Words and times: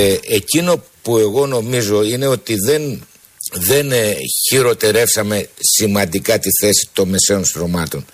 Ε, 0.00 0.18
εκείνο 0.28 0.82
που 1.02 1.18
εγώ 1.18 1.46
νομίζω 1.46 2.02
είναι 2.02 2.26
ότι 2.26 2.54
δεν, 2.66 3.06
δεν 3.52 3.92
ε, 3.92 4.14
χειροτερεύσαμε 4.48 5.48
σημαντικά 5.76 6.38
τη 6.38 6.48
θέση 6.60 6.88
των 6.92 7.08
μεσαίων 7.08 7.44
στρωμάτων. 7.44 8.04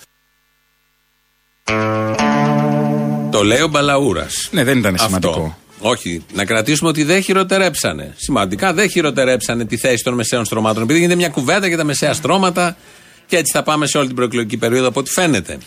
Το 3.31 3.43
λέει 3.43 3.61
ο 3.61 3.67
Μπαλαούρας. 3.67 4.49
Ναι, 4.51 4.63
δεν 4.63 4.77
ήταν 4.77 4.97
σημαντικό. 4.97 5.57
Όχι, 5.79 6.25
να 6.33 6.45
κρατήσουμε 6.45 6.89
ότι 6.89 7.03
δεν 7.03 7.21
χειροτερέψανε. 7.21 8.13
Σημαντικά 8.17 8.73
δεν 8.73 8.89
χειροτερέψανε 8.89 9.65
τη 9.65 9.77
θέση 9.77 10.03
των 10.03 10.13
μεσαίων 10.13 10.45
στρωμάτων. 10.45 10.83
Επειδή 10.83 10.99
γίνεται 10.99 11.17
μια 11.17 11.29
κουβέντα 11.29 11.67
για 11.67 11.77
τα 11.77 11.83
μεσαία 11.83 12.13
στρώματα 12.13 12.77
και 13.25 13.37
έτσι 13.37 13.51
θα 13.51 13.63
πάμε 13.63 13.87
σε 13.87 13.97
όλη 13.97 14.07
την 14.07 14.15
προεκλογική 14.15 14.57
περίοδο 14.57 14.87
από 14.87 14.99
ό,τι 14.99 15.09
φαίνεται. 15.09 15.57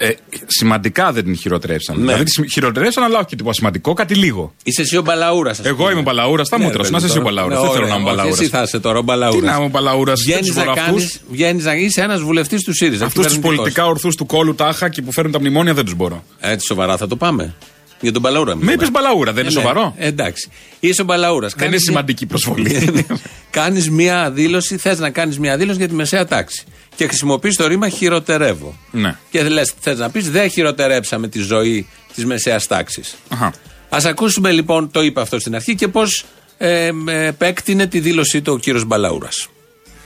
Ε, 0.00 0.10
σημαντικά 0.46 1.12
δεν 1.12 1.24
την 1.24 1.36
χειροτερέψαν. 1.36 1.96
Ναι. 1.96 2.02
Δηλαδή 2.02 2.24
τη 2.24 2.50
χειροτερέψαν, 2.50 3.04
αλλά 3.04 3.18
όχι 3.18 3.26
και 3.26 3.36
τίποτα 3.36 3.54
σημαντικό, 3.54 3.92
κάτι 3.92 4.14
λίγο. 4.14 4.54
Είσαι 4.62 4.82
εσύ 4.82 4.96
ο 4.96 5.02
Μπαλαούρας. 5.02 5.60
Εγώ 5.62 5.90
είμαι 5.90 6.00
ο 6.00 6.02
Μπαλαούρας, 6.02 6.48
τα 6.48 6.58
μούτρα 6.58 6.84
σου. 6.84 6.90
Να 6.90 6.96
είσαι 6.96 7.06
εσύ 7.06 7.18
ο 7.18 7.22
Μπαλαούρας. 7.22 7.60
Δεν 7.60 7.70
θέλω 7.70 7.86
να 7.86 7.94
είμαι 7.94 8.04
Μπαλαούρα. 8.04 8.32
Εσύ 8.32 8.48
θα 8.48 8.62
είσαι 8.62 8.80
τώρα 8.80 8.98
ο 8.98 9.02
Μπαλαούρας. 9.02 9.40
Τι 9.40 9.46
να 9.46 9.56
είμαι 9.56 9.64
ο 9.64 9.68
Μπαλαούρας, 9.68 10.20
Βγαίνεις 10.20 10.54
να, 10.54 10.64
κάνεις, 10.64 11.20
βγαίνεις 11.30 11.64
να 11.64 11.74
είσαι 11.74 12.00
ένας 12.00 12.20
βουλευτής 12.20 12.62
του 12.62 12.74
ΣΥΡΙΖΑ. 12.74 13.04
Αυτούς 13.04 13.24
τους 13.24 13.34
κυβερνητικός. 13.34 13.64
πολιτικά 13.64 13.86
ορθούς 13.86 14.14
του 14.16 14.26
κόλου 14.26 14.54
τάχα 14.54 14.88
και 14.88 15.02
που 15.02 15.12
φέρνουν 15.12 15.32
τα 15.32 15.40
μνημόνια 15.40 15.74
δεν 15.74 15.84
τους 15.84 15.94
μπορώ. 15.94 16.24
Έτσι 16.40 16.66
σοβαρά 16.66 16.96
θα 16.96 17.06
το 17.06 17.16
πάμε. 17.16 17.54
Για 18.00 18.12
τον 18.12 18.22
Μπαλαούρα. 18.22 18.56
Με 18.56 18.72
είπες 18.72 18.90
Μπαλαούρα, 18.90 19.32
δεν 19.32 19.42
είναι 19.42 19.52
σοβαρό; 19.52 19.94
Ε, 19.96 20.06
εντάξει. 20.06 20.50
Είσαι 20.80 21.02
ο 21.02 21.04
Μπαλαούρας. 21.04 21.54
Δεν 21.56 21.68
είναι 21.68 21.78
σημαντική 21.78 22.26
προσβολή. 22.26 23.06
κάνεις 23.50 23.90
μία 23.90 24.30
δήλωση, 24.30 24.76
θες 24.76 24.98
να 24.98 25.10
κάνεις 25.10 25.38
μία 25.38 25.56
δήλωση 25.56 25.78
για 25.78 25.88
τη 25.88 25.94
μεσαία 25.94 26.26
τάξη. 26.26 26.64
Και 26.96 27.06
χρησιμοποιείς 27.06 27.56
το 27.56 27.66
ρήμα 27.66 27.88
χειροτερεύω. 27.88 28.78
Ναι. 28.90 29.16
Και 29.30 29.42
λες, 29.42 29.74
θες 29.80 29.98
να 29.98 30.10
πεις, 30.10 30.30
δεν 30.30 30.50
χειροτερέψαμε 30.50 31.28
τη 31.28 31.38
ζωή 31.38 31.86
της 32.14 32.24
μεσαίας 32.24 32.66
τάξης. 32.66 33.14
Αχα. 33.28 33.46
Α 33.88 33.98
ακούσουμε 34.04 34.50
λοιπόν, 34.50 34.90
το 34.90 35.02
είπε 35.02 35.20
αυτό 35.20 35.38
στην 35.38 35.54
αρχή 35.54 35.74
και 35.74 35.88
πώς 35.88 36.24
ε, 36.58 36.90
ε, 37.06 37.26
επέκτηνε 37.26 37.86
τη 37.86 38.00
δήλωσή 38.00 38.42
του 38.42 38.52
ο 38.52 38.58
κύριος 38.58 38.84
Μπαλαούρας. 38.84 39.48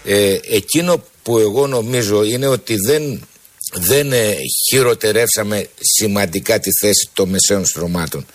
Ε, 0.04 0.36
εκείνο 0.50 1.04
που 1.22 1.38
εγώ 1.38 1.66
νομίζω 1.66 2.24
είναι 2.24 2.46
ότι 2.46 2.76
δεν, 2.86 3.22
δεν 3.72 4.12
ε, 4.12 4.34
χειροτερεύσαμε 4.70 5.68
σημαντικά 5.80 6.58
τη 6.58 6.68
θέση 6.80 7.08
των 7.12 7.28
μεσαίων 7.28 7.64
στρωμάτων. 7.66 8.26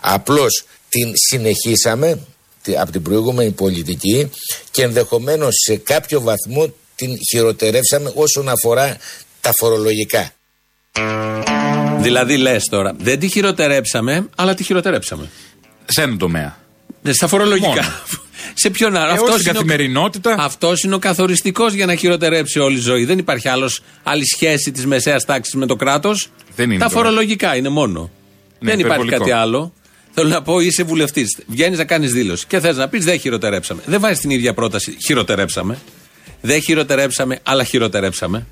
Απλώς 0.00 0.64
την 0.88 1.12
συνεχίσαμε 1.28 2.18
τη- 2.62 2.78
από 2.78 2.90
την 2.92 3.02
προηγούμενη 3.02 3.50
πολιτική 3.50 4.30
και 4.70 4.82
ενδεχομένως 4.82 5.54
σε 5.66 5.76
κάποιο 5.76 6.20
βαθμό 6.20 6.72
την 6.94 7.10
χειροτερεύσαμε 7.30 8.12
όσον 8.14 8.48
αφορά 8.48 8.96
τα 9.40 9.52
φορολογικά. 9.58 10.30
Δηλαδή 12.00 12.36
λες 12.36 12.64
τώρα, 12.64 12.94
δεν 12.98 13.18
τη 13.18 13.28
χειροτερέψαμε, 13.28 14.28
αλλά 14.36 14.54
τη 14.54 14.62
χειροτερέψαμε. 14.64 15.30
Σε 15.86 16.02
έναν 16.02 16.18
τομέα. 16.18 16.58
Ε, 17.02 17.12
Στα 17.12 17.26
φορολογικά. 17.26 17.68
Μόνο. 17.68 17.88
Σε 18.58 18.70
ποιον 18.70 18.96
άλλο; 18.96 19.10
Ε, 19.10 19.12
Αυτός 19.12 19.28
όχι 19.28 19.38
στην 19.38 19.50
είναι 19.50 19.58
ο- 19.58 19.62
καθημερινότητα. 19.62 20.36
Αυτός 20.38 20.82
είναι 20.82 20.94
ο 20.94 20.98
καθοριστικός 20.98 21.72
για 21.72 21.86
να 21.86 21.94
χειροτερέψει 21.94 22.58
όλη 22.58 22.76
η 22.76 22.80
ζωή. 22.80 23.04
Δεν 23.04 23.18
υπάρχει 23.18 23.48
άλλος, 23.48 23.82
άλλη 24.02 24.26
σχέση 24.26 24.72
της 24.72 24.86
μεσαίας 24.86 25.24
τάξης 25.24 25.54
με 25.54 25.66
το 25.66 25.76
κράτος. 25.76 26.28
Δεν 26.56 26.70
είναι 26.70 26.78
Τα 26.78 26.88
τώρα. 26.88 26.98
φορολογικά 27.00 27.56
είναι 27.56 27.68
μόνο. 27.68 28.00
Ναι, 28.58 28.70
δεν 28.70 28.78
υπάρχει 28.78 28.86
υπερβολικό. 28.86 29.18
κάτι 29.18 29.30
άλλο. 29.30 29.72
Θέλω 30.12 30.28
να 30.28 30.42
πω, 30.42 30.60
είσαι 30.60 30.82
βουλευτής. 30.82 31.38
Βγαίνεις 31.46 31.78
να 31.78 31.84
κάνεις 31.84 32.12
δήλωση 32.12 32.46
και 32.46 32.60
θες 32.60 32.76
να 32.76 32.88
πεις 32.88 33.04
δεν 33.04 33.18
χειροτερέψαμε. 33.20 33.82
Δεν 33.86 34.00
βάζεις 34.00 34.18
την 34.18 34.30
ίδια 34.30 34.54
πρόταση. 34.54 34.96
Χειροτερέψαμε. 35.06 35.78
Δεν 36.40 36.60
χειροτερέψαμε, 36.62 37.38
αλλά 37.42 37.64
χειροτερέψαμε. 37.64 38.46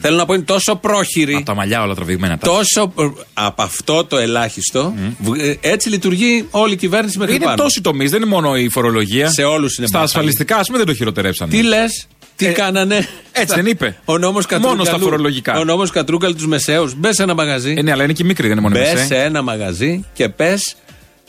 Θέλω 0.00 0.16
να 0.16 0.24
πω 0.26 0.34
είναι 0.34 0.42
τόσο 0.42 0.76
πρόχειρη. 0.76 1.34
Από 1.34 1.44
τα 1.44 1.54
μαλλιά 1.54 1.82
όλα 1.82 1.94
τραβηγμένα. 1.94 2.38
τα. 2.38 2.46
Τόσο. 2.46 2.92
Από 3.34 3.62
αυτό 3.62 4.04
το 4.04 4.16
ελάχιστο. 4.18 4.94
β- 5.18 5.38
ε, 5.40 5.58
Έτσι 5.60 5.88
λειτουργεί 5.88 6.46
όλη 6.50 6.72
η 6.72 6.76
κυβέρνηση 6.76 7.18
μέχρι 7.18 7.34
Είναι 7.34 7.44
πάνω. 7.44 7.56
τόσοι 7.56 7.80
τομείς, 7.80 8.10
δεν 8.10 8.20
είναι 8.22 8.30
μόνο 8.30 8.56
η 8.56 8.68
φορολογία. 8.68 9.30
Σε 9.30 9.42
όλους 9.42 9.76
είναι 9.76 9.86
Στα 9.86 9.98
μπάχαλη. 9.98 10.04
ασφαλιστικά, 10.04 10.56
ας 10.56 10.66
πούμε, 10.66 10.78
δεν 10.78 10.86
το 10.86 10.94
χειροτερέψαν. 10.94 11.48
Τι 11.48 11.62
λες, 11.62 12.06
τι 12.36 12.46
Ε, 12.46 12.50
κάνανε; 12.50 13.08
έτσι 13.32 13.54
δεν 13.54 13.66
είπε. 13.66 13.96
Ο 14.04 14.18
νόμος 14.18 14.46
Κατρούγκαλου. 14.46 14.76
Μόνο 14.76 14.88
στα 14.90 14.98
φορολογικά. 15.04 15.58
Ο 15.58 15.64
νόμος 15.64 15.90
Κατρούγκαλου 15.90 16.34
τους 16.34 16.46
μεσαίους. 16.46 16.94
Μπες 16.94 17.14
σε 17.14 17.22
ένα 17.22 17.34
μαγαζί. 17.34 17.74
Ε, 17.78 17.82
ναι, 17.82 17.90
αλλά 17.92 18.04
είναι 18.04 18.12
και 18.12 18.24
μικρή, 18.24 18.48
δεν 18.48 18.56
είναι 18.56 18.68
μόνο 18.68 18.74
Μπες 18.78 18.92
μεσαία. 18.92 19.06
σε 19.06 19.16
ένα 19.22 19.42
μαγαζί 19.42 20.04
και 20.12 20.28
πε. 20.28 20.54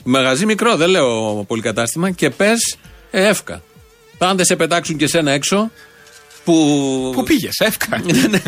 Μαγαζί 0.04 0.46
μικρό, 0.46 0.76
δεν 0.76 0.88
λέω 0.88 1.44
πολυκατάστημα. 1.46 2.10
Και 2.10 2.30
πες 2.30 2.76
εύκα. 3.10 3.62
Αν 4.18 4.36
δεν 4.36 4.44
σε 4.46 4.56
πετάξουν 4.56 4.96
και 4.96 5.06
σένα 5.06 5.30
έξω. 5.30 5.70
Που. 6.44 7.12
Πού 7.14 7.22
πήγες, 7.22 7.58
εύκα. 7.58 8.02
Ναι, 8.30 8.42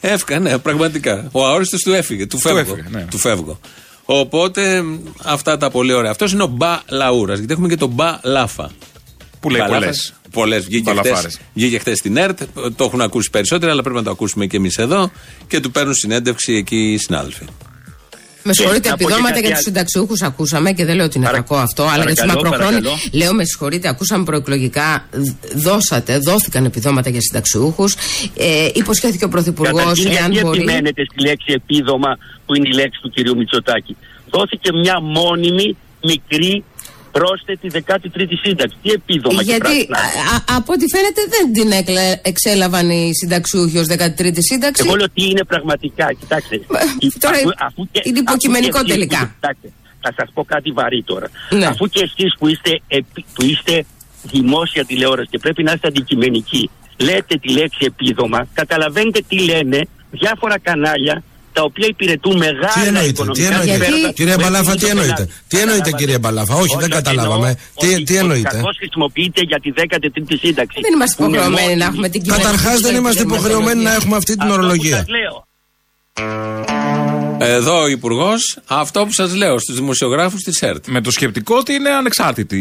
Εύκα, 0.00 0.38
ναι, 0.38 0.58
πραγματικά. 0.58 1.28
Ο 1.32 1.46
αόριστος 1.46 1.80
του 1.80 1.92
έφυγε. 1.92 2.26
Του 2.26 2.38
φεύγω. 2.38 2.58
έφυγε, 2.58 2.84
ναι. 2.90 3.06
Του 3.10 3.18
φεύγω. 3.18 3.58
Οπότε 4.04 4.82
αυτά 5.24 5.56
τα 5.56 5.70
πολύ 5.70 5.92
ωραία. 5.92 6.10
Αυτός 6.10 6.32
είναι 6.32 6.42
ο 6.42 6.46
Μπα 6.46 6.80
Λαούρας. 6.88 7.38
Γιατί 7.38 7.52
έχουμε 7.52 7.68
και 7.68 7.76
τον 7.76 7.88
Μπα 7.88 8.18
Λάφα. 8.22 8.70
Που 9.40 9.50
λέει 9.50 9.62
πολλές. 9.68 10.14
Πολλές. 10.30 10.64
Βγήκε 10.64 10.82
Μπαλαφάρες. 10.82 11.18
χτες, 11.18 11.40
βγήκε 11.54 11.78
χτες 11.78 11.98
στην 11.98 12.16
ΕΡΤ. 12.16 12.42
Το 12.76 12.84
έχουν 12.84 13.00
ακούσει 13.00 13.30
περισσότεροι, 13.30 13.70
αλλά 13.70 13.82
πρέπει 13.82 13.96
να 13.96 14.02
το 14.02 14.10
ακούσουμε 14.10 14.46
και 14.46 14.56
εμείς 14.56 14.76
εδώ. 14.78 15.10
Και 15.46 15.60
του 15.60 15.70
παίρνουν 15.70 15.94
συνέντευξη 15.94 16.52
εκεί 16.54 16.92
οι 16.92 16.96
συνάδελφοι. 16.98 17.44
Με 18.44 18.52
συγχωρείτε, 18.54 18.88
να 18.88 18.94
πω 18.94 18.98
και 18.98 19.04
επιδόματα 19.04 19.34
κάτι 19.34 19.40
για 19.46 19.48
τους 19.48 19.58
άλλο. 19.58 19.64
συνταξιούχους 19.66 20.22
ακούσαμε 20.22 20.72
και 20.72 20.84
δεν 20.84 20.96
λέω 20.96 21.04
ότι 21.04 21.16
είναι 21.16 21.26
Παρα- 21.26 21.38
κακό 21.38 21.56
αυτό, 21.56 21.82
αλλά 21.82 22.04
για 22.04 22.14
του 22.14 22.14
παρακαλώ, 22.14 22.42
μακροχρόνιου. 22.42 22.80
παρακαλώ. 22.82 23.08
Λέω 23.12 23.34
με 23.34 23.44
συγχωρείτε, 23.44 23.88
ακούσαμε 23.88 24.24
προεκλογικά, 24.24 25.08
δ- 25.12 25.54
δώσατε, 25.54 26.18
δόθηκαν 26.18 26.64
επιδόματα 26.64 27.10
για 27.10 27.20
συνταξιούχους. 27.20 27.94
Ε, 28.36 28.68
υποσχέθηκε 28.74 29.24
ο 29.24 29.28
Πρωθυπουργός, 29.28 29.80
Καταρχήν, 29.80 30.06
εάν 30.10 30.30
γιατί 30.32 30.46
μπορεί. 30.46 30.58
επιμένετε 30.62 31.02
στη 31.10 31.20
λέξη 31.26 31.52
επίδομα 31.52 32.18
που 32.46 32.54
είναι 32.54 32.68
η 32.68 32.72
λέξη 32.72 33.00
του 33.02 33.10
κυρίου 33.10 33.36
Μητσοτάκη. 33.36 33.96
Δόθηκε 34.30 34.72
μια 34.72 35.00
μόνιμη, 35.00 35.76
μικρή, 36.04 36.64
πρόσθετη 37.12 37.66
13η 37.74 38.36
σύνταξη. 38.44 38.76
Τι 38.82 38.90
επίδομα 38.90 39.38
και 39.42 39.50
Γιατί 39.50 39.86
πράσινα. 39.86 39.98
α, 39.98 40.34
α- 40.36 40.56
από 40.56 40.72
ό,τι 40.72 40.84
φαίνεται 40.94 41.20
δεν 41.34 41.52
την 41.52 41.72
έκλε- 41.80 42.18
εξέλαβαν 42.26 42.90
οι 42.90 43.10
συνταξιούχοι 43.20 43.78
ως 43.78 43.86
13η 43.86 44.38
σύνταξη. 44.50 44.82
Εγώ 44.86 44.94
λέω 44.96 45.06
τι 45.16 45.22
είναι 45.30 45.44
πραγματικά. 45.44 46.12
Κοιτάξτε. 46.20 46.60
Μα, 46.68 46.78
η- 46.98 47.12
τώρα 47.18 47.36
και- 47.92 48.00
είναι 48.04 48.18
υποκειμενικό 48.18 48.76
αφού 48.78 48.86
και 48.86 48.92
εσείς 48.92 49.06
τελικά. 49.08 49.18
που- 49.26 49.32
Κοιτάξτε, 49.40 49.68
θα 50.00 50.12
σας 50.16 50.28
πω 50.34 50.44
κάτι 50.44 50.70
βαρύ 50.70 51.02
τώρα. 51.02 51.28
Ναι. 51.50 51.66
Αφού 51.66 51.86
και 51.86 52.02
εσείς 52.02 52.34
που 52.38 52.48
είστε, 52.48 52.80
επί- 52.88 53.24
που 53.34 53.44
είστε 53.44 53.84
δημόσια 54.22 54.84
τηλεόραση 54.84 55.28
και 55.30 55.38
πρέπει 55.38 55.62
να 55.62 55.72
είστε 55.72 55.88
αντικειμενικοί, 55.88 56.70
λέτε 56.96 57.34
τη 57.36 57.48
λέξη 57.52 57.78
επίδομα, 57.92 58.46
καταλαβαίνετε 58.54 59.20
τι 59.28 59.38
λένε 59.38 59.80
διάφορα 60.10 60.58
κανάλια 60.58 61.22
τα 61.52 61.62
οποία 61.62 61.86
υπηρετούν 61.94 62.36
μεγάλα 62.36 62.72
Τι 62.74 62.80
εννοείτε, 62.90 63.08
οικονομικά 63.08 63.40
τι 63.48 63.52
εννοείτε. 63.54 63.72
συμφέροντα 63.84 64.12
Κύριε 64.18 64.34
που 64.34 64.40
Μπαλάφα, 64.42 64.64
έχουν 64.64 64.72
τι 64.80 64.86
στο 64.86 64.88
εννοείτε. 64.88 65.14
πελάτη. 65.14 65.32
Τι 65.48 65.56
εννοείτε, 65.62 65.90
Καταλάβατε. 65.90 66.04
κύριε 66.04 66.18
Μπαλάφα; 66.22 66.54
Όχι, 66.62 66.74
δεν 66.76 66.84
εννοώ 66.84 66.98
καταλάβαμε. 67.00 67.50
Τι- 67.80 67.92
ότι- 67.94 68.02
τι 68.08 68.14
εννοείτε; 68.22 68.48
ότι 68.48 68.56
κακώς 68.56 68.76
χρησιμοποιείται 68.82 69.40
για 69.50 69.58
τη 69.64 69.70
13η 69.78 70.34
σύνταξη. 70.44 70.76
Δεν 70.86 70.92
είμαστε 70.96 71.16
Που 71.16 71.22
είναι 71.22 71.32
υποχρεωμένοι 71.36 71.66
μόνιμη. 71.66 71.78
να 71.82 71.86
έχουμε 71.90 72.08
την 72.08 72.20
κυβέρνηση. 72.22 72.50
Καταρχάς, 72.50 72.80
δεν 72.86 72.94
είμαστε 73.00 73.22
υποχρεωμένοι 73.22 73.82
να 73.88 73.92
έχουμε 73.98 74.16
αυτή 74.20 74.32
την 74.32 74.42
Αυτό 74.42 74.54
που 74.54 74.58
ορολογία. 74.60 74.96
σας 74.96 75.08
λέω. 75.16 75.34
Εδώ 77.48 77.82
ο 77.82 77.86
Υπουργός, 77.88 78.58
αυτό 78.66 79.04
που 79.06 79.12
σας 79.12 79.34
λέω 79.34 79.58
στους 79.58 79.74
δημοσιογράφους 79.74 80.42
της 80.42 80.62
ΕΡΤ. 80.62 80.86
Με 80.86 81.00
το 81.00 81.10
σκεπτικό 81.10 81.56
ότι 81.56 81.72
είναι 81.72 81.88
ανεξάρτητη 81.90 82.56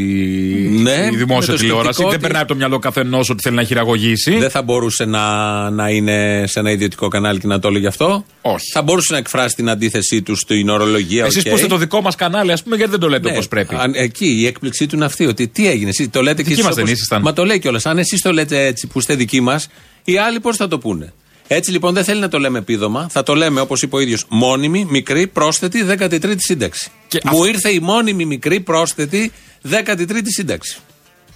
Ναι, 0.71 0.91
η 0.91 1.11
με 1.11 1.17
δημόσια 1.17 1.53
το 1.53 1.59
τηλεόραση. 1.59 1.83
σκεπτικό 1.83 2.01
Δεν 2.03 2.07
ότι- 2.07 2.17
περνάει 2.21 2.41
από 2.41 2.51
το 2.51 2.57
μυαλό 2.57 2.79
καθενός 2.79 3.29
ότι 3.29 3.41
θέλει 3.41 3.55
να 3.55 3.63
χειραγωγήσει. 3.63 4.37
Δεν 4.37 4.49
θα 4.49 4.61
μπορούσε 4.61 5.05
να, 5.05 5.69
να 5.69 5.89
είναι 5.89 6.43
σε 6.47 6.59
ένα 6.59 6.71
ιδιωτικό 6.71 7.07
κανάλι 7.07 7.39
και 7.39 7.47
να 7.47 7.59
το 7.59 7.67
έλεγε 7.67 7.87
αυτό. 7.87 8.25
Όχι. 8.41 8.71
Θα 8.73 8.81
μπορούσε 8.81 9.07
να 9.13 9.17
εκφράσει 9.17 9.55
την 9.55 9.69
αντίθεσή 9.69 10.21
του 10.21 10.35
στην 10.35 10.69
ορολογία. 10.69 11.25
Εσείς 11.25 11.43
οκ. 11.43 11.49
που 11.49 11.55
είστε 11.55 11.67
το 11.67 11.77
δικό 11.77 12.01
μας 12.01 12.15
κανάλι, 12.15 12.51
ας 12.51 12.63
πούμε, 12.63 12.75
γιατί 12.75 12.91
δεν 12.91 12.99
το 12.99 13.09
λέτε 13.09 13.27
Ναι, 13.27 13.33
όπως 13.33 13.47
πρέπει. 13.47 13.75
αν- 13.79 13.93
εκεί 13.95 14.25
η 14.41 14.45
έκπληξή 14.45 14.85
του 14.87 14.95
είναι 14.95 15.05
αυτή. 15.05 15.25
Ότι 15.25 15.47
τι 15.47 15.67
έγινε, 15.67 15.89
εσείς 15.89 16.09
το 16.11 16.21
λέτε 16.21 16.35
και 16.35 16.41
Δικοί 16.41 16.51
εσείς 16.53 16.63
μας 16.65 16.75
δεν 16.75 16.83
όπως- 16.83 16.95
ήσασταν. 16.97 17.21
Μα 17.23 17.33
το 17.33 17.45
λέει 17.45 17.59
κιόλας. 17.59 17.85
Αν 17.85 17.97
εσείς 17.97 18.21
το 18.21 18.31
λέτε 18.33 18.65
έτσι 18.65 18.87
που 18.87 18.99
είστε 18.99 19.15
δικοί 19.15 19.41
μας, 19.41 19.67
οι 20.03 20.17
άλλοι 20.17 20.39
πώς 20.39 20.57
θα 20.57 20.67
το 20.67 20.77
πούνε; 20.77 21.13
Έτσι 21.53 21.71
λοιπόν 21.71 21.93
δεν 21.93 22.03
θέλει 22.03 22.19
να 22.19 22.27
το 22.27 22.39
λέμε 22.39 22.57
επίδομα. 22.59 23.07
Θα 23.11 23.23
το 23.23 23.35
λέμε 23.35 23.61
όπως 23.61 23.81
είπε 23.81 23.95
ο 23.95 23.99
ίδιος 23.99 24.25
μόνιμη, 24.29 24.87
μικρή, 24.89 25.27
πρόσθετη 25.27 25.85
13η 25.99 26.33
σύνταξη. 26.37 26.89
Και 27.07 27.19
Μου 27.31 27.39
αυ- 27.41 27.47
ήρθε 27.47 27.69
η 27.69 27.79
μόνιμη, 27.79 28.25
μικρή, 28.25 28.59
πρόσθετη 28.59 29.31
13η 29.69 30.21
σύνταξη. 30.25 30.77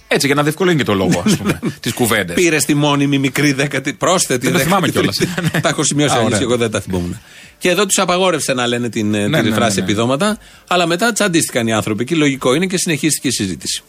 Έτσι, 0.08 0.26
για 0.26 0.34
να 0.34 0.42
διευκολύνει 0.42 0.76
και 0.76 0.84
το 0.84 0.94
λόγο, 0.94 1.22
ας 1.26 1.36
πούμε, 1.36 1.60
τις 1.80 1.92
κουβέντες. 1.92 2.34
Πήρε 2.34 2.56
τη 2.56 2.74
μόνιμη, 2.74 3.18
μικρή, 3.18 3.52
δέκατη, 3.52 3.92
πρόσθετη. 3.92 4.44
Δεν 4.46 4.52
τα 4.52 4.58
θυμάμαι 4.58 4.86
13η. 4.86 4.90
κιόλας. 4.92 5.16
τα 5.62 5.68
έχω 5.68 5.84
σημειώσει 5.84 6.12
Α, 6.14 6.16
αλλιώς, 6.16 6.32
ωραία. 6.32 6.42
εγώ 6.42 6.56
δεν 6.56 6.70
τα 6.70 6.80
θυμόμουν. 6.80 7.20
Και 7.58 7.68
εδώ 7.70 7.86
τους 7.86 7.98
απαγόρευσε 7.98 8.52
να 8.52 8.66
λένε 8.66 8.88
την, 8.88 9.14
ε, 9.14 9.26
Ναι, 9.28 9.42
τη 9.42 9.48
ναι, 9.48 9.54
φράση 9.54 9.74
ναι, 9.74 9.84
ναι. 9.84 9.90
επιδόματα, 9.90 10.38
αλλά 10.66 10.86
μετά 10.86 11.12
τσαντίστηκαν 11.12 11.66
οι 11.66 11.72
άνθρωποι. 11.72 12.04
Και 12.04 12.14
λογικό 12.14 12.54
είναι 12.54 12.66
και 12.66 12.78
συνεχίστηκε 12.78 13.28
η 13.28 13.30
συζήτηση. 13.30 13.82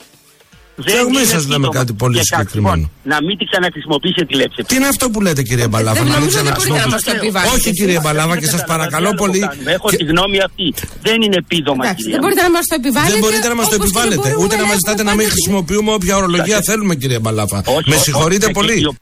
Δεν 0.86 0.94
Και 0.94 1.00
εμείς 1.06 1.18
είναι 1.18 1.26
σας 1.36 1.44
λέμε 1.52 1.54
επίδομα. 1.68 1.74
κάτι 1.80 1.94
πολύ 2.02 2.18
Και 2.18 2.24
κακό 2.30 2.42
συγκεκριμένο. 2.42 2.86
Να 3.14 3.18
μην 3.26 3.34
τη 3.40 3.46
ξαναχρησιμοποιήσετε 3.52 4.26
τη 4.30 4.34
λέξη. 4.42 4.60
Τι 4.70 4.76
είναι 4.78 4.88
αυτό 4.94 5.06
που 5.12 5.20
λέτε, 5.26 5.42
κύριε 5.50 5.68
Μπαλάφα, 5.72 5.94
Δεν 6.00 6.04
να 6.04 6.10
μην 6.10 6.20
νομίζω 6.20 6.40
ότι 6.40 6.50
μπορείτε 6.50 6.70
να 6.70 6.88
μα 6.94 6.98
το 6.98 7.02
ξαναχρησιμοποιήσετε. 7.04 7.26
επιβάλλετε. 7.26 7.56
Όχι, 7.56 7.70
κύριε 7.80 8.00
Μπαλάφα, 8.04 8.36
και 8.42 8.48
σας 8.56 8.64
παρακαλώ 8.72 9.10
πολύ. 9.22 9.42
Έχω 9.76 9.88
Και- 9.90 9.98
τη 10.02 10.06
γνώμη 10.12 10.38
αυτή. 10.48 10.66
Δεν 11.08 11.18
είναι 11.26 11.38
επίδομα, 11.44 11.82
Εντάξει, 11.86 12.02
κυρία. 12.04 12.12
δεν 12.16 12.22
μπορείτε 12.24 12.42
να 12.48 12.52
μας 12.58 12.66
το 12.72 12.76
επιβάλλετε. 12.82 13.12
Δεν 13.16 13.22
μπορείτε 13.24 13.48
να 13.54 13.56
μας 13.60 13.68
το 13.72 13.76
όπως 13.80 13.90
και 13.92 13.98
δεν 14.00 14.08
επιβάλλετε. 14.08 14.28
μπορούμε 14.30 14.44
Ούτε 14.46 14.56
να 14.62 14.66
μας 14.70 14.72
έχουμε 14.76 14.82
ζητάτε 14.84 15.04
να 15.10 15.14
μην 15.18 15.20
πάντα- 15.26 15.34
χρησιμοποιούμε 15.34 15.90
όποια 15.98 16.14
ορολογία 16.20 16.58
θέλουμε, 16.70 16.94
κύριε 17.02 17.20
Μπαλάφα. 17.24 17.58
Όχι, 17.78 17.88
Με 17.90 17.96
όχι, 17.96 18.04
συγχωρείτε 18.08 18.46
όχι, 18.50 18.58
πολύ. 18.60 18.76
εκεί- 18.82 18.96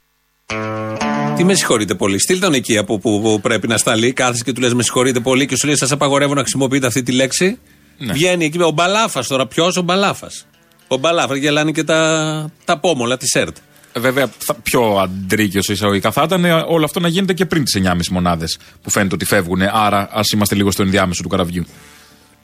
Τι 1.36 1.42
με 1.44 1.54
συγχωρείτε 1.54 1.94
πολύ. 2.02 2.16
Στείλ 2.24 2.38
τον 2.40 2.52
εκεί 2.60 2.74
από 2.82 2.92
που, 3.02 3.10
που 3.22 3.40
πρέπει 3.46 3.66
να 3.72 3.76
σταλεί. 3.76 4.12
Κάθεσαι 4.12 4.44
και 4.44 4.52
του 4.52 4.60
λες: 4.60 4.72
Με 4.74 4.82
συγχωρείτε 4.82 5.20
πολύ 5.20 5.46
και 5.46 5.56
σου 5.56 5.66
λέει: 5.66 5.76
Σας 5.76 5.90
απαγορεύω 5.92 6.34
να 6.34 6.40
χρησιμοποιείτε 6.40 6.86
αυτή 6.86 7.02
τη 7.02 7.12
λέξη. 7.12 7.58
Ναι. 7.98 8.12
Βγαίνει 8.12 8.44
εκεί 8.44 8.58
ο 8.62 8.70
Μπαλάφας 8.70 9.26
τώρα. 9.26 9.46
Ποιος 9.46 9.76
ο 9.76 9.82
Μπαλάφας; 9.82 10.46
Ο 10.88 10.96
Μπαλάφα 10.96 11.36
γελάνε 11.36 11.70
και 11.72 11.84
τα, 11.84 12.50
τα 12.64 12.78
πόμολα 12.78 13.16
της 13.16 13.34
ΕΡΤ. 13.34 13.56
Ε, 13.92 14.00
Βέβαια, 14.00 14.30
θα, 14.38 14.54
πιο 14.54 14.98
αντρίκιος 15.02 15.68
εισαγωγικά 15.68 16.10
θα 16.10 16.22
ήταν 16.24 16.44
ε, 16.44 16.52
όλο 16.52 16.84
αυτό 16.84 17.00
να 17.00 17.08
γίνεται 17.08 17.32
και 17.32 17.46
πριν 17.46 17.64
τις 17.64 17.80
9,5 17.84 17.90
μονάδες 18.10 18.58
που 18.82 18.90
φαίνεται 18.90 19.14
ότι 19.14 19.24
φεύγουν. 19.24 19.62
Άρα, 19.72 20.08
ας 20.12 20.30
είμαστε 20.30 20.54
λίγο 20.54 20.70
στο 20.70 20.82
ενδιάμεσο 20.82 21.22
του 21.22 21.28
καραβιού. 21.28 21.66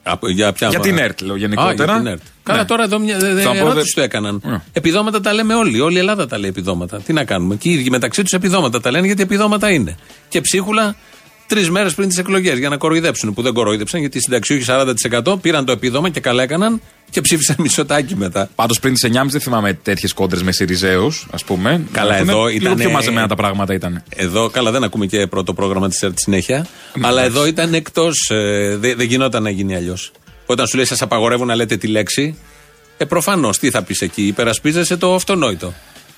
Από- 0.03 0.29
για 0.29 0.51
ποια 0.53 0.67
Για 0.69 0.79
την 0.79 0.97
ΕΡΤ, 0.97 1.21
λέω 1.21 1.35
γενικότερα. 1.35 1.91
Α, 1.91 1.95
για 1.95 2.03
την 2.03 2.11
ΕΡΤ. 2.11 2.21
Καλά, 2.43 2.59
Ναι. 2.59 2.65
τώρα 2.65 2.83
εδώ 2.83 2.99
μια 2.99 3.17
δε- 3.19 3.33
δε- 3.33 3.41
Θα 3.41 3.49
πω, 3.49 3.55
ερώτηση 3.55 3.83
δε- 3.85 3.91
του 3.93 4.01
έκαναν. 4.01 4.41
Ναι. 4.43 4.61
Επιδόματα 4.73 5.21
τα 5.21 5.33
λέμε 5.33 5.53
όλοι. 5.55 5.79
Όλη 5.79 5.95
η 5.95 5.99
Ελλάδα 5.99 6.27
τα 6.27 6.37
λέει 6.37 6.49
επιδόματα. 6.49 6.97
Τι 7.01 7.13
να 7.13 7.23
κάνουμε. 7.23 7.55
Και 7.55 7.69
οι 7.69 7.71
ίδιοι 7.71 7.89
μεταξύ 7.89 8.21
τους 8.23 8.31
επιδόματα 8.31 8.81
τα 8.81 8.91
λένε 8.91 9.05
γιατί 9.05 9.21
επιδόματα 9.21 9.71
είναι. 9.71 9.97
Και 10.29 10.41
ψίχουλα 10.41 10.95
τρεις 11.53 11.69
μέρες 11.69 11.93
πριν 11.93 12.07
τις 12.09 12.17
εκλογές 12.17 12.57
για 12.57 12.69
να 12.69 12.77
κοροϊδέψουν. 12.77 13.33
Που 13.33 13.41
δεν 13.41 13.53
κοροϊδέψαν 13.53 13.99
γιατί 13.99 14.17
οι 14.17 14.21
συνταξιούχοι 14.21 14.65
40% 14.67 15.41
πήραν 15.41 15.65
το 15.65 15.71
επίδομα 15.71 16.09
και 16.09 16.19
καλά 16.19 16.43
έκαναν 16.43 16.81
και 17.09 17.21
ψήφισαν 17.21 17.55
μισοτάκι 17.63 18.15
μετά. 18.15 18.49
Πάντως 18.55 18.79
πριν 18.79 18.93
τις 18.93 19.09
9.30 19.13 19.25
δεν 19.29 19.41
θυμάμαι 19.41 19.73
τέτοιες 19.73 20.13
κόντρες 20.13 20.43
με 20.43 20.51
Σιριζέους, 20.51 21.27
ας 21.31 21.43
πούμε. 21.43 21.81
Καλά, 21.91 22.09
Να 22.09 22.15
εδώ 22.17 22.25
πούνε, 22.37 22.51
Λίγο 22.51 22.61
ήτανε- 22.65 22.79
πιο 22.79 22.89
μαζεμένα 22.91 23.27
τα 23.27 23.35
πράγματα 23.35 23.73
ήταν. 23.73 24.03
Εδώ, 24.15 24.49
καλά, 24.49 24.71
δεν 24.71 24.83
ακούμε 24.83 25.05
και 25.05 25.27
πρώτο 25.27 25.53
πρόγραμμα 25.53 25.89
της 25.89 26.01
ΕΡΤ 26.01 26.17
συνέχεια. 26.19 26.67
αλλά 27.01 27.21
εντάξει. 27.21 27.37
εδώ 27.37 27.47
ήταν 27.47 27.73
εκτός. 27.73 28.29
Ε, 28.29 28.75
δεν 28.77 28.97
δεν 28.97 29.07
γινόταν 29.07 29.43
να 29.43 29.49
γίνει 29.49 29.75
αλλιώς. 29.75 30.11
Όταν 30.45 30.67
σου 30.67 30.75
λέει 30.75 30.85
σας 30.85 31.01
απαγορεύουν 31.01 31.47
να 31.47 31.55
λέτε 31.55 31.77
τη 31.77 31.87
λέξη, 31.87 32.35
ε, 32.97 33.05
προφανώς 33.05 33.59
τι 33.59 33.69
θα 33.69 33.81
πεις 33.83 34.01
εκεί. 34.01 34.27
Υπερασπίζεσαι 34.27 34.97
το 34.97 35.15
αυτονόητο. 35.15 35.73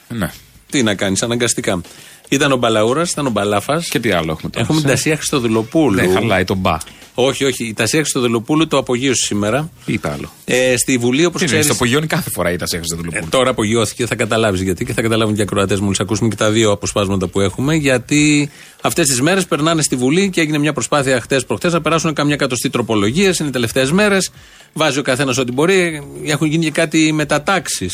Ναι. 0.08 0.32
Τι 0.70 0.84
να 0.84 0.96
κάνεις, 0.96 1.24
αναγκαστικά. 1.24 1.82
Ήταν 2.30 2.52
ο 2.52 2.56
Μπαλαούρας, 2.58 3.12
ήταν 3.12 3.26
ο 3.26 3.30
Μπαλάφας. 3.30 3.88
Και 3.88 4.00
τι 4.00 4.12
άλλο 4.12 4.32
έχουμε 4.32 4.50
τώρα. 4.50 4.64
Έχουμε 4.66 4.80
την 4.80 4.90
Τασία 4.90 5.16
Χριστοδουλοπούλου. 5.16 5.96
Δεν 5.96 6.12
χαλάει 6.12 6.44
τον 6.44 6.58
μπα. 6.58 6.78
Όχι, 7.18 7.44
όχι. 7.46 7.66
Η 7.66 7.74
Τασία 7.74 8.00
Χριστοδουλοπούλου 8.00 8.68
το 8.68 8.78
απογείωσε 8.78 9.26
σήμερα. 9.26 9.70
Τι 9.86 9.94
είπε 9.94 10.10
άλλο; 10.12 10.30
Ε, 10.46 10.78
στη 10.78 10.98
Βουλή, 10.98 11.26
όπως 11.26 11.40
Τι 11.42 11.44
είναι, 11.48 11.54
ξέρει. 11.54 11.64
στο 11.64 11.74
απογειώνει 11.74 12.08
κάθε 12.08 12.30
φορά 12.30 12.52
η 12.52 12.56
Τασία 12.56 12.78
Χριστοδουλοπούλου. 12.78 13.24
Ε, 13.26 13.30
τώρα 13.30 13.50
απογειώθηκε, 13.50 14.06
θα 14.06 14.16
καταλάβεις 14.16 14.62
γιατί 14.62 14.86
και 14.86 14.94
θα 14.94 15.02
καταλάβουν 15.02 15.34
και 15.36 15.40
οι 15.40 15.44
ακροατές 15.44 15.80
μόλις 15.80 16.00
ακούσουμε 16.00 16.30
και 16.30 16.36
τα 16.36 16.52
δύο 16.52 16.72
αποσπάσματα 16.72 17.28
που 17.28 17.40
έχουμε. 17.40 17.76
Γιατί 17.76 18.50
αυτές 18.82 19.08
τις 19.08 19.22
μέρες 19.22 19.46
περνάνε 19.46 19.82
στη 19.82 19.96
Βουλή 19.96 20.30
και 20.30 20.42
έγινε 20.42 20.58
μια 20.58 20.74
προσπάθεια 20.74 21.22
χτες 21.22 21.46
προχτέ 21.46 21.70
να 21.70 21.82
περάσουν 21.82 22.14
καμιά 22.14 22.34
εκατοστή 22.34 22.70
τροπολογίες. 22.70 23.38
Είναι 23.40 23.50
οι 23.50 23.52
τελευταίες 23.52 23.92
μέρες. 23.92 24.32
Βάζει 24.74 25.00
ο 25.00 25.02
καθένας 25.02 25.38
ό,τι 25.38 25.52
μπορεί. 25.52 26.04
Έχουν 26.26 26.48
γίνει 26.48 26.64
και 26.66 26.72
κάτι 26.72 27.12
μετατάξει 27.14 27.90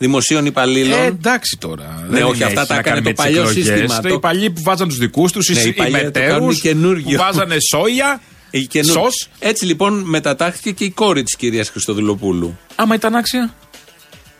δημοσίων 0.00 0.46
υπαλλήλων. 0.46 0.98
Ε, 0.98 1.06
εντάξει 1.06 1.56
τώρα. 1.60 2.06
Ναι, 2.10 2.22
όχι, 2.24 2.42
αυτά 2.44 2.66
τα 2.66 2.78
έκανε 2.78 3.00
το 3.02 3.12
παλιό 3.12 3.46
σύστημα. 3.50 4.00
Το- 4.00 4.08
Οι 4.08 4.18
παλιοί 4.18 4.50
που 4.50 4.62
βάζαν 4.62 4.88
τους 4.88 4.98
δικούς 4.98 5.32
τους, 5.32 5.48
Ναι, 5.48 5.60
οι 5.60 5.68
οι 5.68 5.72
παλιοί 5.72 5.94
το 5.96 6.02
μετέου 6.04 6.28
κάνουν 6.28 6.48
που 6.48 6.54
καινούργιο. 6.54 7.18
βάζανε 7.18 7.56
σόγια. 7.74 8.20
Η 8.50 8.66
καινού- 8.66 8.90
Σως. 8.92 9.28
Έτσι 9.38 9.64
λοιπόν 9.64 9.94
μετατάχθηκε 10.06 10.70
και 10.70 10.84
η 10.84 10.90
κόρη 10.90 11.22
της 11.22 11.36
κυρίας 11.36 11.68
Χριστοδουλοπούλου. 11.68 12.58
Άμα 12.74 12.94
ήταν 12.94 13.14
άξια; 13.14 13.54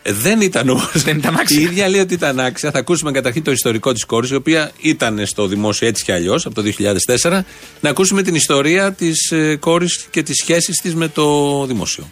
Ε, 0.03 0.11
Δεν 0.13 0.41
ήταν 0.41 0.69
όμως. 0.69 0.91
Δεν 1.03 1.17
ήταν 1.17 1.35
άξια. 1.35 1.59
Η 1.59 1.63
ίδια 1.63 1.89
λέει 1.89 1.99
ότι 2.01 2.13
ήταν 2.13 2.39
άξια. 2.39 2.71
Θα 2.71 2.79
ακούσουμε 2.79 3.11
καταρχήν 3.11 3.43
το 3.43 3.51
ιστορικό 3.51 3.93
της 3.93 4.05
κόρης, 4.05 4.29
η 4.29 4.35
οποία 4.35 4.71
ήταν 4.81 5.25
στο 5.25 5.47
δημόσιο 5.47 5.87
έτσι 5.87 6.03
κι 6.03 6.11
αλλιώς 6.11 6.45
από 6.45 6.55
το 6.55 6.61
2004. 6.61 7.45
Να 7.81 7.89
ακούσουμε 7.89 8.21
την 8.21 8.35
ιστορία 8.35 8.91
της 8.93 9.31
ε, 9.31 9.55
κόρης 9.55 10.05
και 10.11 10.23
τις 10.23 10.37
σχέσεις 10.37 10.75
της 10.81 10.95
με 10.95 11.07
το 11.07 11.65
δημόσιο. 11.65 12.11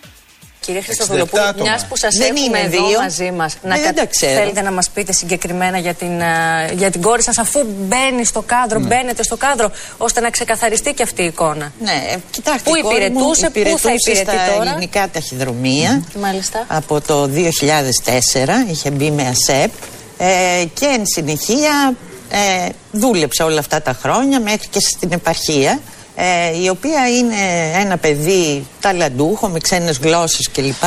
Κύριε 0.69 0.83
Χριστοδουλοπούλου, 0.83 1.43
άτομα. 1.43 1.69
μιας 1.69 1.85
που 1.85 1.97
σας 1.97 2.15
Δεν 2.15 2.35
έχουμε 2.35 2.59
είναι 2.59 2.75
εδώ 2.75 2.87
δύο. 2.87 2.99
μαζί 2.99 3.31
μας, 3.31 3.53
Ε, 3.53 3.81
δεν 3.81 3.95
τα 3.95 4.05
ξέρω. 4.05 4.33
θέλετε 4.39 4.61
να 4.61 4.71
μας 4.71 4.89
πείτε 4.89 5.11
συγκεκριμένα 5.13 5.77
για 5.77 5.93
την, 5.93 6.21
α, 6.21 6.65
για 6.75 6.91
την 6.91 7.01
κόρη 7.01 7.23
σας, 7.23 7.37
αφού 7.37 7.59
μπαίνει 7.79 8.25
στο 8.25 8.41
κάδρο, 8.41 8.79
μπαίνετε 8.79 9.23
στο 9.23 9.37
κάδρο, 9.37 9.71
ώστε 9.97 10.19
να 10.19 10.29
ξεκαθαριστεί 10.29 10.93
και 10.93 11.03
αυτή 11.03 11.21
η 11.21 11.25
εικόνα. 11.25 11.71
Ναι, 11.79 11.91
ε, 12.13 12.17
κοιτάξτε, 12.31 12.69
Πού 12.69 12.75
η 12.75 12.81
κόρη 12.81 12.95
μου 12.95 13.01
υπηρετούσε, 13.01 13.45
πού 13.45 13.51
θα 13.53 13.59
υπηρετούσε 13.59 13.91
υπηρετεί 14.11 14.31
στα 14.31 14.53
τώρα; 14.53 14.69
ελληνικά 14.69 15.07
ταχυδρομεία 15.13 16.03
Μάλιστα. 16.19 16.65
από 16.67 17.01
το 17.01 17.27
2004, 17.27 18.65
είχε 18.71 18.89
μπει 18.91 19.11
με 19.11 19.27
ΑΣΕΠ 19.27 19.71
ε, 20.17 20.63
και 20.73 20.85
εν 20.85 21.01
συνεχεία 21.05 21.93
ε, 22.31 22.69
δούλεψε 22.91 23.43
όλα 23.43 23.59
αυτά 23.59 23.81
τα 23.81 23.97
χρόνια 24.01 24.39
μέχρι 24.39 24.67
και 24.67 24.79
στην 24.79 25.11
επαρχία 25.11 25.79
ε, 26.21 26.61
η 26.63 26.69
οποία 26.69 27.09
είναι 27.09 27.35
ένα 27.81 27.97
παιδί 27.97 28.65
ταλαντούχο 28.79 29.47
με 29.47 29.59
ξένες 29.59 29.97
γλώσσες 29.97 30.49
κλπ. 30.51 30.83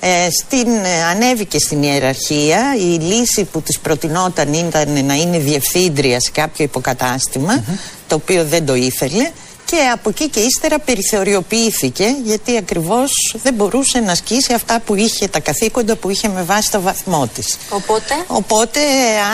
Ε, 0.00 0.30
στην, 0.30 0.68
ε, 0.68 1.04
ανέβηκε 1.10 1.58
στην 1.58 1.82
ιεραρχία 1.82 2.60
η 2.78 2.98
λύση 2.98 3.44
που 3.44 3.62
της 3.62 3.78
προτινόταν 3.78 4.52
ήταν 4.52 5.04
να 5.04 5.14
είναι 5.14 5.38
διευθύντρια 5.38 6.20
σε 6.20 6.30
κάποιο 6.30 6.64
υποκατάστημα, 6.64 7.64
το 8.06 8.14
οποίο 8.14 8.44
δεν 8.44 8.66
το 8.66 8.74
ήθελε 8.74 9.30
και 9.70 9.88
από 9.92 10.08
εκεί 10.08 10.28
και 10.28 10.40
ύστερα 10.40 10.78
περιθωριοποιήθηκε 10.78 12.14
γιατί 12.24 12.56
ακριβώς 12.56 13.10
δεν 13.42 13.54
μπορούσε 13.54 14.00
να 14.00 14.12
ασκήσει 14.12 14.52
αυτά 14.52 14.80
που 14.80 14.94
είχε, 14.94 15.28
τα 15.28 15.40
καθήκοντα 15.40 15.96
που 15.96 16.10
είχε 16.10 16.28
με 16.28 16.42
βάση 16.42 16.70
το 16.70 16.80
βαθμό 16.80 17.28
της. 17.34 17.56
Οπότε, 17.70 18.14
Οπότε 18.26 18.80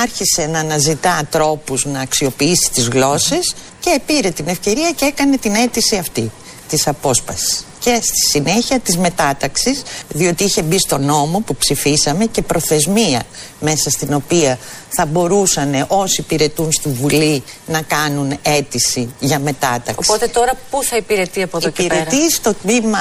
άρχισε 0.03 0.47
να 0.47 0.59
αναζητά 0.59 1.21
τρόπους 1.31 1.85
να 1.85 2.00
αξιοποιήσει 2.00 2.71
τις 2.73 2.88
γλώσσες 2.88 3.55
και 3.81 4.00
πήρε 4.06 4.31
την 4.31 4.49
ευκαιρία 4.49 4.91
και 4.91 5.05
έκανε 5.05 5.37
την 5.37 5.55
αίτηση 5.55 5.97
αυτή 5.97 6.31
της 6.69 6.87
απόσπασης 6.87 7.65
και 7.79 7.95
στη 7.95 8.31
συνέχεια 8.31 8.79
της 8.79 8.97
μετάταξης 8.97 9.83
διότι 10.09 10.45
είχε 10.45 10.63
μπει 10.63 10.79
στο 10.79 10.99
νόμο 10.99 11.41
που 11.41 11.57
ψηφίσαμε 11.57 12.25
και 12.25 12.43
προθεσμία 12.43 13.23
μέσα 13.61 13.91
στην 13.91 14.15
οποία 14.15 14.59
θα 14.89 15.07
μπορούσαν 15.07 15.85
όσοι 15.89 16.21
υπηρετούν 16.21 16.73
στη 16.73 16.89
Βουλή 16.89 17.43
να 17.67 17.83
κάνουν 17.83 18.39
αίτηση 18.43 19.09
για 19.21 19.39
μετάταξη. 19.39 20.11
οπότε 20.11 20.27
τώρα 20.27 20.53
πού 20.71 20.83
θα 20.83 20.97
υπηρετεί 20.97 21.43
από 21.43 21.57
εδώ 21.57 21.71
και 21.71 21.83
πέρα; 21.83 22.01
Υπηρετεί 22.01 22.33
στο 22.33 22.55
τμήμα 22.55 22.99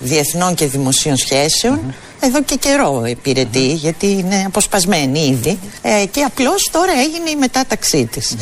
Διεθνών 0.00 0.54
και 0.54 0.66
Δημοσίων 0.66 1.16
Σχέσεων. 1.16 1.94
Εδώ 2.20 2.42
και 2.42 2.56
καιρό 2.56 3.04
υπηρετεί, 3.06 3.72
γιατί 3.72 4.06
είναι 4.06 4.44
αποσπασμένη 4.46 5.20
ήδη. 5.20 5.58
Ε, 5.82 6.04
και 6.10 6.22
απλώς 6.22 6.68
τώρα 6.72 6.92
έγινε 6.92 7.30
η 7.30 7.36
μετάταξή 7.36 8.06
της. 8.06 8.36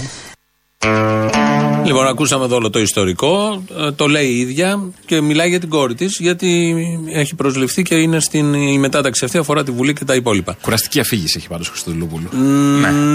Λοιπόν, 1.88 2.06
ακούσαμε 2.06 2.44
εδώ 2.44 2.56
όλο 2.56 2.70
το 2.70 2.78
ιστορικό. 2.80 3.62
ε, 3.78 3.90
Το 3.92 4.06
λέει 4.06 4.26
η 4.26 4.38
ίδια 4.38 4.80
και 5.06 5.20
μιλάει 5.20 5.48
για 5.48 5.60
την 5.60 5.68
κόρη 5.68 5.94
της, 5.94 6.16
γιατί 6.20 6.76
έχει 7.12 7.34
προσληφθεί 7.34 7.82
και 7.82 7.94
είναι 7.94 8.20
στην 8.20 8.54
η 8.54 8.78
μετάταξη 8.78 9.24
αυτή, 9.24 9.38
αφορά 9.38 9.64
τη 9.64 9.70
Βουλή 9.70 9.92
και 9.92 10.04
τα 10.04 10.14
υπόλοιπα. 10.14 10.56
Κουραστική 10.62 11.00
αφήγηση 11.00 11.34
έχει 11.38 11.48
πάντως 11.48 11.68
ο 11.68 11.70
Χριστοδουλοπούλου. 11.70 12.28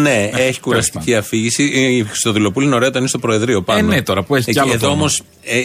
Ναι, 0.02 0.30
έχει 0.34 0.60
κουραστική 0.60 1.16
αφήγηση. 1.16 1.64
Η 1.64 2.04
Χριστοδηλοπούλη 2.04 2.66
είναι 2.66 2.76
ωραία 2.76 2.88
όταν 2.88 3.00
είναι 3.00 3.10
στο 3.10 3.20
Προεδρείο 3.20 3.62
πάνω. 3.62 3.80
Ε, 3.92 3.96
ναι, 3.96 4.02
τώρα 4.02 4.24
που 4.24 4.36
έχει 4.36 4.50
Εκεί, 4.50 4.60
κι 4.60 4.60
άλλο 4.60 4.72
Εδώ 4.74 4.80
τόνο. 4.88 4.94
όμως 4.94 5.22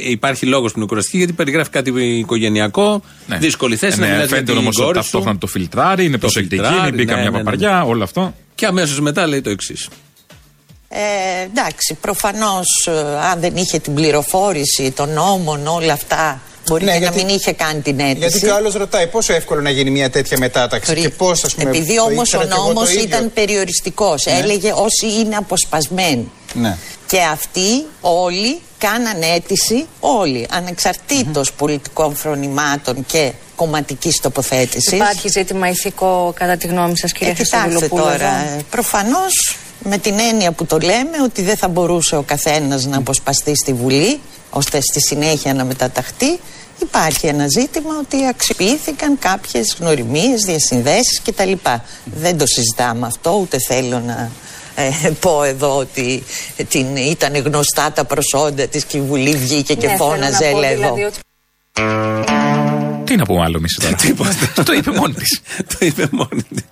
υπάρχει 0.08 0.46
λόγος 0.46 0.72
που 0.72 0.78
είναι 0.78 0.86
κουραστική 0.88 1.16
γιατί 1.16 1.32
περιγράφει 1.32 1.70
κάτι 1.70 1.92
οικογενειακό, 2.18 3.02
δύσκολη 3.38 3.76
θέση 3.76 3.98
ναι, 3.98 4.06
να 4.06 4.12
μιλάς 4.12 4.26
για 4.26 4.34
φαίνεται 4.36 4.52
την 4.52 4.60
όμω 4.60 4.68
ότι 4.68 4.76
κόρη 4.80 4.88
σου. 4.96 5.00
ταυτόχρονα 5.00 5.38
το 5.38 5.46
φιλτράρει, 5.46 6.04
είναι 6.04 6.18
προσεκτική, 6.18 6.54
φιλτράρει, 6.62 6.82
μην 6.84 6.94
μπει 6.94 7.04
ναι, 7.04 7.12
καμιά 7.12 7.24
ναι, 7.24 7.30
ναι, 7.30 7.36
ναι. 7.36 7.42
παπαριά, 7.44 7.84
όλο 7.84 8.02
αυτό. 8.02 8.34
Και 8.54 8.66
αμέσως 8.66 9.00
μετά 9.00 9.26
λέει 9.26 9.40
το 9.40 9.50
εξής. 9.50 9.88
Ε, 10.90 10.98
εντάξει, 11.44 11.94
προφανώς 12.00 12.86
ε, 12.88 12.90
αν 13.32 13.40
δεν 13.40 13.56
είχε 13.56 13.78
την 13.78 13.94
πληροφόρηση 13.94 14.90
των 14.90 15.12
νόμων 15.12 15.66
όλα 15.66 15.92
αυτά 15.92 16.40
μπορεί 16.68 16.84
Ναι, 16.84 16.92
και 16.92 16.98
γιατί- 16.98 17.16
να 17.18 17.24
μην 17.24 17.34
είχε 17.34 17.52
κάνει 17.52 17.80
την 17.80 18.00
αίτηση. 18.00 18.18
Γιατί 18.18 18.38
και 18.38 18.46
ο 18.50 18.54
άλλος 18.54 18.74
ρωτάει 18.74 19.06
πόσο 19.06 19.32
εύκολο 19.32 19.60
να 19.60 19.70
γίνει 19.70 19.90
μια 19.90 20.10
τέτοια 20.10 20.38
μετάταξη 20.38 20.90
Γρή- 20.90 21.02
και 21.02 21.08
πώς, 21.08 21.44
ας 21.44 21.54
πούμε. 21.54 21.70
Επειδή 21.70 21.94
το 21.96 22.02
όμως 22.02 22.18
ο 22.18 22.22
ήξερα 22.22 22.44
και 22.44 22.48
εγώ 22.52 22.62
το 22.66 22.72
νόμος 22.72 22.90
ίδιο. 22.90 23.02
ήταν 23.02 23.32
περιοριστικός, 23.32 24.26
έλεγε 24.26 24.72
όσοι 24.74 25.18
είναι 25.20 25.36
αποσπασμένοι. 25.36 26.30
Ναι. 26.54 26.76
Και 27.06 27.20
αυτοί 27.20 27.86
όλοι 28.00 28.60
κάναν 28.78 29.22
αίτηση, 29.22 29.86
όλοι, 30.00 30.46
ανεξαρτήτως 30.50 31.52
πολιτικών 31.52 32.14
φρονημάτων 32.16 33.06
και 33.06 33.32
κομματικής 33.56 34.20
τοποθέτησης. 34.20 34.92
Υπάρχει 34.92 35.28
ζήτημα 35.28 35.68
ηθικό 35.68 36.32
κατά 36.38 36.56
τη 36.56 36.66
γνώμη 36.66 36.98
σας, 36.98 37.12
κύριε 37.12 37.28
Ε, 37.32 37.34
κοιτάξτε 37.34 37.56
Χριστοδουλοπούλου. 37.58 38.02
τώρα, 38.02 38.14
εδώ; 38.46 38.58
ε, 38.58 38.62
προφανώς 38.70 39.56
με 39.78 39.98
την 39.98 40.18
έννοια 40.18 40.52
που 40.52 40.66
το 40.66 40.78
λέμε 40.78 41.22
ότι 41.24 41.42
δεν 41.42 41.56
θα 41.56 41.68
μπορούσε 41.68 42.16
ο 42.16 42.22
καθένας 42.22 42.84
να 42.84 42.96
αποσπαστεί 42.96 43.56
στη 43.56 43.72
Βουλή 43.72 44.20
ώστε 44.50 44.80
στη 44.80 45.00
συνέχεια 45.00 45.54
να 45.54 45.64
μεταταχθεί 45.64 46.38
υπάρχει 46.82 47.26
ένα 47.26 47.46
ζήτημα 47.48 47.94
ότι 48.00 48.26
αξιοποιήθηκαν 48.26 49.18
κάποιες 49.18 49.76
γνωριμίες, 49.80 50.40
διασυνδέσεις 50.44 51.22
κτλ. 51.24 51.52
Δεν 52.04 52.38
το 52.38 52.46
συζητάμε 52.46 53.06
αυτό 53.06 53.38
ούτε 53.40 53.58
θέλω 53.58 54.00
να 54.00 54.30
ε, 54.74 55.10
πω 55.20 55.42
εδώ 55.42 55.76
ότι 55.76 56.22
την, 56.68 56.96
ήταν 56.96 57.36
γνωστά 57.36 57.92
τα 57.92 58.04
προσόντα 58.04 58.66
της 58.66 58.84
και 58.84 58.96
η 58.96 59.00
Βουλή 59.00 59.36
βγήκε 59.36 59.74
και 59.74 59.86
Ναι, 59.86 59.96
θέλω 59.96 60.08
να 60.08 60.14
φώναζε 60.14 60.50
πω 60.50 60.58
«Έλα 60.58 60.68
εδώ». 60.68 60.94
δηλαδή 60.94 61.04
ότι 61.04 62.67
Τι 63.08 63.16
να 63.16 63.24
πούμε 63.24 63.42
άλλο 63.42 63.56
εμείς 63.56 63.78
τώρα; 63.82 63.94
Τίποτα. 64.06 64.34
Το 64.64 64.72
είπε 64.72 64.90
μόνη 64.90 65.14
της. 65.14 65.40
το 65.78 65.86
είπε 65.86 66.08
μόνη 66.12 66.42
της. 66.54 66.62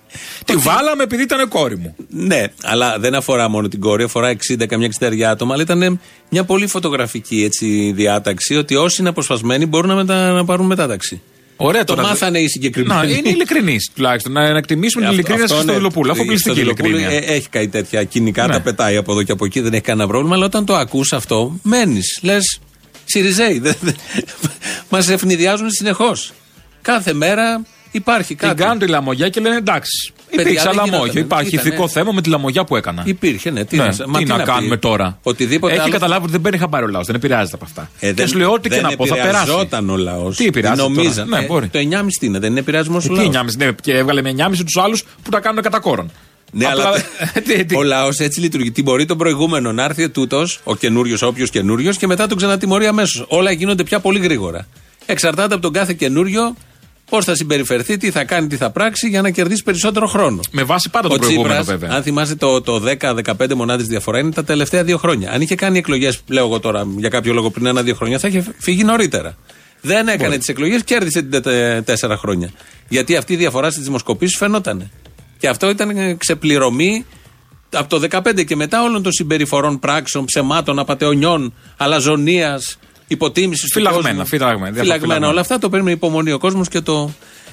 Τη 0.45 0.55
βάλαμε 0.55 1.03
επειδή 1.03 1.21
ήταν 1.23 1.47
κόρη 1.47 1.77
μου. 1.77 1.95
Ναι, 2.09 2.43
αλλά 2.63 2.99
δεν 2.99 3.15
αφορά 3.15 3.49
μόνο 3.49 3.67
την 3.67 3.79
κόρη, 3.79 4.03
αφορά 4.03 4.35
60, 4.59 4.65
καμιά 4.67 4.89
60 4.99 5.21
άτομα. 5.21 5.53
Αλλά 5.53 5.63
ήταν 5.63 5.99
μια 6.29 6.43
πολύ 6.43 6.67
φωτογραφική 6.67 7.43
έτσι, 7.43 7.91
διάταξη 7.95 8.55
ότι 8.55 8.75
όσοι 8.75 8.97
είναι 8.99 9.09
αποσπασμένοι 9.09 9.65
μπορούν 9.65 9.89
να, 9.89 9.95
μετα, 9.95 10.31
να 10.31 10.45
πάρουν 10.45 10.65
μετάταξη. 10.65 11.21
Ωραία 11.59 11.83
Το 11.83 11.95
τώρα. 11.95 12.07
μάθανε 12.07 12.39
οι 12.39 12.47
συγκεκριμένοι. 12.47 13.11
Να, 13.11 13.17
είναι 13.17 13.29
ειλικρινή 13.29 13.77
τουλάχιστον. 13.95 14.31
Να, 14.31 14.51
να 14.51 14.57
εκτιμήσουμε 14.57 15.05
την 15.05 15.09
Αυτό- 15.09 15.13
ειλικρίνεια 15.13 15.45
τη 15.45 15.53
αυτό, 15.53 15.55
ναι. 15.55 15.61
Χριστοδουλοπούλου. 15.71 16.11
Αφού 16.11 16.21
Η 16.23 16.25
πληστική 16.25 16.55
Χριστοδουλοπούλου, 16.55 16.97
ειλικρίνεια. 16.97 17.33
ε, 17.33 17.35
έχει 17.35 17.49
κάτι 17.49 17.67
τέτοια 17.67 18.03
κοινικά, 18.03 18.47
Ναι. 18.47 18.53
τα 18.53 18.61
πετάει 18.61 18.95
από 18.97 19.11
εδώ 19.11 19.23
και 19.23 19.31
από 19.31 19.45
εκεί, 19.45 19.59
δεν 19.59 19.73
έχει 19.73 19.81
κανένα 19.81 20.07
πρόβλημα. 20.07 20.35
Αλλά 20.35 20.45
όταν 20.45 20.65
το 20.65 20.75
ακούς 20.75 21.13
αυτό, 21.13 21.59
μένεις. 21.63 22.19
Λες, 22.21 22.59
Σιριζέοι. 23.07 23.61
Μας 24.89 25.09
ευνηδιάζουν 25.09 25.69
συνεχώς. 25.71 26.33
Κάθε 26.81 27.13
μέρα 27.13 27.61
Υπάρχει 27.91 28.35
Την 28.35 28.47
κάτι. 28.47 28.61
κάνουν 28.63 28.79
τη 28.79 28.87
λαμογιά 28.87 29.29
και 29.29 29.39
λένε 29.39 29.55
εντάξει. 29.55 30.13
Παιδιά, 30.29 30.41
Υπήρξε 30.43 30.63
δεν 30.67 30.75
λαμόγια. 30.75 30.97
γινότανε. 30.97 31.19
Υπάρχει 31.19 31.53
Ήτανε. 31.53 31.67
ηθικό 31.69 31.87
θέμα 31.87 32.11
με 32.11 32.21
τη 32.21 32.29
λαμογιά 32.29 32.63
που 32.63 32.75
έκανα. 32.75 33.01
Υπήρχε, 33.05 33.49
ναι. 33.51 33.65
Τι, 33.65 33.77
Ναι, 33.77 33.83
να, 33.83 33.89
τι, 33.91 34.09
μα 34.09 34.19
τι 34.19 34.25
να, 34.25 34.35
πει. 34.37 34.43
κάνουμε 34.43 34.77
τώρα. 34.77 35.19
Οτιδήποτε 35.23 35.73
Έχει 35.73 35.81
άλλο. 35.81 35.91
καταλάβει 35.91 36.21
ότι 36.23 36.31
δεν 36.31 36.41
παίρνει 36.41 36.57
χαμπάρι 36.57 36.85
ο 36.85 36.87
λαός. 36.87 37.05
Δεν 37.05 37.15
επηρεάζεται 37.15 37.55
από 37.55 37.65
αυτά. 37.65 37.89
Ε, 37.99 38.13
και 38.13 38.25
σου 38.27 38.37
λέει 38.37 38.47
ό,τι 38.47 38.69
και 38.69 38.75
δεν 38.75 38.83
να 38.83 38.95
πω 38.95 39.05
θα 39.07 39.15
περάσει. 39.15 39.37
επηρεαζόταν 39.39 39.89
ο 39.89 39.97
λαός. 39.97 40.35
Τι 40.37 40.45
επηρεάζεται 40.45 40.81
τώρα; 40.81 40.93
Νομίζαν. 40.95 41.27
Ναι, 41.29 41.37
ε, 41.37 41.45
μπορεί. 41.45 41.67
Το 41.67 41.79
9,5 41.79 42.17
τι 42.19 42.25
είναι, 42.25 42.39
δεν 42.39 42.49
είναι 42.51 42.59
επηρεασμό 42.59 42.97
Ε, 43.03 43.07
του 43.07 43.13
Τι 43.13 43.19
λαού. 43.19 43.31
9,5, 43.31 43.43
ναι, 43.57 43.71
και 43.81 43.93
έβγαλε 43.97 44.21
με 44.21 44.33
9,5 44.37 44.63
τους 44.65 44.77
άλλους 44.77 45.03
που 45.23 45.29
τα 45.29 45.39
κάνουν 45.39 45.61
κατά 45.61 45.79
κόρον. 45.79 46.11
Ναι, 46.51 46.65
Απλά- 46.65 46.85
αλλά 46.87 46.97
Τι- 47.45 47.65
τι- 47.65 47.75
ο 47.75 47.83
λαός 47.83 48.17
έτσι 48.19 48.39
λειτουργεί. 48.39 48.71
Τι 48.71 48.81
μπορεί 48.83 49.05
τον 49.05 49.17
προηγούμενο 49.17 49.71
να 49.71 49.83
έρθει 49.83 50.09
τούτος, 50.09 50.59
ο 50.63 50.75
καινούριος, 50.75 51.21
όποιος 51.21 51.49
καινούριος, 51.49 51.97
και 51.97 52.07
μετά 52.07 52.27
τον 52.27 52.37
ξανατιμωρεί 52.37 52.85
αμέσως. 52.87 53.25
Όλα 53.27 53.51
γίνονται 53.51 53.83
πια 53.83 53.99
πολύ 53.99 54.19
γρήγορα. 54.19 54.67
Εξαρτάται 55.05 55.53
από 55.53 55.61
τον 55.63 55.73
κάθε 55.73 55.93
καινούριο 55.93 56.55
πώς 57.09 57.25
θα 57.25 57.35
συμπεριφερθεί, 57.35 57.97
τι 57.97 58.11
θα 58.11 58.23
κάνει, 58.23 58.47
τι 58.47 58.55
θα 58.55 58.69
πράξει 58.69 59.07
για 59.07 59.21
να 59.21 59.29
κερδίσει 59.29 59.63
περισσότερο 59.63 60.07
χρόνο. 60.07 60.39
Με 60.51 60.63
βάση 60.63 60.89
πάντα 60.89 61.07
Ο 61.07 61.09
τον 61.11 61.19
προηγούμενο 61.19 61.53
Τσίπρας, 61.53 61.79
βέβαια. 61.79 61.95
αν 61.97 62.03
θυμάστε 62.03 62.35
το, 62.35 62.61
το 62.61 62.81
10-15 62.99 63.53
μονάδες 63.55 63.87
διαφορά, 63.87 64.19
είναι 64.19 64.31
τα 64.31 64.43
τελευταία 64.43 64.83
δύο 64.83 64.97
χρόνια. 64.97 65.31
Αν 65.31 65.41
είχε 65.41 65.55
κάνει 65.55 65.77
εκλογές, 65.77 66.19
λέω 66.27 66.45
εγώ 66.45 66.59
τώρα 66.59 66.87
για 66.97 67.09
κάποιο 67.09 67.33
λόγο 67.33 67.49
πριν 67.49 67.65
ένα-δύο 67.65 67.95
χρόνια, 67.95 68.19
θα 68.19 68.27
είχε 68.27 68.45
φύγει 68.57 68.83
νωρίτερα. 68.83 69.35
Δεν 69.81 70.07
έκανε 70.07 70.37
τις 70.37 70.47
εκλογές, 70.47 70.83
κέρδισε 70.83 71.21
την 71.21 71.41
τε- 71.41 71.83
τέσσερα 71.85 72.17
χρόνια. 72.17 72.49
Γιατί 72.87 73.15
αυτή 73.15 73.33
η 73.33 73.35
διαφορά 73.35 73.71
στις 73.71 73.83
δημοσκοπήσεις 73.83 74.37
φαινόταν. 74.37 74.91
Και 75.37 75.47
αυτό 75.47 75.69
ήταν 75.69 75.89
ε, 75.89 76.13
ξεπληρωμή 76.13 77.05
από 77.73 77.99
το 77.99 78.07
15 78.11 78.45
και 78.45 78.55
μετά 78.55 78.83
όλων 78.83 79.03
των 79.03 79.11
συμπεριφορών, 79.11 79.79
πράξεων, 79.79 80.25
ψεμάτων, 80.25 80.79
απαταιωνιών, 80.79 81.53
αλαζονίας, 81.77 82.77
υποτίμησης 83.07 83.69
του 83.69 83.77
Φυλαγμένα, 83.77 84.07
κόσμου. 84.09 84.25
φυλαγμένα, 84.25 84.57
διάφορα 84.59 84.81
Φυλαγμένα. 84.81 85.01
φυλαγμένα. 85.03 85.31
Όλα 85.31 85.41
αυτά 85.41 85.59
το 85.59 85.69
παίρνει 85.69 85.85
με 85.85 85.91
υπομονή 85.91 86.31
ο 86.31 86.37
κόσμος 86.37 86.67
και 86.67 86.81
το 86.81 87.11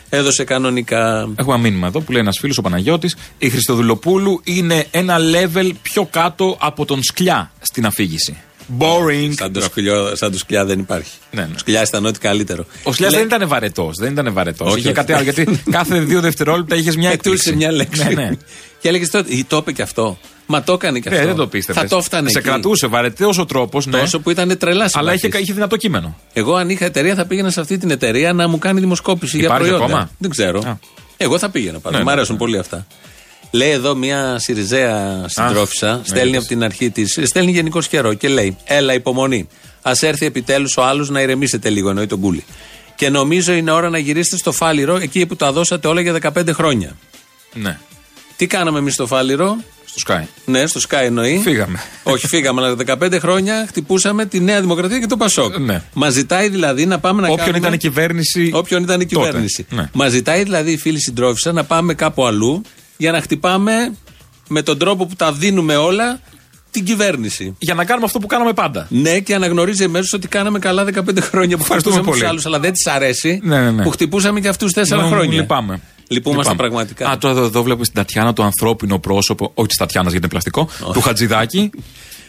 έδωσε 0.09 0.45
κανονικά. 0.45 1.29
Έχουμε 1.37 1.55
ένα 1.55 1.63
μήνυμα 1.63 1.87
εδώ 1.87 2.01
που 2.01 2.13
λέει 2.13 2.21
ένας 2.21 2.39
φίλος 2.39 2.59
ο 2.59 2.63
Παναγιώτης. 2.63 3.17
Η 3.39 3.49
Χριστοδουλοπούλου 3.51 4.41
είναι 4.45 4.87
ένα 4.91 5.17
level 5.19 5.71
πιο 5.83 6.05
κάτω 6.11 6.57
από 6.61 6.85
τον 6.85 7.03
Σκλιά 7.03 7.53
στην 7.61 7.87
αφήγηση. 7.87 8.37
Boring. 8.79 9.31
Σαν 9.37 9.53
το, 9.53 9.61
σκυλιό, 9.61 10.17
σαν 10.17 10.33
το 10.33 10.39
σκυλιά 10.39 10.65
δεν 10.65 10.79
υπάρχει. 10.79 11.11
Ναι, 11.31 11.43
ναι. 11.43 11.49
Ο 11.55 11.59
σκυλιάς 11.59 11.89
ήταν 11.89 12.07
ό,τι 12.07 12.19
καλύτερο. 12.19 12.65
Ο 12.83 12.93
Σκλιά 12.93 13.11
Λέει- 13.11 13.19
δεν 13.19 13.29
ήταν 13.37 13.49
βαρετός. 13.49 13.97
Δεν 13.99 14.13
ήταν 14.13 14.33
βαρετός. 14.33 14.69
Όχι, 14.69 14.79
Είχε 14.79 14.87
όχι. 14.89 14.97
κάτι 14.97 15.13
άλλο. 15.13 15.23
Γιατί 15.23 15.61
κάθε 15.71 15.99
δύο 16.01 16.21
δευτερόλεπτα 16.21 16.77
είχες 16.77 16.97
μια 16.97 17.11
Πετούσε 17.11 17.35
έκπληξη. 17.35 17.57
μια 17.57 17.73
λέξη. 17.73 18.05
Ναι, 18.15 18.23
ναι. 18.25 18.31
Και 18.81 18.89
έλεγες 18.89 19.11
τότε, 19.11 19.35
«Ή 19.35 19.45
το 19.45 19.57
είπε 19.57 19.73
και 19.73 19.83
αυτό. 19.83 20.19
Μα 20.47 20.63
το 20.63 20.73
έκανε 20.73 20.99
και 20.99 21.09
Ναι, 21.11 21.15
αυτό. 21.17 21.27
δεν 21.29 21.37
το 21.37 21.47
πίστευες. 21.47 21.83
Θα 21.83 21.89
το 21.89 21.97
έφτανε. 21.97 22.31
Σε 22.31 22.39
εκεί. 22.39 22.49
κρατούσε 22.49 22.87
βαρετός 22.87 23.39
ο 23.39 23.45
τρόπος. 23.45 23.87
Ναι. 23.87 23.99
Τόσο 23.99 24.21
που 24.21 24.31
ήταν 24.31 24.59
τρελά 24.59 24.91
Αλλά 24.93 25.11
είχε, 25.11 25.21
συμπαθής. 25.21 25.43
είχε 25.43 25.53
δυνατό 25.53 25.77
κείμενο. 25.77 26.19
Εγώ 26.33 26.55
αν 26.55 26.69
είχα 26.71 26.85
εταιρεία 26.85 27.15
θα 27.15 27.27
πήγαινα 27.27 27.51
σε 27.51 27.61
αυτή 27.61 27.79
την 27.79 27.91
εταιρεία 27.91 28.33
να 28.33 28.49
μου 28.49 28.59
κάνει 28.59 28.81
δημοσκόπηση 28.81 29.37
για 29.37 29.47
Υπάρχει 29.47 29.63
προϊόντα. 29.69 29.85
ακόμα; 29.85 30.11
Δεν 30.19 30.31
ξέρω. 30.31 30.63
Α. 30.67 30.79
Εγώ 31.17 31.39
θα 31.39 31.49
πήγαινα 31.51 31.79
πάντα. 31.79 31.97
Ναι, 31.97 32.03
Μ' 32.03 32.07
ναι, 32.07 32.13
αρέσουν 32.13 32.33
ναι. 32.35 32.39
πολύ 32.41 32.59
αυτά. 32.59 32.87
Λέει 33.55 33.71
εδώ 33.71 33.95
μια 33.95 34.39
Σιριζέα 34.39 35.25
συντρόφισσα, 35.29 36.01
στέλνει 36.05 36.29
είδες. 36.29 36.39
από 36.39 36.49
την 36.49 36.65
αρχή 36.65 36.91
της, 36.91 37.19
στέλνει 37.25 37.51
γενικώ 37.51 37.81
καιρό 37.81 38.15
και 38.15 38.29
λέει: 38.29 38.57
Έλα, 38.65 38.95
υπομονή. 38.95 39.49
Α 39.83 39.93
έρθει 40.01 40.27
επιτέλους 40.27 40.77
ο 40.77 40.85
άλλος 40.85 41.11
να 41.11 41.21
ηρεμήσετε 41.21 41.71
λίγο, 41.71 41.89
εννοεί 41.89 42.07
τον 42.07 42.21
κούλι. 42.21 42.45
Και 42.95 43.09
νομίζω 43.11 43.53
είναι 43.53 43.71
ώρα 43.71 43.91
να 43.91 43.99
γυρίσετε 43.99 44.37
στο 44.37 44.53
φάληρο 44.53 44.97
εκεί 44.97 45.27
που 45.27 45.37
τα 45.37 45.53
δώσατε 45.53 45.89
όλα 45.89 46.01
για 46.01 46.13
15 46.13 46.49
χρόνια. 46.53 46.97
Ναι. 47.55 47.79
Τι 48.37 48.47
κάναμε 48.47 48.79
εμείς 48.79 48.95
στο 48.95 49.07
φάληρο, 49.07 49.57
Στο 49.85 50.15
Sky. 50.15 50.23
ναι, 50.45 50.67
στο 50.67 50.81
Sky 50.89 51.01
εννοεί. 51.03 51.41
Φύγαμε. 51.43 51.79
Όχι, 52.03 52.27
φύγαμε, 52.27 52.63
αλλά 52.67 52.77
15 53.03 53.19
χρόνια 53.21 53.65
χτυπούσαμε 53.69 54.27
τη 54.27 54.41
Νέα 54.41 54.61
Δημοκρατία 54.61 54.99
και 55.01 55.07
το 55.07 55.17
Πασόκ. 55.17 55.59
Ναι. 55.59 55.83
Μας 55.93 56.13
ζητάει 56.13 56.49
δηλαδή 56.49 56.87
να 56.87 56.99
πάμε 56.99 57.21
να 57.21 57.27
Όποιον 57.27 57.39
κάνουμε. 57.39 57.59
ήταν 57.59 57.73
η 57.73 57.79
κυβέρνηση. 57.79 58.51
Όποιον 58.55 58.83
ήταν 58.83 59.01
η 59.01 59.07
τότε. 59.07 59.27
κυβέρνηση. 59.27 59.67
Ναι. 59.71 59.89
Μας 59.93 60.11
ζητάει 60.11 60.43
δηλαδή 60.43 60.73
η 60.73 60.77
φίλη 60.77 61.01
συντρόφισσα 61.01 61.53
να 61.53 61.65
πάμε 61.65 61.95
κάπου 61.95 62.27
αλλού 62.27 62.63
για 63.05 63.13
να 63.13 63.21
χτυπάμε 63.21 63.95
με 64.49 64.63
τον 64.63 64.79
τρόπο 64.79 65.07
που 65.07 65.15
τα 65.17 65.33
δίνουμε 65.33 65.77
όλα 65.77 66.21
την 66.71 66.85
κυβέρνηση. 66.85 67.55
Για 67.59 67.75
να 67.75 67.85
κάνουμε 67.85 68.07
αυτό 68.07 68.19
που 68.19 68.27
κάναμε 68.27 68.53
πάντα. 68.53 68.87
Ναι, 68.91 69.19
και 69.21 69.35
αναγνωρίζει 69.35 69.85
εμέσως 69.85 70.13
ότι 70.13 70.29
κάναμε 70.29 70.59
καλά 70.59 70.85
15 70.85 71.21
χρόνια 71.21 71.57
που 71.57 71.63
Ευχαριστούμε 71.63 71.95
χτυπούσαμε 71.97 72.01
τους 72.03 72.05
πολύ. 72.19 72.27
άλλους, 72.27 72.47
αλλά 72.47 72.59
δεν 72.61 72.73
της 72.73 72.87
αρέσει 72.87 73.41
Ναι, 73.43 73.61
ναι, 73.61 73.71
ναι. 73.71 73.83
που 73.83 73.91
χτυπούσαμε 73.91 74.41
και 74.41 74.49
αυτούς 74.49 74.73
4 74.73 75.03
Μου- 75.03 75.09
χρόνια. 75.09 75.41
Λυπάμαι. 75.41 75.81
Λυπούμαστε 76.09 76.53
Λυπάμαι. 76.53 76.69
πραγματικά. 76.69 77.09
Α, 77.11 77.19
τώρα 77.19 77.35
εδώ, 77.35 77.45
εδώ 77.45 77.63
βλέπω 77.63 77.83
στην 77.85 77.97
Τατιάνα 77.97 78.33
το 78.33 78.43
ανθρώπινο 78.43 78.99
πρόσωπο, 78.99 79.51
όχι 79.55 79.69
της 79.69 79.77
Τατιάνας 79.77 80.13
γιατί 80.13 80.27
είναι 80.27 80.41
πλαστικό, 80.41 80.69
του 80.93 81.01
Χατζηδάκη, 81.01 81.71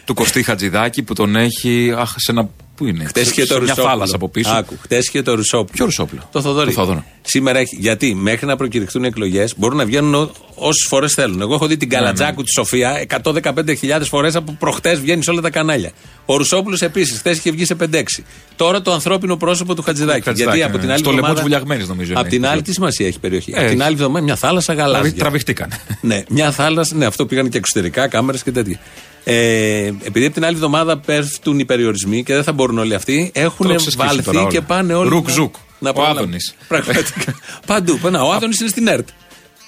του 0.05 0.13
Κωστή 0.13 0.43
Χατζηδάκη 0.43 1.03
που 1.03 1.13
τον 1.13 1.35
έχει. 1.35 1.93
Αχ, 1.97 2.13
σε 2.17 2.31
ένα. 2.31 2.49
Πού 2.75 2.85
είναι, 2.85 3.03
Χτες 3.05 3.23
σε- 3.23 3.31
είχε 3.31 3.41
σε 3.41 3.47
το 3.47 3.53
μια 3.53 3.61
Ρουσόπουλο. 3.61 3.87
θάλασσα 3.87 4.15
από 4.15 4.29
πίσω. 4.29 4.51
Άκου, 4.53 4.77
χτες 4.81 5.07
είχε 5.07 5.21
το 5.21 5.35
Ρουσόπουλο. 5.35 5.71
Ποιο 5.73 5.85
Ρουσόπουλο; 5.85 6.29
Το 6.31 6.41
Θοδωρή. 6.41 6.73
Το 6.73 6.79
Θόδωρο. 6.81 7.03
Σήμερα 7.21 7.59
έχει. 7.59 7.75
Γιατί 7.79 8.15
μέχρι 8.15 8.45
να 8.45 8.55
προκηρυχθούν 8.55 9.03
εκλογές 9.03 9.53
μπορούν 9.57 9.77
να 9.77 9.85
βγαίνουν 9.85 10.31
όσες 10.55 10.85
φορές 10.87 11.13
θέλουν. 11.13 11.41
Εγώ 11.41 11.53
έχω 11.53 11.67
δει 11.67 11.77
την 11.77 11.87
Ναι, 11.87 11.95
Καλατζάκου 11.95 12.43
τη 12.43 12.51
Σοφία 12.51 13.05
115.000 13.23 14.01
φορές 14.09 14.35
από 14.35 14.55
προχτές 14.59 14.99
βγαίνει 14.99 15.23
σε 15.23 15.31
όλα 15.31 15.41
τα 15.41 15.49
κανάλια. 15.49 15.91
Ο 16.25 16.37
Ρουσόπουλος 16.37 16.81
επίσης 16.81 17.17
χθε 17.17 17.29
είχε 17.31 17.51
βγει 17.51 17.65
σε 17.65 17.75
5-6. 17.75 18.23
Τώρα 18.55 18.81
το 18.81 18.91
ανθρώπινο 18.91 19.37
πρόσωπο 19.37 19.75
του 19.75 19.81
Χατζηδάκη. 19.81 20.21
Χατζηδάκη, 20.23 20.57
γιατί 20.57 20.69
από 20.69 20.77
ναι. 20.77 20.83
την 20.83 20.91
άλλη 20.91 20.99
Στο 20.99 21.09
λαιμό 21.11 21.21
εβδομάδα- 21.27 21.33
της 21.33 21.41
Βουλιαγμένης, 21.43 21.87
νομίζω 21.87 22.11
είναι. 22.11 22.19
Από 22.19 22.29
την 22.29 22.45
άλλη, 22.45 22.61
τι 22.61 22.73
σημασία 22.73 23.07
έχει 23.07 23.15
η 23.15 23.19
περιοχή; 23.19 23.51
Ε, 23.51 23.57
από 23.57 23.67
την 23.67 23.75
έχει. 23.79 23.83
άλλη 23.87 23.93
εβδομάδα 23.95 24.23
μια 24.23 24.35
θάλασσα 24.35 24.73
Δηλαδή 24.73 24.91
γαλάζια. 24.93 25.17
τραβηχτήκαν. 25.19 25.69
Ναι, 26.01 26.23
μια 26.29 26.51
θάλασσα, 26.51 26.95
ναι, 26.95 27.05
αυτό 27.05 27.25
πήγαν 27.25 27.49
και 27.49 27.57
εξωτερικά, 27.57 28.07
κάμερες 28.07 28.43
και 28.43 28.51
τέτοια. 28.51 28.79
Ε, 29.27 29.85
επειδή 30.03 30.25
από 30.25 30.33
την 30.33 30.45
άλλη 30.45 30.53
εβδομάδα 30.55 30.97
πέφτουν 30.97 31.59
οι 31.59 31.65
περιορισμοί 31.65 32.23
και 32.23 32.33
δεν 32.33 32.43
θα 32.43 32.51
μπορούν 32.51 32.77
όλοι 32.77 32.93
αυτοί, 32.93 33.31
έχουν 33.33 33.65
Το 33.67 33.73
έχω 33.73 33.81
ξεσκίσει 33.81 34.07
βάλθει 34.07 34.23
τώρα 34.23 34.39
όλα. 34.39 34.49
και 34.49 34.61
πάνε 34.61 34.93
όλοι. 34.93 35.09
Ρουκ 35.09 35.27
να- 35.27 35.33
ζουκ. 35.33 35.55
να 35.79 35.89
Ο 35.89 35.93
προλάβουν. 35.93 36.17
Άδωνης. 36.17 36.55
Πραγματικά. 36.67 37.09
Παντού. 37.67 37.99
Να, 38.11 38.21
ο 38.21 38.31
Άδωνης 38.31 38.59
είναι 38.59 38.69
στην 38.69 38.87
ΕΡΤ. 38.87 39.07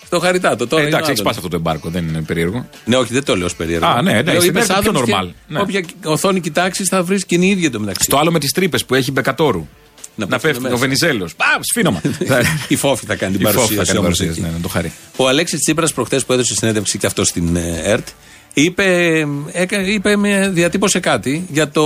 Στο 0.06 0.20
χαριτάτο. 0.20 0.68
Τώρα 0.68 0.82
Ε, 0.84 0.86
είναι 0.86 0.96
ο 0.96 0.98
εντάξει, 0.98 1.12
έχεις 1.12 1.20
Άδωνης. 1.20 1.20
σπάσει 1.20 1.38
αυτό 1.38 1.50
το 1.50 1.56
εμπάρκο, 1.56 1.90
δεν 1.90 2.08
είναι 2.08 2.22
περίεργο. 2.22 2.70
Ναι, 2.86 2.96
όχι, 2.96 3.14
δεν 3.14 3.24
το 3.24 3.36
λέω 3.36 3.46
ως 3.46 3.56
περίεργο. 3.56 3.86
Α, 3.88 4.02
ναι, 4.02 4.12
ναι, 4.12 4.22
Λέω, 4.32 4.36
στην 4.42 4.50
είπες 4.52 4.70
ΕΡΤ 4.70 4.80
πιο 4.80 4.90
Άδωνης 4.90 5.10
και 5.10 5.16
normal, 5.22 5.30
ναι. 5.48 5.60
Όποια 5.60 5.84
οθόνη 6.04 6.40
κοιτάξεις 6.40 6.88
θα 6.90 7.04
βρεις 7.04 7.26
και 7.26 7.36
είναι 7.36 7.46
η 7.46 7.50
ίδια 7.50 7.72
το 7.72 7.80
μεταξύ. 7.80 8.10
Το 8.10 8.18
άλλο 8.18 8.32
με 8.32 8.40
τις 8.40 8.52
τρύπες 8.52 8.86
που 8.86 8.96
έχει 8.96 9.12
Μπεκατόρου. 9.12 9.68
Να 10.16 10.26
Να 10.26 10.32
πέφτουν 10.32 10.50
πέφτει 10.50 10.62
μέσα. 10.64 10.76
ο 10.76 10.78
Βενιζέλος. 10.78 11.32
Α, 11.32 11.46
σφίνομα. 11.62 12.02
Η 12.68 12.76
Φόφη 12.76 13.06
θα 13.06 13.16
κάνει 13.16 13.38
την 13.38 13.42
Η 13.48 13.52
Φόφη 13.52 13.58
θα 13.58 13.62
παρουσίαση 13.62 13.88
κάνει 13.88 13.98
όμως 14.06 14.18
παρουσίαση, 14.18 14.40
εκεί. 14.40 14.42
ναι, 14.50 14.56
ναι, 14.56 14.62
το 14.62 14.68
χαρεί. 14.68 14.92
Ο 15.16 15.28
Αλέξης 15.28 15.60
Τσίπρας 15.60 15.94
προχθές 15.94 16.26
που 16.26 16.34
έδωσε 16.34 16.54
συνέντευξη 16.56 16.98
και 16.98 17.06
αυτός 17.06 17.28
στην 17.28 17.56
ε, 17.56 17.82
ΕΡΤ, 17.84 18.08
είπε, 18.62 19.26
έκα- 19.52 19.82
είπε 19.88 20.16
με, 20.16 20.50
διατύπωσε 20.54 21.00
κάτι 21.00 21.46
για 21.52 21.70
το 21.70 21.82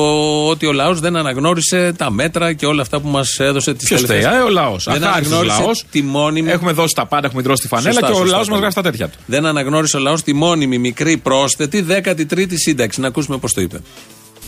ότι 0.48 0.66
ο 0.66 0.72
λαός 0.72 1.00
δεν 1.00 1.16
αναγνώρισε 1.16 1.94
τα 1.98 2.12
μέτρα 2.12 2.54
και 2.54 2.66
όλα 2.66 2.82
αυτά 2.82 3.00
που 3.00 3.08
μας 3.08 3.40
έδωσε 3.40 3.74
τις 3.74 3.88
Ποιος 3.88 4.02
φταίει, 4.02 4.20
ε, 4.22 4.28
ο 4.46 4.50
λαός. 4.50 4.84
Δεν 4.84 5.04
Αχάριστο 5.04 5.36
αναγνώρισε 5.36 5.62
λαός. 5.64 5.86
τη 5.92 6.02
μόνιμη. 6.02 6.52
Έχουμε 6.52 6.72
δώσει 6.72 6.96
τα 6.96 7.06
πάντα, 7.06 7.28
έχουμε 7.28 7.42
δρώσει 7.42 7.62
τη 7.62 7.68
φανέλα 7.68 7.92
Σωστά, 7.94 8.06
και 8.08 8.12
ο 8.14 8.16
σωστά, 8.16 8.32
λαός 8.32 8.48
μας 8.48 8.58
πολύ. 8.58 8.60
γράφει 8.62 8.76
τα 8.76 8.82
τέτοια 8.82 9.08
του. 9.10 9.18
Δεν 9.26 9.46
αναγνώρισε 9.46 9.98
ο 9.98 10.00
λαός 10.00 10.22
τη 10.24 10.34
μόνιμη 10.34 10.78
μικρή 10.78 11.18
πρόσθετη 11.18 11.82
13η 11.82 12.54
σύνταξη. 12.56 13.00
Να 13.00 13.08
ακούσουμε 13.08 13.38
πώς 13.38 13.54
το 13.54 13.62
είπε. 13.62 13.80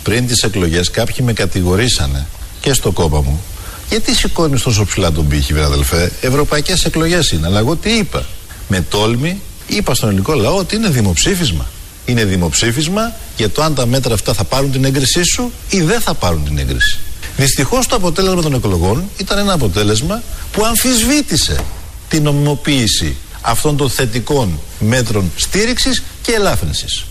Πριν 0.03 0.27
τις 0.27 0.43
εκλογές, 0.43 0.89
κάποιοι 0.91 1.15
με 1.19 1.33
κατηγορήσανε 1.33 2.27
και 2.61 2.73
στο 2.73 2.91
κόμμα 2.91 3.21
μου. 3.21 3.43
Γιατί 3.89 4.15
σηκώνεις 4.15 4.61
τόσο 4.61 4.85
ψηλά 4.85 5.11
τον 5.11 5.27
πύχη, 5.27 5.53
βρε 5.53 5.63
αδελφέ; 5.63 6.11
Ευρωπαϊκές 6.21 6.85
εκλογές 6.85 7.31
είναι. 7.31 7.47
Αλλά 7.47 7.59
εγώ 7.59 7.75
τι 7.75 7.89
είπα; 7.91 8.25
Με 8.67 8.81
τόλμη 8.89 9.41
είπα 9.67 9.93
στον 9.95 10.09
ελληνικό 10.09 10.33
λαό 10.33 10.57
ότι 10.57 10.75
είναι 10.75 10.89
δημοψήφισμα. 10.89 11.65
Είναι 12.05 12.25
δημοψήφισμα 12.25 13.13
για 13.37 13.49
το 13.49 13.61
αν 13.61 13.75
τα 13.75 13.85
μέτρα 13.85 14.13
αυτά 14.13 14.33
θα 14.33 14.43
πάρουν 14.43 14.71
την 14.71 14.85
έγκρισή 14.85 15.23
σου 15.23 15.51
ή 15.69 15.81
δεν 15.81 16.01
θα 16.01 16.13
πάρουν 16.13 16.43
την 16.43 16.57
έγκριση. 16.57 16.99
Δυστυχώς 17.37 17.87
το 17.87 17.95
αποτέλεσμα 17.95 18.41
των 18.41 18.53
εκλογών 18.53 19.09
ήταν 19.17 19.37
ένα 19.37 19.53
αποτέλεσμα 19.53 20.21
που 20.51 20.65
αμφισβήτησε 20.65 21.63
την 22.09 22.23
νομιμοποίηση 22.23 23.15
αυτών 23.41 23.77
των 23.77 23.89
θετικών 23.89 24.59
μέτρων 24.79 25.31
στήριξης 25.35 26.03
και 26.21 26.31
ελάφρυνσης. 26.31 27.05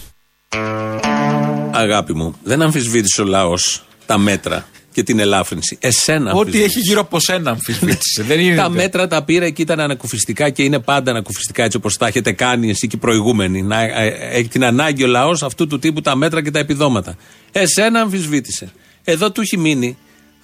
Αγάπη 1.70 2.14
μου, 2.14 2.34
δεν 2.42 2.62
αμφισβήτησε 2.62 3.22
ο 3.22 3.25
λαός 3.25 3.84
τα 4.06 4.18
μέτρα 4.18 4.66
και 4.92 5.02
την 5.02 5.18
ελάφρυνση. 5.18 5.76
Εσένα 5.80 6.32
Ό,τι 6.32 6.38
αμφισβήτησες. 6.38 6.76
έχει 6.76 6.80
γύρω 6.80 7.00
από 7.00 7.20
σένα 7.20 7.50
αμφισβήτησες. 7.50 8.25
Δεν 8.28 8.40
είναι. 8.40 8.56
Τα 8.56 8.68
μέτρα 8.68 9.06
τα 9.06 9.22
πήρα 9.25 9.50
και 9.50 9.62
ήταν 9.62 9.80
ανακουφιστικά 9.80 10.50
και 10.50 10.62
είναι 10.62 10.78
πάντα 10.78 11.11
ανακουφιστικά 11.11 11.64
έτσι 11.64 11.76
όπως 11.76 11.96
τα 11.96 12.06
έχετε 12.06 12.32
κάνει 12.32 12.70
εσύ 12.70 12.87
και 12.87 12.96
οι 12.96 12.99
προηγούμενοι. 12.99 13.62
Να 13.62 13.82
ε, 13.82 14.18
έχει 14.32 14.49
την 14.49 14.64
ανάγκη 14.64 15.04
ο 15.04 15.06
λαός 15.06 15.42
αυτού 15.42 15.66
του 15.66 15.78
τύπου 15.78 16.00
τα 16.00 16.16
μέτρα 16.16 16.42
και 16.42 16.50
τα 16.50 16.58
επιδόματα. 16.58 17.16
Εσένα 17.52 18.00
αμφισβήτησε. 18.00 18.72
Εδώ 19.04 19.30
του 19.32 19.40
έχει 19.40 19.56
μείνει. 19.56 19.96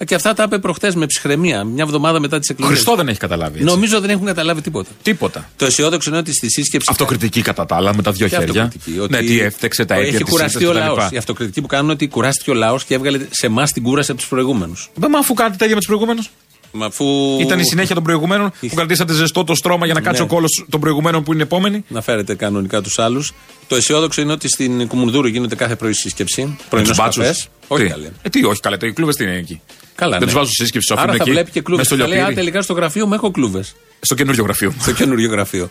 Και 0.06 0.14
αυτά 0.14 0.34
τα 0.34 0.42
είπε 0.42 0.58
προχτές 0.58 0.94
με 0.94 1.06
ψυχραιμία, 1.06 1.64
μια 1.64 1.82
εβδομάδα 1.84 2.20
μετά 2.20 2.38
τις 2.38 2.48
Ο 2.50 2.52
εκλογές. 2.52 2.74
Χριστό 2.74 2.94
δεν 2.96 3.08
έχει 3.08 3.18
καταλάβει. 3.18 3.52
Έτσι. 3.60 3.64
Νομίζω 3.74 4.00
δεν 4.00 4.10
έχουν 4.10 4.26
καταλάβει 4.26 4.60
τίποτα. 4.60 4.90
Τίποτα. 5.02 5.50
Το 5.56 5.66
αισιόδοξο 5.66 6.10
είναι 6.10 6.18
ότι 6.18 6.32
στη 6.32 6.50
σύσκεψη. 6.50 6.88
Αυτοκριτική 6.90 7.42
κατά 7.42 7.66
τα 7.66 7.76
άλλα 7.76 7.94
με 7.94 8.02
τα 8.02 8.12
δύο 8.12 8.28
Και 8.28 8.36
χέρια. 8.36 8.62
αυτοκριτική, 8.62 8.98
ότι 8.98 9.12
Ναι, 9.12 9.20
τι 9.20 9.40
έφτεξε, 9.40 9.84
τα 9.84 9.94
αίτια 9.94 10.08
Έχει 10.08 10.16
της 10.22 10.30
κουραστεί 10.32 10.64
ο 10.64 10.70
ήττας 10.70 10.84
λαός. 10.86 11.04
κτλ. 11.04 11.14
Η 11.14 11.18
αυτοκριτική 11.18 11.60
που 11.60 11.66
κάνουν 11.66 11.84
είναι 11.84 11.92
ότι 11.94 12.08
κουράστηκε 12.08 12.50
ο 12.50 12.54
λαός 12.54 12.84
και 12.84 12.94
έβγαλε 12.94 13.18
σε 13.30 13.46
εμάς 13.46 13.72
την 13.72 13.82
κούραση 13.82 14.10
από 14.10 14.20
τους 14.20 14.28
προηγούμενους. 14.28 14.90
Μα 15.10 15.18
αφού 15.18 15.34
κάνετε 15.34 15.56
τα 15.56 15.64
ίδια 15.64 15.74
με 15.76 15.80
τους 15.80 15.88
προηγούμενους. 15.90 16.30
Μα 16.72 16.86
αφού... 16.86 17.04
Ήταν 17.40 17.58
η 17.58 17.64
συνέχεια 17.64 17.94
των 17.94 18.04
προηγουμένων 18.04 18.52
που 18.60 18.74
κρατήσατε 18.74 19.12
ζεστό 19.12 19.44
το 19.44 19.54
στρώμα 19.54 19.84
για 19.84 19.94
να 19.94 20.00
κάτσει 20.00 20.20
Ναι. 20.20 20.26
ο 20.26 20.34
κόλος 20.34 20.64
των 20.68 20.80
προηγουμένων 20.80 21.22
που 21.22 21.32
είναι 21.32 21.42
επόμενοι. 21.42 21.84
Να 21.88 22.00
φέρετε 22.00 22.34
κανονικά 22.34 22.80
τους 22.82 22.98
άλλους. 22.98 23.32
Το 23.66 23.76
αισιόδοξο 23.76 24.20
είναι 24.20 24.32
ότι 24.32 24.48
στην 24.48 24.86
Κουμουνδούρου 24.86 25.26
γίνεται 25.26 25.54
κάθε 25.54 25.76
πρωί 25.76 25.92
σύσκεψη. 25.92 26.56
Πρωινός 26.68 26.88
τους 26.90 26.98
μπάτσους. 26.98 27.22
καφές. 27.22 27.48
Όχι 27.68 27.82
Τι; 27.84 27.88
καλέ. 27.90 28.10
Ε, 28.22 28.28
τι, 28.28 28.44
όχι 28.44 28.60
καλέ, 28.60 28.76
το 28.76 28.86
οι 28.86 28.92
κλούβες 28.92 29.16
τι 29.16 29.24
είναι 29.24 29.36
εκεί; 29.36 29.60
Καλά, 29.94 30.10
Δεν 30.10 30.18
ναι. 30.20 30.24
τους 30.24 30.34
βάζω 30.34 30.50
σύσκεψη, 30.50 30.88
τους 30.88 30.96
Άρα 30.96 31.00
αφήνω 31.00 31.16
θα 31.16 31.22
εκεί. 31.22 31.30
βλέπει 31.30 31.50
και 31.50 31.60
κλούβες. 31.60 31.88
μες 31.88 31.98
στο 31.98 32.04
Θα 32.04 32.08
λέει, 32.08 32.18
Α, 32.18 32.20
λιοπύρι. 32.20 32.36
τελικά 32.40 32.62
στο 32.62 32.72
γραφείο 32.72 33.06
μου 33.06 33.14
έχω 33.14 33.30
κλούβες. 33.30 33.74
Στο 34.00 34.14
καινούριο 34.14 34.44
γραφείο. 34.44 34.74
στο 34.80 34.92
καινούριο 34.92 35.30
γραφείο. 35.30 35.70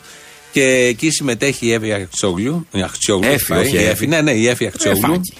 Και 0.51 0.63
εκεί 0.63 1.09
συμμετέχει 1.11 1.65
η 1.65 1.71
Εύη 1.71 1.91
Αχτσόγλου. 1.93 2.67
Η 2.71 2.81
Αχτσόγλου, 2.81 3.29
Έφη, 3.31 3.45
πάει, 3.47 3.59
όχι 3.65 3.75
η 3.75 3.77
Εύη. 3.77 3.87
Έφη. 3.87 4.07
Ναι, 4.07 4.21
ναι, 4.21 4.31
η 4.31 4.47
Έφη 4.47 4.65
Αχτσόγλου. 4.67 4.99
Εφάκι. 5.11 5.33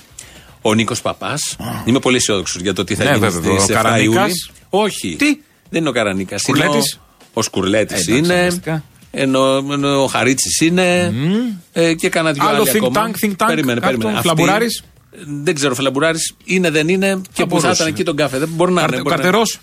Ο 0.61 0.73
Νίκος 0.73 1.01
Παπάς. 1.01 1.55
Είμαι 1.85 1.99
πολύ 1.99 2.15
αισιόδοξος 2.15 2.61
για 2.61 2.73
το 2.73 2.83
τι 2.83 2.95
θα 2.95 3.03
Ναι, 3.03 3.09
γίνει 3.09 3.19
βέβαια, 3.29 3.51
ο 3.51 3.59
στις 3.59 3.75
7 3.75 3.81
Καρανίκας. 3.81 4.15
Ιούλη. 4.15 4.33
Όχι. 4.69 5.15
Τι; 5.17 5.37
Δεν 5.69 5.79
είναι 5.81 5.89
ο 5.89 5.91
Καρανίκας. 5.91 6.41
Σκουρλέτης; 6.41 6.99
Ο 7.33 7.41
Σκουρλέτης 7.41 7.97
Ε, 8.07 8.11
εντάξει, 8.11 8.17
είναι. 8.17 8.33
αναγκαστικά. 8.33 8.83
Ενώ, 9.11 9.55
ενώ 9.71 10.03
ο 10.03 10.07
Χαρίτσης 10.07 10.59
είναι. 10.61 11.13
Ε, 11.73 11.93
και 11.93 12.09
κανένα 12.09 12.33
δυο 12.33 12.47
Άλλο 12.47 12.61
άλλοι 12.61 12.69
think 12.73 12.75
ακόμα. 12.85 13.07
tank, 13.07 13.25
think 13.25 13.29
tank, 13.31 13.45
Περίμενε, 13.47 13.79
κάτω, 13.79 13.91
περίμενε. 13.91 14.17
Αυτοί- 14.17 14.29
Φλαμπουράρης. 14.33 14.83
Δεν 15.43 15.55
ξέρω, 15.55 15.75
Φλαμπουράρη 15.75 16.17
είναι, 16.43 16.69
δεν 16.69 16.87
είναι. 16.87 17.07
Και 17.07 17.21
που 17.31 17.31
θα 17.39 17.45
μπορούσε. 17.45 17.71
ήταν 17.73 17.87
εκεί 17.87 18.03
τον 18.03 18.15
κάφε. 18.15 18.37
Δεν 18.37 18.49
μπορεί 18.51 18.71
να 18.71 18.81
είναι. 18.81 18.89
μπορεί 18.91 19.03
να- 19.03 19.09
Καρτερός; 19.15 19.59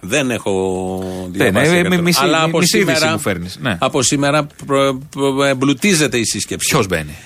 δεν 0.00 0.30
έχω 0.30 0.98
Δεν, 1.22 1.32
διαβάσει. 1.32 1.66
ε, 1.70 1.72
για 1.72 1.82
με 1.82 1.88
κατώ- 1.88 2.02
μισή- 2.02 2.22
Αλλά 2.22 2.38
μη- 2.38 2.44
από 2.48 2.58
μισή 2.58 2.78
είδηση 2.78 2.94
σήμερα, 2.94 3.12
μου 3.14 3.20
φέρνεις, 3.20 3.58
ναι. 3.60 3.76
από 3.80 4.02
σήμερα 4.02 4.46
προ- 4.66 4.98
προ- 5.10 5.42
εμπλουτίζεται 5.44 6.18
η 6.18 6.24
σύσκεψη. 6.24 6.68
Ποιος 6.68 6.86
μπαίνει; 6.86 7.16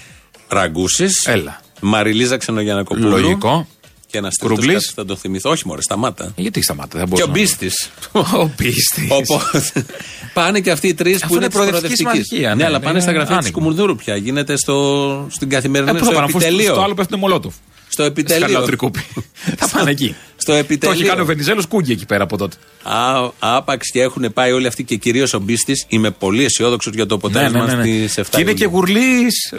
Ραγκούσης. 0.49 1.27
Έλα. 1.27 1.61
Μαριλίζα 1.81 2.37
Ξενογιανακοπούλου. 2.37 3.09
Λογικό. 3.09 3.67
Και 4.13 4.19
ένα 4.19 4.29
τρίτο 4.31 4.55
Κρούγκλης. 4.55 4.93
θα 4.95 5.05
το 5.05 5.17
θυμηθώ. 5.17 5.51
Όχι, 5.51 5.67
μωρέ, 5.67 5.83
σταμάτα. 5.83 6.25
Ε, 6.25 6.43
Γιατί 6.43 6.63
σταμάτα, 6.63 6.99
δεν 6.99 7.01
Και 7.03 7.07
μπορούσα 7.09 7.25
ο 7.25 7.27
να- 7.27 7.33
Μπίστης. 7.33 7.91
Ο 8.43 8.51
Μπίστης. 8.57 9.09
Οπότε 9.11 9.87
πάνε 10.35 10.61
και 10.61 10.71
αυτοί 10.71 10.89
οι 10.89 10.95
τρεις 10.95 11.17
Αφού 11.17 11.27
που 11.27 11.35
είναι 11.35 11.45
είναι 11.45 11.53
της 11.53 11.57
προοδευτική 11.63 12.03
προοδευτικής. 12.03 12.27
συμμαχία, 12.29 12.49
Ναι, 12.49 12.55
ναι, 12.55 12.65
αλλά 12.65 12.77
είναι 12.77 12.87
πάνε 12.87 13.01
στα 13.01 13.13
γραφεία 13.13 13.29
της 13.37 13.37
άνοιγμα. 13.47 13.59
Κουμουνδούρου 13.59 13.97
πια. 13.97 14.17
Γίνεται 14.17 14.57
στο, 14.57 15.27
στην 15.31 15.49
καθημερινή 15.49 15.91
Ε, 15.91 15.93
πού 15.93 15.99
θα 15.99 16.05
στο 16.05 16.15
πάνε, 16.15 16.27
αφού 16.27 16.39
στο- 16.39 16.49
επιτελείο. 16.49 16.73
στο 16.75 16.83
άλλο 16.83 16.95
πέφτουν 16.95 17.19
Μολότοφ. 17.19 17.55
Στο 17.93 18.03
επιτελείο. 18.03 18.49
Σκαλατρικούπι. 18.49 19.01
Θα 19.59 19.69
πάνε 19.69 19.91
εκεί. 19.91 20.15
Στο 20.37 20.53
Το 20.53 20.59
επιτελείο. 20.59 20.95
έχει 20.95 21.05
κάνει 21.05 21.21
ο 21.21 21.25
Βενιζέλος 21.25 21.67
Κούγκη 21.67 21.93
εκεί 21.93 22.07
πέρα 22.07 22.23
από 22.25 22.37
τότε. 22.37 22.57
Α, 22.83 23.29
άπαξ 23.39 23.91
και 23.91 24.01
έχουν 24.01 24.33
πάει 24.33 24.53
όλοι 24.53 24.67
αυτοί 24.67 24.85
και 24.85 24.97
κυρίως 24.97 25.35
ο 25.35 25.39
Μπίστης. 25.39 25.85
Είμαι 25.89 26.11
πολύ 26.11 26.45
αισιόδοξος 26.45 26.95
για 26.95 27.07
το 27.07 27.21
Ναι, 27.23 27.29
ναι, 27.41 27.47
αποτέλεσμα 27.47 27.75
ναι, 27.85 27.91
ναι. 28.01 28.07
στις 28.09 28.19
7 28.19 28.25
Και 28.31 28.41
είναι 28.41 28.53
και 28.53 28.65
Ιουλίου. 28.65 28.79
γουρλής. 28.79 29.53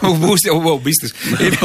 Ο 0.00 0.12
Μπούστη- 0.14 0.50
ο- 0.50 0.70
ο 0.70 0.78
Μπίστης. 0.82 1.12
Είναι 1.40 1.48
είναι 1.48 1.58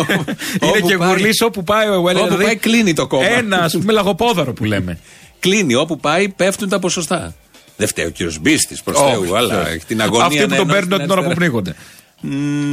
Όπου 0.60 0.88
και 0.88 0.98
πάει- 0.98 1.08
γουρλής 1.10 1.42
όπου 1.42 1.64
πάει 1.64 1.88
ο 1.88 1.96
Όπου 2.24 2.38
πάει 2.44 2.56
κλείνει 2.56 2.94
το 2.94 3.08
κόμμα. 3.08 3.26
Ένας 3.28 3.74
με 3.86 3.92
λαγοπόδαρο 3.94 4.54
που 4.54 4.64
λέμε. 4.64 5.00
Κλείνει. 5.40 5.76
Όπου 5.76 5.98
πάει 6.00 6.30
πέφτουν 6.30 6.70
τα 6.70 6.80
ποσοστά. 6.80 7.36
Δεν 7.78 7.88
φταίει 7.88 8.06
ο 8.06 8.10
κύριος 8.10 8.40
Μπίστης 8.40 8.82
προς 8.84 8.98
Όχι, 8.98 9.12
Θεού, 9.12 9.36
αλλά 9.38 9.62
όχι. 9.62 9.70
έχει 9.74 9.86
την 9.86 10.02
αγωνία. 10.02 10.26
Αυτοί 10.26 10.38
που 10.44 10.50
να 10.50 10.56
τον 10.56 10.70
ενώσει 10.70 10.80
παίρνουν 10.80 10.90
την 10.98 11.08
την 11.08 11.12
ώρα 11.12 11.22
που 11.22 11.30
αριστερά. 11.30 11.36
πνίγονται. 11.36 11.76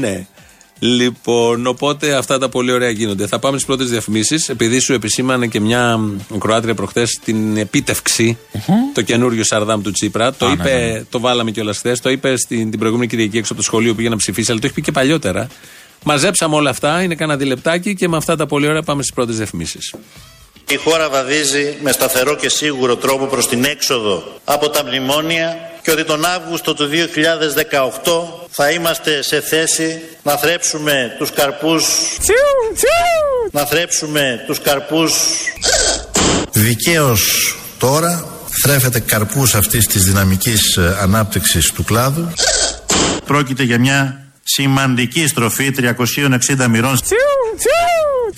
Ναι. 0.00 0.26
Λοιπόν, 0.78 1.66
οπότε 1.66 2.14
αυτά 2.14 2.38
τα 2.38 2.48
πολύ 2.48 2.72
ωραία 2.72 2.90
γίνονται. 2.90 3.26
Θα 3.26 3.38
πάμε 3.38 3.56
στις 3.56 3.66
πρώτες 3.66 3.90
διαφημίσεις. 3.90 4.48
Επειδή 4.48 4.78
σου 4.78 4.92
επισήμανε 4.92 5.46
και 5.46 5.60
μια 5.60 6.00
Κροάτρια 6.38 6.74
προχθές 6.74 7.20
την 7.24 7.56
επίτευξη, 7.56 8.38
το 8.94 9.02
καινούριο 9.02 9.44
Σαρδάμ 9.44 9.82
του 9.82 9.90
Τσίπρα. 9.90 10.32
Το 10.32 10.46
Α, 10.46 10.52
είπε, 10.52 10.62
ναι, 10.62 10.92
ναι. 10.92 11.02
το 11.10 11.20
βάλαμε 11.20 11.50
κιόλας 11.50 11.78
χθες. 11.78 12.00
Το 12.00 12.10
είπε 12.10 12.36
στην, 12.36 12.70
την 12.70 12.78
προηγούμενη 12.78 13.08
Κυριακή 13.10 13.38
έξω 13.38 13.52
από 13.52 13.62
το 13.62 13.66
σχολείο 13.68 13.90
που 13.90 13.96
πήγε 13.96 14.08
να 14.08 14.16
ψηφίσει, 14.16 14.50
αλλά 14.50 14.60
το 14.60 14.66
έχει 14.66 14.74
πει 14.74 14.82
και 14.82 14.92
παλιότερα. 14.92 15.48
Μαζέψαμε 16.04 16.54
όλα 16.54 16.70
αυτά, 16.70 17.02
είναι 17.02 17.14
κανένα 17.14 17.38
διλεπτάκι 17.38 17.94
και 17.94 18.08
με 18.08 18.16
αυτά 18.16 18.36
τα 18.36 18.46
πολύ 18.46 18.66
ωραία 18.66 18.82
πάμε 18.82 19.02
στις 19.02 19.14
πρώτες 19.14 19.36
διαφημίσεις. 19.36 19.94
Η 20.70 20.76
χώρα 20.76 21.08
βαδίζει 21.08 21.76
με 21.82 21.92
σταθερό 21.92 22.36
και 22.36 22.48
σίγουρο 22.48 22.96
τρόπο 22.96 23.26
προς 23.26 23.48
την 23.48 23.64
έξοδο 23.64 24.40
από 24.44 24.68
τα 24.68 24.84
μνημόνια 24.84 25.56
και 25.88 25.94
ότι 25.94 26.04
τον 26.04 26.24
Αύγουστο 26.24 26.74
του 26.74 26.88
2018 26.92 28.46
θα 28.50 28.70
είμαστε 28.70 29.22
σε 29.22 29.40
θέση 29.40 30.00
να 30.22 30.36
θρέψουμε 30.36 31.14
τους 31.18 31.30
καρπούς 31.32 31.84
να 33.50 33.64
θρέψουμε 33.64 34.44
τους 34.46 34.60
καρπούς 34.60 35.12
Δικαίως 36.52 37.56
τώρα 37.78 38.26
θρέφεται 38.62 39.00
καρπούς 39.00 39.54
αυτής 39.54 39.86
της 39.86 40.04
δυναμικής 40.04 40.76
ε, 40.76 40.96
ανάπτυξης 41.00 41.72
του 41.72 41.84
κλάδου. 41.84 42.32
Πρόκειται 43.24 43.62
για 43.62 43.78
μια 43.78 44.26
σημαντική 44.42 45.26
στροφή 45.26 45.74
360 45.78 46.66
μοιρών 46.68 46.98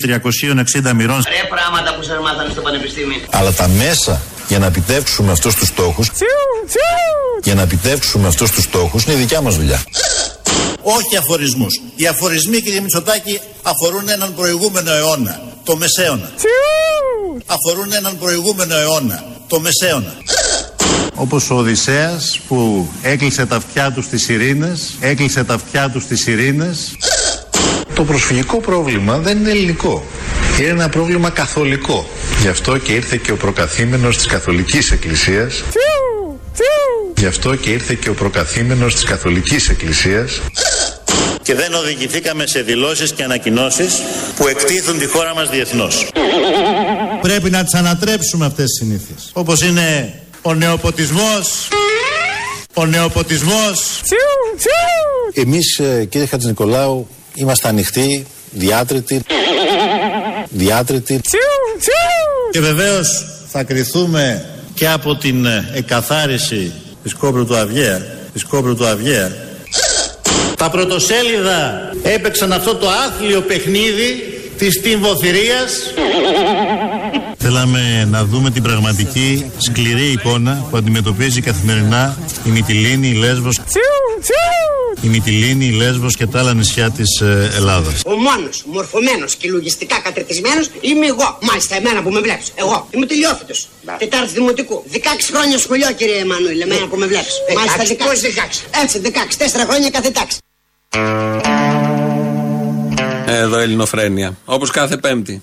360 0.05 0.91
μοιρών 0.95 1.23
Ρε 1.27 1.47
πράγματα 1.49 1.95
που 1.95 2.03
σας 2.03 2.19
μάθανε 2.21 2.49
στο 2.51 2.61
πανεπιστήμιο. 2.61 3.17
Αλλά 3.31 3.51
τα 3.51 3.67
μέσα 3.67 4.21
για 4.51 4.59
να 4.59 4.65
επιτεύξουμε 4.65 5.31
αυτούς 5.31 5.55
τους 5.55 5.67
στόχους 5.67 6.11
για 7.43 7.55
να 7.55 7.61
επιτεύξουμε 7.61 8.27
αυτούς 8.27 8.51
τους 8.51 8.63
στόχους 8.63 9.03
είναι 9.03 9.13
η 9.13 9.17
δικιά 9.17 9.41
μας 9.41 9.55
δουλειά. 9.55 9.83
Όχι 10.81 11.17
αφορισμούς. 11.17 11.81
Οι 11.95 12.07
αφορισμοί 12.07 12.61
κύριε 12.61 12.79
Μητσοτάκη 12.79 13.39
αφορούν 13.61 14.09
έναν 14.09 14.35
προηγούμενο 14.35 14.91
αιώνα, 14.91 15.41
το 15.63 15.75
Μεσαίωνα. 15.75 16.31
Αφορούν 17.45 17.93
έναν 17.93 18.17
προηγούμενο 18.17 18.75
αιώνα, 18.75 19.23
το 19.47 19.59
Μεσαίωνα. 19.59 20.13
Όπως 21.15 21.49
ο 21.49 21.55
Οδυσσέας 21.55 22.39
που 22.47 22.87
έκλεισε 23.01 23.45
τα 23.45 23.55
αυτιά 23.55 23.91
του 23.91 24.01
στις 24.01 24.29
ειρήνες, 24.29 24.95
έκλεισε 24.99 25.43
τα 25.43 25.53
αυτιά 25.53 25.89
του 25.89 25.99
στις 25.99 26.27
ειρήνες. 26.27 26.95
Το 27.95 28.03
προσφυγικό 28.03 28.57
πρόβλημα 28.57 29.17
δεν 29.17 29.37
είναι 29.37 29.49
ελληνικό. 29.49 30.03
Είναι 30.59 30.69
ένα 30.69 30.89
πρόβλημα 30.89 31.29
καθολικό. 31.29 32.09
Γι' 32.41 32.47
αυτό 32.47 32.77
και 32.77 32.91
ήρθε 32.93 33.17
και 33.17 33.31
ο 33.31 33.37
προκαθήμενος 33.37 34.17
της 34.17 34.25
Καθολικής 34.25 34.91
Εκκλησίας. 34.91 35.63
Γι' 37.17 37.25
αυτό 37.25 37.55
και 37.55 37.69
ήρθε 37.69 37.93
και 37.93 38.09
ο 38.09 38.13
προκαθήμενος 38.13 38.93
της 38.93 39.03
Καθολικής 39.03 39.69
Εκκλησίας. 39.69 40.41
Και 41.41 41.55
δεν 41.55 41.73
οδηγηθήκαμε 41.73 42.47
σε 42.47 42.61
δηλώσεις 42.61 43.11
και 43.11 43.23
ανακοινώσεις 43.23 44.01
που 44.35 44.47
εκτίθουν 44.47 44.99
τη 44.99 45.05
χώρα 45.05 45.33
μας 45.35 45.49
διεθνώς. 45.49 46.07
Πρέπει 47.21 47.49
να 47.49 47.63
τις 47.63 47.73
ανατρέψουμε 47.73 48.45
αυτές 48.45 48.65
τις 48.65 48.77
συνήθειες. 48.77 49.29
Όπως 49.33 49.61
είναι 49.61 50.13
ο 50.41 50.53
νεοποτισμός, 50.53 51.67
ο 52.73 52.85
νεοποτισμός, 52.85 54.01
Εμείς 55.33 55.79
ε, 55.79 56.05
κύριε 56.05 56.27
Χατζηνικολάου 56.27 57.07
είμαστε 57.35 57.67
ανοιχτοί, 57.67 58.25
διάτρητοι, 58.51 59.21
διάτρητοι. 60.51 61.21
Και 62.51 62.59
βεβαίως 62.59 63.25
θα 63.47 63.63
κριθούμε 63.63 64.45
και 64.73 64.87
από 64.87 65.15
την 65.15 65.45
ε, 65.45 65.69
εκαθάριση 65.73 66.71
της 67.03 67.13
κόμπρου 67.13 67.45
του 67.45 67.55
Αυγαία, 67.55 68.01
της 68.33 68.43
κόμπρου 68.43 68.75
του 68.75 68.85
Αυγαία. 68.85 69.31
Τα 70.57 70.69
πρωτοσέλιδα 70.69 71.91
έπαιξαν 72.03 72.51
αυτό 72.51 72.75
το 72.75 72.89
άθλιο 72.89 73.41
παιχνίδι 73.41 74.30
της 74.61 74.81
τυμβοθυρίας. 74.81 75.93
Θέλαμε 77.37 78.07
να 78.09 78.25
δούμε 78.25 78.51
την 78.51 78.63
πραγματική 78.63 79.51
σκληρή 79.57 80.11
εικόνα 80.11 80.67
που 80.69 80.77
αντιμετωπίζει 80.77 81.41
καθημερινά 81.41 82.17
η 82.45 82.49
Μυτιλίνη, 82.49 83.07
η 83.07 83.13
Λέσβος, 83.13 83.59
η 85.01 85.07
Μυτιλίνη, 85.07 85.65
η 85.65 85.71
Λέσβος 85.71 86.15
και 86.15 86.25
τα 86.27 86.39
άλλα 86.39 86.53
νησιά 86.53 86.91
της 86.91 87.21
ε, 87.21 87.51
Ελλάδας. 87.55 88.01
Ο 88.05 88.11
μόνος 88.11 88.63
μορφωμένος 88.65 89.35
και 89.35 89.49
λογιστικά 89.49 89.99
κατερτισμένος 90.03 90.69
είμαι 90.81 91.05
εγώ. 91.05 91.37
Μάλιστα, 91.41 91.75
εμένα 91.75 92.01
που 92.01 92.09
με 92.09 92.19
βλέπεις. 92.19 92.51
Εγώ. 92.55 92.87
Είμαι 92.91 93.05
τελειόφυτος. 93.05 93.67
Τετάρτη 93.97 94.33
δημοτικού. 94.33 94.83
16 94.91 94.97
χρόνια 95.33 95.57
σχολείο, 95.57 95.91
κύριε 95.91 96.17
Εμμανουήλ, 96.19 96.61
εμένα 96.61 96.87
που 96.87 96.97
με 96.97 97.05
βλέπεις. 97.05 97.33
Μάλιστα, 97.55 97.83
16. 97.83 98.07
Πώς 98.09 98.19
16. 98.21 98.65
Έτσι, 98.83 98.99
16. 98.99 99.37
Τέσσερα 99.37 99.65
χρόνια 99.65 99.89
κάθε 99.89 100.09
τάξη. 100.11 100.37
Εδώ 103.35 103.57
Ελληνοφρένια. 103.59 104.37
Όπως 104.45 104.69
κάθε 104.71 104.97
Πέμπτη. 104.97 105.41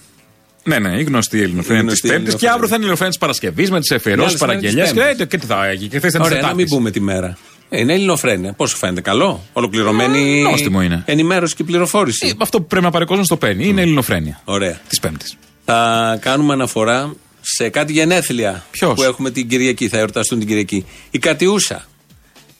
Ναι, 0.64 0.78
ναι, 0.78 0.98
η 0.98 1.02
γνωστή 1.02 1.42
ελληνοφρένεια 1.42 1.82
της 1.82 2.00
γνωστή 2.00 2.08
Πέμπτης. 2.08 2.34
Και 2.34 2.46
ελληνοφρένεια. 2.46 2.52
αύριο 2.54 2.68
θα 2.68 2.74
είναι 2.74 2.84
η 2.84 2.86
ελληνοφρένεια 2.86 3.10
της 3.12 3.18
Παρασκευής 3.18 3.70
με 3.70 3.80
τις 3.80 3.90
εφηρώσει, 3.90 4.20
άλλες 4.28 4.40
μέρες 4.40 4.46
παραγγελίε. 4.56 4.82
της 4.82 4.92
Και, 4.92 4.98
Πέμπτης. 5.00 5.20
ε, 5.20 5.26
και 5.26 5.38
τι 5.38 5.46
θα 5.46 5.66
έγινε. 5.66 5.88
Και 5.88 5.98
χθε 5.98 6.08
ήταν 6.08 6.20
τη 6.22 6.26
Ωραία, 6.26 6.40
να 6.40 6.46
μην 6.46 6.56
Τετάρτη. 6.56 6.74
πούμε 6.76 6.90
τη 6.90 7.00
μέρα. 7.00 7.38
Ε, 7.68 7.80
Είναι 7.80 7.92
Ελληνοφρένια. 7.94 8.52
Πώς 8.52 8.70
σου 8.70 8.76
φαίνεται, 8.76 9.00
καλό; 9.00 9.44
Ολοκληρωμένη 9.52 10.42
νόστιμο 10.42 10.82
είναι. 10.82 11.02
ενημέρωση 11.06 11.54
και 11.54 11.64
πληροφόρηση. 11.64 12.26
Ε, 12.26 12.32
Αυτό 12.38 12.60
που 12.60 12.66
πρέπει 12.66 12.84
να 12.84 12.90
πάρει 12.90 13.04
ο 13.04 13.06
κόσμος 13.06 13.26
το 13.26 13.36
παίρνει. 13.36 13.66
Είναι 13.68 13.80
ελληνοφρένεια 13.82 14.40
Ωραία. 14.44 14.80
της 14.88 15.00
Πέμπτης. 15.00 15.36
Θα 15.64 16.18
κάνουμε 16.20 16.52
αναφορά 16.52 17.14
σε 17.40 17.68
κάτι 17.68 17.92
γενέθλια 17.92 18.64
Ποιος; 18.70 18.94
που 18.94 19.02
έχουμε 19.02 19.30
την 19.30 19.48
Κυριακή. 19.48 19.88
Θα 19.88 19.98
εορταστούν 19.98 20.38
την 20.38 20.48
Κυριακή. 20.48 20.86
Η 21.10 21.18
Κατιούσα. 21.18 21.86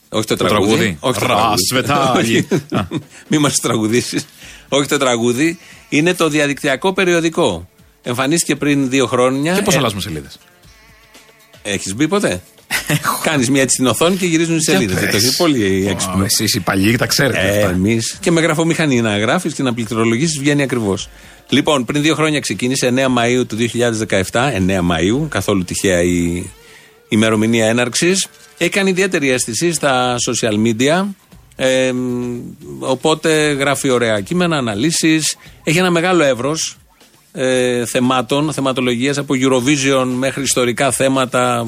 Όχι 0.09 0.27
το, 0.27 0.35
Το 0.35 0.45
τραγούδι. 0.45 0.69
τραγούδι. 0.71 0.97
Όχι 0.99 1.19
το 1.19 1.25
Ρα, 1.25 1.33
τραγούδι. 1.35 1.63
σβετάγι. 1.69 2.47
Α. 2.71 2.81
Μη 3.27 3.37
μας 3.37 3.55
τραγουδήσεις. 3.55 4.25
Όχι 4.69 4.87
το 4.87 4.97
τραγούδι. 4.97 5.59
Είναι 5.89 6.13
το 6.13 6.29
διαδικτυακό 6.29 6.93
περιοδικό. 6.93 7.69
Εμφανίστηκε 8.03 8.55
πριν 8.55 8.89
δύο 8.89 9.05
χρόνια. 9.07 9.53
Και 9.55 9.61
πώς 9.61 9.73
Ε, 9.73 9.77
αλλάζουμε 9.77 10.01
σελίδες; 10.01 10.39
Έχεις 11.61 11.95
μπει 11.95 12.07
ποτέ; 12.07 12.41
Κάνεις 13.23 13.49
μια 13.49 13.61
έτσι 13.61 13.73
στην 13.73 13.87
οθόνη 13.87 14.15
και 14.15 14.25
γυρίζουν 14.25 14.57
οι 14.57 14.63
σελίδες. 14.63 14.99
πες. 14.99 15.09
Το 15.09 15.17
έχεις 15.17 15.35
πολύ 15.35 15.87
έξυπνο. 15.89 16.23
Εσεί 16.23 16.57
οι 16.57 16.59
παλιοί 16.59 16.95
τα 16.95 17.05
ξέρετε. 17.05 17.39
Ε, 17.39 17.57
αυτά. 17.57 17.69
Εμείς 17.69 18.17
και 18.19 18.31
με 18.31 18.41
γραφομηχανή 18.41 19.01
να 19.01 19.17
γράφεις 19.17 19.53
και 19.53 19.63
να 19.63 19.73
πληκτρολογήσεις 19.73 20.39
βγαίνει 20.39 20.61
ακριβώς. 20.61 21.09
Λοιπόν, 21.49 21.85
πριν 21.85 22.01
δύο 22.01 22.15
χρόνια 22.15 22.39
ξεκίνησε, 22.39 22.87
9 22.87 23.07
Μαου 23.09 23.45
του 23.45 23.55
2017, 23.55 24.51
9 24.67 24.81
Μαου, 24.81 25.27
καθόλου 25.29 25.63
τυχαία 25.63 26.01
η 26.01 26.49
ημερομηνία 27.07 27.65
έναρξης. 27.65 28.27
Έχει 28.57 28.69
κάνει 28.69 28.89
ιδιαίτερη 28.89 29.29
αίσθηση 29.29 29.73
στα 29.73 30.15
social 30.29 30.67
media. 30.67 31.05
Ε, 31.61 31.93
οπότε 32.79 33.51
γράφει 33.51 33.89
ωραία 33.89 34.19
κείμενα, 34.19 34.57
αναλύσεις. 34.57 35.37
Έχει 35.63 35.77
ένα 35.77 35.89
μεγάλο 35.91 36.23
εύρος 36.23 36.77
ε, 37.31 37.85
θεμάτων, 37.85 38.53
θεματολογίας 38.53 39.17
από 39.17 39.33
Eurovision 39.37 40.05
μέχρι 40.17 40.43
ιστορικά 40.43 40.91
θέματα, 40.91 41.67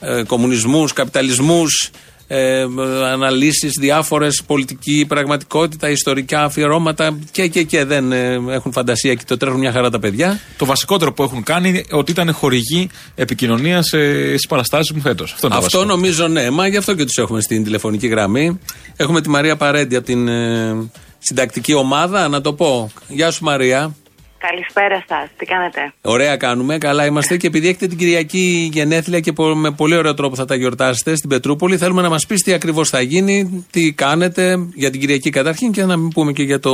ε, 0.00 0.22
κομμουνισμούς, 0.22 0.92
καπιταλισμούς, 0.92 1.90
ε, 2.30 2.66
αναλύσεις 3.12 3.72
διάφορες, 3.80 4.42
πολιτική 4.46 5.04
πραγματικότητα, 5.08 5.90
ιστορικά 5.90 6.44
αφιερώματα 6.44 7.18
και 7.30 7.46
και 7.46 7.62
και 7.62 7.84
δεν 7.84 8.12
ε, 8.12 8.40
έχουν 8.48 8.72
φαντασία 8.72 9.14
και 9.14 9.22
το 9.26 9.36
τρέχουν 9.36 9.58
μια 9.58 9.72
χαρά 9.72 9.90
τα 9.90 9.98
παιδιά. 9.98 10.40
Το 10.56 10.64
βασικότερο 10.64 11.12
που 11.12 11.22
έχουν 11.22 11.42
κάνει 11.42 11.68
είναι 11.68 11.84
ότι 11.90 12.10
ήταν 12.10 12.32
χορηγοί 12.32 12.88
επικοινωνίας 13.14 13.86
στις 13.86 14.46
παραστάσεις 14.46 14.92
μου 14.92 15.00
φέτος. 15.00 15.32
Αυτό, 15.32 15.46
είναι 15.46 15.56
το 15.56 15.64
Αυτό 15.64 15.78
βασικό. 15.78 15.96
νομίζω 15.96 16.28
ναι, 16.28 16.50
μα 16.50 16.66
γι' 16.66 16.76
αυτό 16.76 16.94
και 16.94 17.04
τους 17.04 17.16
έχουμε 17.16 17.40
στην 17.40 17.64
τηλεφωνική 17.64 18.06
γραμμή. 18.06 18.58
Έχουμε 18.96 19.20
τη 19.20 19.28
Μαρία 19.28 19.56
Παρέντη 19.56 19.96
από 19.96 20.06
την 20.06 20.28
ε, 20.28 20.90
συντακτική 21.18 21.74
ομάδα, 21.74 22.28
να 22.28 22.40
το 22.40 22.52
πω. 22.52 22.90
Γεια 23.08 23.30
σου 23.30 23.44
Μαρία. 23.44 23.94
Καλησπέρα 24.38 25.04
σας, 25.08 25.28
τι 25.36 25.46
κάνετε; 25.46 25.92
Ωραία 26.02 26.36
κάνουμε, 26.36 26.78
καλά 26.78 27.04
είμαστε 27.06 27.36
και 27.36 27.46
επειδή 27.46 27.68
έχετε 27.68 27.86
την 27.86 27.98
Κυριακή 27.98 28.68
γενέθλια 28.72 29.20
και 29.20 29.32
πο- 29.32 29.54
με 29.54 29.70
πολύ 29.70 29.96
ωραίο 29.96 30.14
τρόπο 30.14 30.34
θα 30.34 30.44
τα 30.44 30.54
γιορτάσετε 30.54 31.16
στην 31.16 31.28
Πετρούπολη, 31.28 31.76
θέλουμε 31.76 32.02
να 32.02 32.08
μας 32.08 32.26
πεις 32.26 32.42
τι 32.42 32.52
ακριβώς 32.52 32.88
θα 32.88 33.00
γίνει, 33.00 33.66
τι 33.70 33.92
κάνετε 33.92 34.56
για 34.74 34.90
την 34.90 35.00
Κυριακή 35.00 35.30
καταρχήν 35.30 35.72
και 35.72 35.84
να 35.84 35.96
μην 35.96 36.08
πούμε 36.08 36.32
και 36.32 36.42
για 36.42 36.60
το 36.60 36.72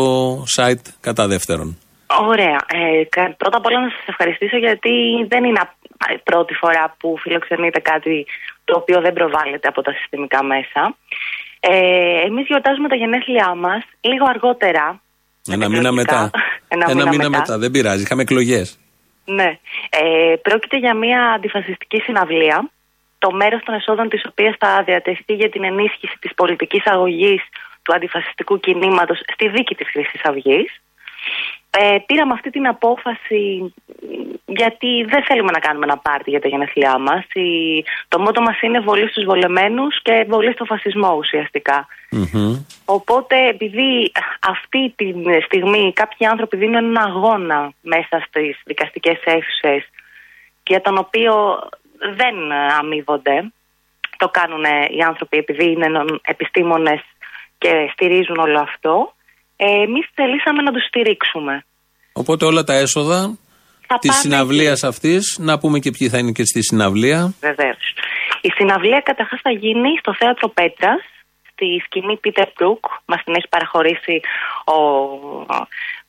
site 0.57 0.85
κατά 1.01 1.27
δεύτερον. 1.27 1.79
Ωραία. 2.21 2.59
Ε, 2.73 3.05
κα- 3.09 3.35
πρώτα 3.37 3.57
απ' 3.57 3.67
όλα 3.67 3.81
να 3.81 3.89
σας 3.89 4.05
ευχαριστήσω 4.07 4.57
γιατί 4.57 4.93
δεν 5.29 5.45
είναι 5.45 5.61
α- 5.61 5.75
πρώτη 6.23 6.55
φορά 6.55 6.97
που 6.99 7.19
φιλοξενείτε 7.23 7.81
κάτι 7.81 8.27
το 8.65 8.77
οποίο 8.77 9.01
δεν 9.01 9.13
προβάλλεται 9.13 9.69
από 9.69 9.83
τα 9.83 9.93
συστημικά 9.93 10.43
μέσα. 10.45 10.97
Ε, 11.61 12.27
εμείς 12.27 12.47
γιορτάζουμε 12.47 12.89
τα 12.89 12.97
γενέθλιά 12.97 13.55
μας 13.55 13.83
λίγο 14.01 14.25
αργότερα. 14.29 15.01
Ένα 15.53 15.69
μήνα 15.69 15.89
εκλογικά. 15.89 16.31
μετά. 16.73 16.91
Ένα 16.91 17.09
μήνα 17.09 17.29
μετά. 17.29 17.59
Δεν 17.59 17.71
πειράζει, 17.71 18.03
είχαμε 18.03 18.23
εκλογές. 18.23 18.79
Ναι. 19.25 19.59
Ε, 19.91 20.35
πρόκειται 20.43 20.79
για 20.79 20.95
μια 20.95 21.33
αντιφασιστική 21.37 22.01
συναυλία, 22.01 22.71
το 23.19 23.31
μέρος 23.31 23.63
των 23.65 23.75
εσόδων 23.75 24.09
της 24.09 24.27
οποίας 24.31 24.55
θα 24.59 24.83
διατεθεί 24.87 25.35
για 25.35 25.49
την 25.49 25.65
ενίσχυση 25.65 26.17
της 26.21 26.35
πολιτικής 26.35 26.87
αγωγής 26.87 27.43
του 27.83 27.95
αντιφασιστικού 27.95 28.61
κινήματος 28.61 29.21
στη 29.33 29.49
δίκη 29.49 29.75
της 29.75 29.89
Χρυσής 29.91 30.25
Αυγής. 30.25 30.83
Ε, 31.79 31.97
πήραμε 32.07 32.33
αυτή 32.33 32.51
την 32.51 32.67
απόφαση 32.67 33.61
μ, 33.61 34.33
γιατί 34.47 35.05
δεν 35.05 35.25
θέλουμε 35.25 35.51
να 35.51 35.59
κάνουμε 35.59 35.85
ένα 35.89 35.97
πάρτι 35.99 36.31
για 36.31 36.41
τα 36.41 36.49
γενέθλιά 36.49 36.99
μας. 36.99 37.25
Η- 37.33 37.85
το 38.09 38.19
μότο 38.21 38.41
μας 38.43 38.61
είναι 38.63 38.81
βολή 38.81 39.09
στους 39.09 39.25
βολεμένους 39.25 40.03
και 40.03 40.25
βολή 40.29 40.53
στο 40.53 40.65
φασισμό 40.65 41.15
ουσιαστικά. 41.17 41.87
Οπότε, 42.85 43.49
επειδή 43.49 44.13
αυτή 44.49 44.93
τη 44.97 45.13
στιγμή 45.45 45.93
κάποιοι 45.93 46.27
άνθρωποι 46.27 46.57
δίνουν 46.57 46.85
ένα 46.85 47.03
αγώνα 47.03 47.73
μέσα 47.81 48.25
στις 48.27 48.61
δικαστικές 48.65 49.19
αίθουσες 49.25 49.83
και 50.63 50.73
για 50.73 50.81
τον 50.81 50.99
οποίο 50.99 51.59
δεν 52.17 52.53
αμείβονται, 52.53 53.53
το 54.17 54.29
κάνουν 54.29 54.65
οι 54.97 55.03
άνθρωποι 55.03 55.37
επειδή 55.37 55.71
είναι 55.71 55.87
νο- 55.89 56.21
επιστήμονες 56.25 57.01
και 57.59 57.89
στηρίζουν 57.93 58.37
όλο 58.37 58.59
αυτό, 58.61 59.15
ε, 59.57 59.67
εμείς 59.87 60.07
θελήσαμε 60.15 60.63
να 60.63 60.73
τους 60.73 60.85
στηρίξουμε. 60.87 61.65
Οπότε 62.13 62.45
όλα 62.45 62.65
τα 62.65 62.75
έσοδα 62.75 63.39
Θα 63.87 63.99
της 63.99 64.11
πάνε 64.11 64.21
συναυλίας 64.21 64.85
αυτής, 64.85 65.37
να 65.41 65.59
πούμε 65.59 65.79
και 65.79 65.91
ποιοι 65.91 66.09
θα 66.09 66.19
είναι 66.19 66.33
και 66.33 66.45
στη 66.45 66.63
συναυλία. 66.63 67.35
Βεβαίως. 67.41 67.95
Η 68.41 68.51
συναυλία 68.57 69.01
καταρχάς 69.01 69.41
θα 69.43 69.51
γίνει 69.51 69.91
στο 69.99 70.15
θέατρο 70.15 70.49
Πέτρας, 70.49 71.03
στη 71.51 71.67
σκηνή 71.85 72.21
Peter 72.25 72.49
Brook. 72.57 72.83
Μας 73.05 73.23
την 73.25 73.35
έχει 73.35 73.49
παραχωρήσει 73.49 74.21
ο 74.65 74.79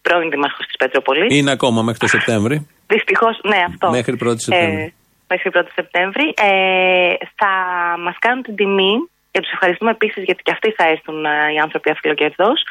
πρώην 0.01 0.29
Δήμαρχος 0.29 0.65
της 0.65 0.75
Πετροπολής. 0.75 1.37
Είναι 1.37 1.51
ακόμα 1.51 1.81
μέχρι 1.81 1.99
το 1.99 2.07
Σεπτέμβρη. 2.07 2.67
Δυστυχώς, 2.87 3.39
ναι, 3.43 3.59
αυτό. 3.69 3.89
Μέχρι 3.89 4.17
1η 4.23 4.35
Σεπτέμβρη. 4.37 4.83
Ε, 4.83 4.93
μέχρι 5.27 5.49
1η 5.53 5.71
Σεπτέμβρη. 5.75 6.33
Ε, 6.37 7.13
θα 7.35 7.51
μας 7.99 8.15
κάνουν 8.19 8.43
την 8.43 8.55
τιμή 8.55 9.09
και 9.35 9.41
τους 9.41 9.51
ευχαριστούμε 9.51 9.91
επίσης 9.91 10.23
γιατί 10.23 10.43
και 10.43 10.51
αυτοί 10.51 10.71
θα 10.71 10.87
έρθουν 10.87 11.25
ε, 11.25 11.53
οι 11.53 11.57
άνθρωποι 11.59 11.89
αφιλοκερδός 11.89 12.63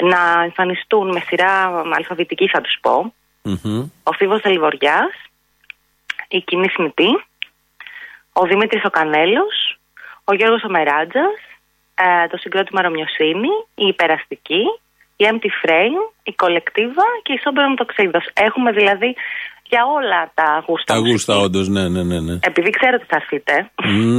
να 0.00 0.42
εμφανιστούν 0.42 1.12
με 1.12 1.20
σειρά 1.26 1.82
αλφαβητική, 1.90 2.48
θα 2.48 2.60
τους 2.60 2.78
πω. 2.80 3.14
Μμμ. 3.42 3.90
Ο 4.02 4.12
Φίβος 4.12 4.40
Δελβοριάς, 4.40 5.14
η 6.28 6.40
Κοινή 6.40 6.68
Σμητή, 6.68 7.24
ο 8.32 8.42
Δημήτρης 8.42 8.84
ο 8.84 8.90
Κανέλος, 8.90 9.78
ο 10.24 10.34
Γιώργος 10.34 10.62
ο 10.64 10.68
Μεράτζας, 10.68 11.38
ε, 11.94 12.26
το 12.26 12.36
συγκρότημα 12.36 12.82
Ρωμιοσύνη, 12.82 13.48
η 13.74 13.86
Υπεραστική, 13.86 14.62
η 15.16 15.24
Empty 15.30 15.48
Frame, 15.62 16.12
η 16.22 16.32
Κολεκτίβα 16.32 17.06
και 17.22 17.32
η 17.32 17.38
Σόμπερον 17.42 17.76
Τοξίδος. 17.76 18.28
Έχουμε 18.32 18.72
δηλαδή 18.72 19.16
για 19.68 19.80
όλα 19.96 20.30
τα 20.34 20.64
γούστα 20.66 20.84
Τα 20.94 20.94
μουσικής. 20.94 21.12
γούστα, 21.12 21.38
όντως, 21.38 21.68
ναι, 21.68 21.88
ναι, 21.88 22.02
ναι. 22.02 22.20
ναι. 22.20 22.38
Επειδή 22.40 22.70
ξέρω 22.70 22.92
ότι 23.00 23.06
θα 23.08 23.16
έρθετε, 23.20 23.70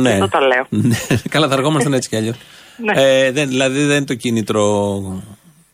ναι. 0.02 0.12
αυτό 0.12 0.28
το 0.30 0.40
λέω. 0.40 0.66
Ναι, 0.90 0.96
Καλά, 1.30 1.48
θα 1.48 1.54
αργόμασταν 1.54 1.94
έτσι 1.94 2.10
κι 2.10 2.16
αλλιώς. 2.16 2.36
Ναι. 2.78 3.02
ε, 3.02 3.32
δεν, 3.32 3.48
δηλαδή 3.48 3.84
δεν 3.84 3.96
είναι 3.98 4.06
το 4.06 4.16
κίνητρο 4.16 4.64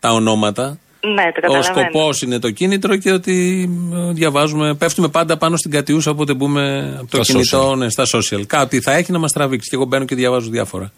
τα 0.00 0.10
ονόματα. 0.12 0.78
Ναι, 1.14 1.22
το 1.22 1.28
Ο 1.28 1.32
καταλαβαίνω. 1.40 1.62
σκοπός 1.88 2.22
είναι 2.22 2.38
το 2.38 2.50
κίνητρο 2.50 2.96
και 2.96 3.12
ότι 3.12 3.68
ε, 3.94 4.12
διαβάζουμε, 4.12 4.74
πέφτουμε 4.74 5.08
πάντα 5.08 5.36
πάνω 5.36 5.56
στην 5.56 5.70
κατιούσα 5.70 6.10
όποτε 6.10 6.34
μπούμε 6.34 6.94
από 7.00 7.10
το 7.10 7.24
Στα 7.24 7.32
κινητό 7.32 7.74
ναι, 7.74 7.90
στα 7.90 8.04
social. 8.04 8.46
Κάτι 8.46 8.80
θα 8.80 8.92
έχει 8.92 9.12
να 9.12 9.18
μας 9.18 9.32
τραβήξει. 9.32 9.68
Και 9.68 9.76
εγώ 9.76 9.84
μπαίνω 9.84 10.04
και 10.04 10.14
διαβάζω 10.14 10.50
διάφορα. 10.50 10.92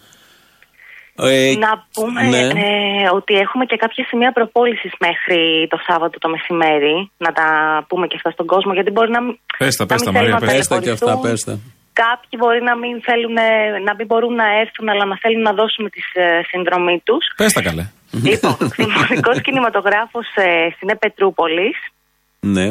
Ε, 1.16 1.55
Να 1.59 1.87
πούμε 1.94 2.22
ναι. 2.22 2.38
ε, 2.38 3.09
ότι 3.12 3.35
έχουμε 3.35 3.64
και 3.64 3.77
κάποια 3.77 4.05
σημεία 4.09 4.33
προπόλησης 4.33 4.92
μέχρι 4.98 5.66
το 5.70 5.79
Σάββατο 5.87 6.18
το 6.18 6.29
μεσημέρι. 6.29 7.11
Να 7.16 7.33
τα 7.33 7.46
πούμε 7.88 8.07
και 8.07 8.16
αυτά 8.16 8.31
στον 8.31 8.46
κόσμο, 8.46 8.72
γιατί 8.72 8.90
μπορεί 8.90 9.11
να 9.11 9.22
μην. 9.22 9.38
Πες 9.59 9.77
τα, 9.77 9.85
να 9.85 9.88
πες 9.90 10.03
μην 10.03 10.12
τα, 10.12 10.18
θέλουν 10.18 10.31
Μαρία, 10.33 10.46
να 10.46 10.46
πες 10.46 10.57
Πες 10.57 10.68
τα 10.68 10.81
και 10.81 10.90
αυτά, 10.90 11.07
ταλαιπωρηθούν. 11.07 11.31
πες 11.31 11.44
τα. 11.44 11.55
Κάποιοι 12.05 12.35
μπορεί 12.40 12.61
να 12.70 12.74
μην 12.83 12.94
θέλουν, 13.09 13.33
να 13.88 13.92
μην 13.98 14.07
μπορούν 14.07 14.35
να 14.42 14.46
έρθουν, 14.62 14.87
αλλά 14.92 15.05
να 15.12 15.16
θέλουν 15.22 15.42
να 15.48 15.53
δώσουμε 15.61 15.88
τη 15.96 16.00
ε, 16.12 16.24
συνδρομή 16.50 16.96
τους. 17.07 17.24
Πες 17.37 17.53
τα 17.53 17.62
καλέ. 17.68 17.85
λοιπόν, 18.29 18.57
Δημοτικό 18.79 19.33
Κινηματογράφος 19.44 20.27
ε, 20.35 20.48
στην 20.77 20.88
Πετρούπολης, 20.98 21.77
Ναι. 22.40 22.66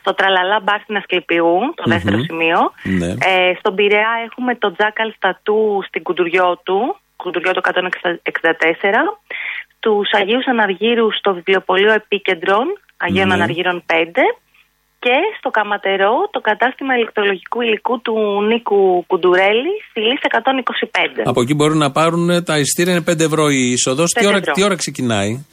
στο 0.00 0.14
Τραλαλά 0.14 0.58
Μπαρ 0.64 0.80
στην 0.80 0.96
Ασκληπιού, 0.96 1.52
το 1.78 1.84
δεύτερο 1.86 2.18
σημείο. 2.28 2.58
Ναι. 3.00 3.10
Ε, 3.30 3.54
στον 3.58 3.74
Πειραιά 3.74 4.12
έχουμε 4.26 4.52
το 4.62 4.68
Τζάκαλ 4.76 5.12
Στατού 5.16 5.60
στην 5.88 6.02
Κουντουριώτου, 7.24 7.60
Κουντουριώτου 7.60 8.00
164. 8.22 9.18
Τους 9.84 10.08
Αγίους 10.18 10.46
Αναργύρους 10.46 11.12
στο 11.20 11.30
Βιβλιοπωλείο 11.34 11.92
Επίκεντρων, 11.92 12.66
Αγίων 12.96 13.28
Ναι. 13.28 13.34
Αναργύρων 13.34 13.76
5. 13.86 13.94
Και 15.04 15.16
στο 15.38 15.50
Καματερό 15.50 16.14
το 16.30 16.40
κατάστημα 16.40 16.94
ηλεκτρολογικού 16.96 17.60
υλικού 17.60 18.00
του 18.00 18.14
Νίκου 18.48 19.04
Κουντουρέλη 19.06 19.72
στη 19.90 20.00
λίστα 20.00 20.28
125. 20.28 21.22
Από 21.24 21.40
εκεί 21.40 21.54
μπορούν 21.54 21.78
να 21.78 21.90
πάρουν 21.90 22.30
ε, 22.30 22.42
τα 22.42 22.58
ειστήρια, 22.58 22.92
είναι 22.92 23.04
5 23.10 23.20
ευρώ 23.20 23.48
η 23.50 23.70
είσοδος. 23.70 24.10
Τι, 24.10 24.14
Πέντε 24.20 24.28
ώρα- 24.28 24.38
ευρώ. 24.38 24.52
τι 24.52 24.62
ώρα 24.64 24.76
ξεκινάει, 24.76 25.44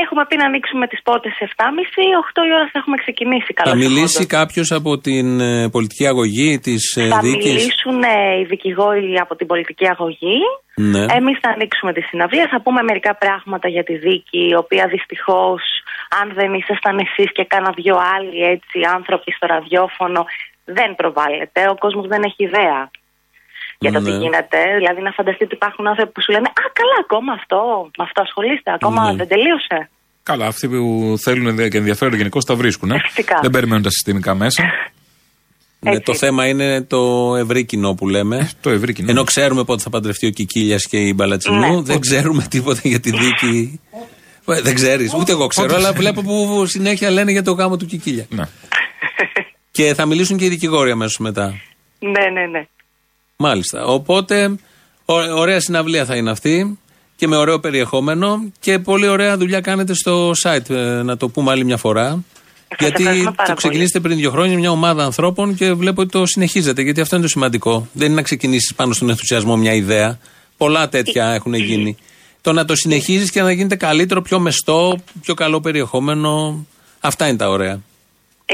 Έχουμε 0.00 0.22
πει 0.28 0.36
να 0.36 0.46
ανοίξουμε 0.50 0.86
τις 0.86 1.02
πόρτες 1.02 1.32
σε 1.38 1.44
7.30, 1.56 1.64
8 1.64 2.48
η 2.48 2.52
ώρα 2.56 2.66
θα 2.72 2.78
έχουμε 2.80 2.96
ξεκινήσει. 2.96 3.50
Θα 3.54 3.62
καλώς 3.62 3.78
μιλήσει 3.84 4.22
εχόντως. 4.22 4.38
κάποιος 4.38 4.68
από 4.78 4.98
την 5.06 5.40
ε, 5.40 5.68
πολιτική 5.74 6.06
αγωγή 6.06 6.58
της 6.58 6.82
Θα 7.14 7.18
δίκης; 7.24 7.54
μιλήσουν 7.54 7.96
ε, 8.02 8.38
οι 8.40 8.44
δικηγόροι 8.44 9.14
από 9.24 9.32
την 9.36 9.46
πολιτική 9.46 9.86
αγωγή. 9.94 10.38
Ναι. 10.92 11.04
Εμείς 11.18 11.36
θα 11.42 11.50
ανοίξουμε 11.54 11.92
τη 11.92 12.00
συναυλία, 12.00 12.48
θα 12.52 12.60
πούμε 12.64 12.82
μερικά 12.82 13.12
πράγματα 13.22 13.68
για 13.68 13.84
τη 13.88 13.94
δίκη, 13.96 14.42
η 14.52 14.54
οποία 14.54 14.84
δυστυχώς 14.94 15.62
αν 16.20 16.26
δεν 16.38 16.50
ήσασταν 16.54 16.98
εσείς 17.06 17.32
και 17.32 17.44
κάνα 17.44 17.70
δυο 17.80 17.96
άλλοι 18.14 18.38
έτσι 18.54 18.78
άνθρωποι 18.96 19.32
στο 19.32 19.46
ραδιόφωνο 19.46 20.20
δεν 20.64 20.94
προβάλλεται. 20.94 21.60
Ο 21.72 21.76
κόσμος 21.82 22.06
δεν 22.12 22.22
έχει 22.22 22.42
ιδέα 22.48 22.90
για 23.82 23.92
το 23.92 24.00
τι 24.04 24.10
Ναι. 24.10 24.16
γίνεται. 24.24 24.58
Δηλαδή 24.78 25.00
να 25.02 25.10
φανταστείτε 25.18 25.44
ότι 25.44 25.54
υπάρχουν 25.54 25.84
άνθρωποι 25.92 26.12
που 26.14 26.20
σου 26.24 26.32
λένε 26.34 26.46
«Α, 26.48 26.64
καλά, 26.78 26.96
ακόμα 27.04 27.32
αυτό, 27.40 27.58
με 27.98 28.04
αυτό 28.08 28.18
ασχολείστε, 28.26 28.70
ακόμα 28.78 29.00
Ναι. 29.10 29.16
δεν 29.16 29.28
τελείωσε». 29.28 29.78
Καλά, 30.22 30.46
αυτοί 30.46 30.68
που 30.68 31.14
θέλουν 31.24 31.56
και 31.70 31.78
ενδιαφέρονται 31.78 32.16
γενικώ 32.16 32.38
τα 32.42 32.54
βρίσκουν. 32.54 32.90
Ε. 32.90 32.98
Φυσικά. 33.06 33.38
Δεν 33.42 33.50
περιμένουν 33.50 33.82
τα 33.82 33.90
συστημικά 33.90 34.34
μέσα. 34.34 34.62
Ναι, 35.84 36.00
το 36.00 36.14
θέμα 36.14 36.46
είναι 36.48 36.82
το 36.82 37.32
ευρύ 37.36 37.64
κοινό 37.64 37.94
που 37.94 38.08
λέμε. 38.08 38.50
το 38.60 38.70
ευρύ 38.70 38.92
κοινό. 38.92 39.10
Ενώ 39.10 39.24
ξέρουμε 39.24 39.64
πότε 39.64 39.82
θα 39.82 39.90
παντρευτεί 39.90 40.26
ο 40.26 40.30
Κικίλιας 40.30 40.86
και 40.86 40.96
η 40.98 41.12
Μπαλατσινού, 41.16 41.74
Ναι. 41.74 41.82
δεν 41.82 42.00
ξέρουμε 42.00 42.46
τίποτα 42.50 42.80
για 42.82 43.00
τη 43.00 43.10
δίκη. 43.10 43.80
Ε, 44.46 44.60
Δεν 44.60 44.74
ξέρεις, 44.74 45.14
ούτε 45.14 45.32
εγώ 45.32 45.46
ξέρω, 45.46 45.74
αλλά 45.74 45.92
βλέπω 45.92 46.22
που 46.22 46.66
συνέχεια 46.66 47.10
λένε 47.10 47.30
για 47.32 47.42
το 47.42 47.52
γάμο 47.52 47.76
του 47.76 47.86
Κικίλια. 47.86 48.26
Ναι. 48.28 48.44
Και 49.70 49.94
θα 49.94 50.06
μιλήσουν 50.06 50.36
και 50.36 50.44
οι 50.44 50.48
δικηγόροι 50.48 50.90
αμέσως 50.90 51.18
μετά. 51.18 51.54
Ναι, 51.98 52.40
ναι, 52.40 52.46
ναι. 52.46 52.66
Μάλιστα. 53.36 53.84
Οπότε, 53.84 54.56
ω- 55.04 55.34
ωραία 55.38 55.60
συναυλία 55.60 56.04
θα 56.04 56.16
είναι 56.16 56.30
αυτή 56.30 56.78
και 57.16 57.26
με 57.28 57.36
ωραίο 57.36 57.60
περιεχόμενο 57.60 58.42
και 58.60 58.78
πολύ 58.78 59.08
ωραία 59.08 59.36
δουλειά 59.36 59.60
κάνετε 59.60 59.94
στο 59.94 60.30
site. 60.42 60.70
ε, 60.70 61.02
να 61.02 61.16
το 61.16 61.28
πούμε 61.28 61.50
άλλη 61.50 61.64
μια 61.64 61.76
φορά. 61.76 62.24
Γιατί 62.78 63.02
ευχαριστούμε 63.02 63.32
πάρα 63.36 63.48
το 63.48 63.54
πολύ. 63.54 63.56
ξεκινήσετε 63.56 64.00
πριν 64.00 64.16
δύο 64.16 64.30
χρόνια 64.30 64.58
μια 64.58 64.70
ομάδα 64.70 65.04
ανθρώπων 65.04 65.54
και 65.54 65.72
βλέπω 65.72 66.00
ότι 66.00 66.10
το 66.10 66.26
συνεχίζετε. 66.26 66.82
Γιατί 66.82 67.00
αυτό 67.00 67.16
είναι 67.16 67.24
το 67.24 67.30
σημαντικό. 67.30 67.86
Δεν 67.92 68.06
είναι 68.06 68.14
να 68.16 68.22
ξεκινήσεις 68.22 68.74
πάνω 68.74 68.92
στον 68.92 69.08
ενθουσιασμό 69.08 69.56
μια 69.56 69.72
ιδέα. 69.74 70.18
Πολλά 70.56 70.88
τέτοια 70.88 71.26
έχουν 71.32 71.54
γίνει. 71.54 71.96
Το 72.40 72.52
να 72.52 72.64
το 72.64 72.76
συνεχίζεις 72.76 73.30
και 73.30 73.42
να 73.42 73.52
γίνεται 73.52 73.76
καλύτερο, 73.76 74.22
πιο 74.22 74.38
μεστό, 74.38 74.98
πιο 75.22 75.34
καλό 75.34 75.60
περιεχόμενο. 75.60 76.66
Αυτά 77.00 77.28
είναι 77.28 77.36
τα 77.36 77.48
ωραία. 77.48 77.80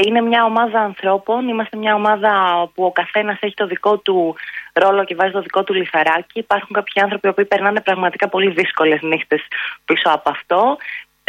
Είναι 0.05 0.21
μια 0.21 0.43
ομάδα 0.43 0.79
ανθρώπων, 0.79 1.47
είμαστε 1.47 1.77
μια 1.77 1.95
ομάδα 1.95 2.31
που 2.75 2.83
ο 2.83 2.91
καθένας 2.91 3.37
έχει 3.41 3.53
το 3.53 3.67
δικό 3.67 3.97
του 3.97 4.35
ρόλο 4.73 5.03
και 5.03 5.15
βάζει 5.15 5.31
το 5.31 5.41
δικό 5.41 5.63
του 5.63 5.73
λιθαράκι. 5.73 6.39
Υπάρχουν 6.39 6.69
κάποιοι 6.71 7.01
άνθρωποι 7.01 7.33
που 7.33 7.47
περνάνε 7.47 7.81
πραγματικά 7.81 8.27
πολύ 8.29 8.49
δύσκολες 8.51 9.01
νύχτες 9.01 9.41
πίσω 9.85 10.09
από 10.09 10.29
αυτό. 10.29 10.77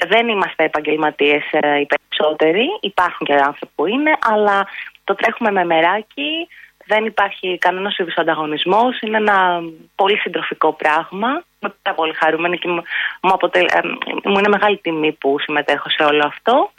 Δεν 0.09 0.29
είμαστε 0.29 0.64
επαγγελματίες 0.64 1.42
οι 1.81 1.87
περισσότεροι. 1.92 2.66
Υπάρχουν 2.81 3.26
και 3.26 3.35
άνθρωποι 3.35 3.72
που 3.74 3.87
είναι, 3.87 4.12
αλλά 4.20 4.66
το 5.05 5.14
τρέχουμε 5.14 5.50
με 5.50 5.64
μεράκι. 5.64 6.48
Δεν 6.87 7.05
υπάρχει 7.05 7.59
κανένας 7.59 7.98
είδους 7.98 8.14
ανταγωνισμός. 8.16 9.00
Είναι 9.00 9.16
ένα 9.16 9.61
πολύ 9.94 10.16
συντροφικό 10.18 10.72
πράγμα. 10.72 11.29
Είμαι 11.61 11.74
πάρα 11.83 11.96
πολύ 11.96 12.14
χαρούμενη 12.14 12.59
και 12.59 12.68
μου, 12.68 12.83
μου, 13.22 13.31
αποτελ- 13.33 13.70
ε, 13.72 13.81
μου 14.24 14.38
είναι 14.38 14.48
μεγάλη 14.48 14.76
τιμή 14.76 15.12
που 15.12 15.38
συμμετέχω 15.38 15.90
σε 15.90 16.03
όλο 16.03 16.22
αυτό. 16.26 16.70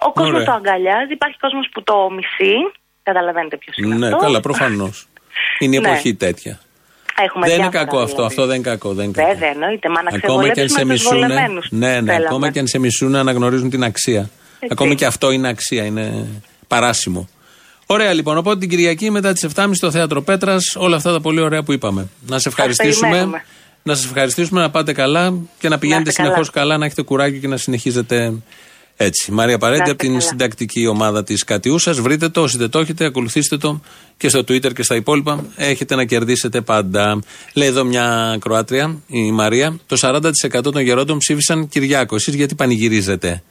Ο 0.00 0.12
κόσμος 0.12 0.34
Ωραία. 0.34 0.44
το 0.44 0.52
αγκαλιάζει. 0.52 1.12
Υπάρχει 1.12 1.38
κόσμος 1.38 1.68
που 1.72 1.82
το 1.82 2.10
μισεί. 2.10 2.54
Καταλαβαίνετε 3.02 3.56
ποιος 3.56 3.76
είναι 3.76 3.94
Ναι, 3.94 4.06
αυτό. 4.06 4.16
καλά, 4.18 4.40
προφανώς. 4.40 5.08
Είναι 5.58 5.76
η 5.76 5.78
Ναι. 5.80 5.88
εποχή 5.88 6.14
τέτοια. 6.14 6.60
Έχουμε 7.24 7.46
δεν 7.46 7.54
είναι 7.58 7.68
διάφορα 7.68 7.84
κακό 7.84 7.98
αυτό. 8.02 8.14
δηλαδή. 8.14 8.26
Αυτό 8.34 8.46
δεν 8.46 8.56
είναι 8.56 8.64
κακό. 8.68 8.92
Δεν 8.94 9.04
είναι 9.04 9.12
κακό. 9.12 9.28
Βέβαια, 9.32 9.48
εννοείται. 9.50 9.88
Μα 9.88 10.02
να 10.02 10.10
Ακόμα 10.14 10.48
και 10.48 10.60
αν 10.60 10.68
σε 10.68 10.74
ξεβολέψουμε 10.74 10.94
τους 10.94 11.02
μισούν. 11.02 11.18
βολεμένους. 11.20 11.66
Ναι, 11.70 11.86
ναι, 11.88 11.94
θέλαμε. 12.12 12.24
ακόμα 12.26 12.50
και 12.50 12.58
αν 12.58 12.66
σε 12.66 12.78
μισούν, 12.78 13.14
αναγνωρίζουν 13.14 13.70
την 13.70 13.84
αξία. 13.84 14.30
Ακόμα 14.70 14.94
και 14.94 15.06
αυτό 15.06 15.30
είναι 15.30 15.48
αξία, 15.48 15.84
είναι 15.84 16.26
παράσιμο. 16.68 17.28
Ωραία 17.86 18.12
λοιπόν. 18.12 18.36
Οπότε 18.36 18.58
την 18.58 18.68
Κυριακή 18.68 19.10
μετά 19.10 19.32
τις 19.32 19.44
7.30 19.44 19.70
στο 19.72 19.90
θέατρο 19.90 20.22
Πέτρας, 20.22 20.76
όλα 20.78 20.96
αυτά 20.96 21.12
τα 21.12 21.20
πολύ 21.20 21.40
ωραία 21.40 21.62
που 21.62 21.72
είπαμε. 21.72 22.08
Να 22.26 22.38
σε 22.38 22.48
ευχαριστήσουμε. 22.48 23.08
περιμένουμε. 23.08 23.44
Να 23.82 23.94
σας 23.94 24.04
ευχαριστήσουμε 24.04 24.60
να 24.60 24.70
πάτε 24.70 24.92
καλά 24.92 25.34
και 25.58 25.68
να 25.68 25.78
πηγαίνετε 25.78 26.08
είστε 26.08 26.22
καλά. 26.22 26.34
συνεχώς 26.34 26.50
καλά. 26.54 26.76
να 26.78 26.84
έχετε 26.84 27.02
κουράγιο 27.02 27.40
και 27.40 27.48
να 27.48 27.56
συνεχίζετε 27.56 28.32
έτσι. 29.00 29.32
Μαρία 29.32 29.58
Παρέντη 29.58 29.78
Να 29.84 29.90
από 29.90 29.92
είστε 29.94 30.04
την 30.06 30.18
καλά. 30.18 30.30
συντακτική 30.30 30.86
ομάδα 30.86 31.24
της 31.24 31.44
Κατιούσα. 31.44 31.92
Βρείτε 31.92 32.28
το, 32.28 32.40
όσοι 32.42 32.56
δεν 32.58 32.70
το 32.70 32.78
έχετε, 32.78 33.04
ακολουθήστε 33.04 33.56
το 33.56 33.80
και 34.16 34.28
στο 34.28 34.38
Twitter 34.40 34.72
και 34.72 34.82
στα 34.82 34.94
υπόλοιπα. 34.96 35.44
Έχετε 35.56 35.94
να 35.94 36.04
κερδίσετε 36.04 36.60
πάντα. 36.60 37.20
Λέει 37.54 37.68
εδώ 37.68 37.84
μια 37.84 38.36
Κροάτρια, 38.40 39.00
η 39.06 39.32
Μαρία, 39.32 39.78
το 39.86 39.96
40% 40.00 40.62
των 40.62 40.78
γερόντων 40.80 41.18
ψήφισαν 41.18 41.68
Κυριάκο. 41.68 42.14
Εσείς 42.14 42.34
γιατί 42.34 42.54
πανηγυρίζετε, 42.54 43.42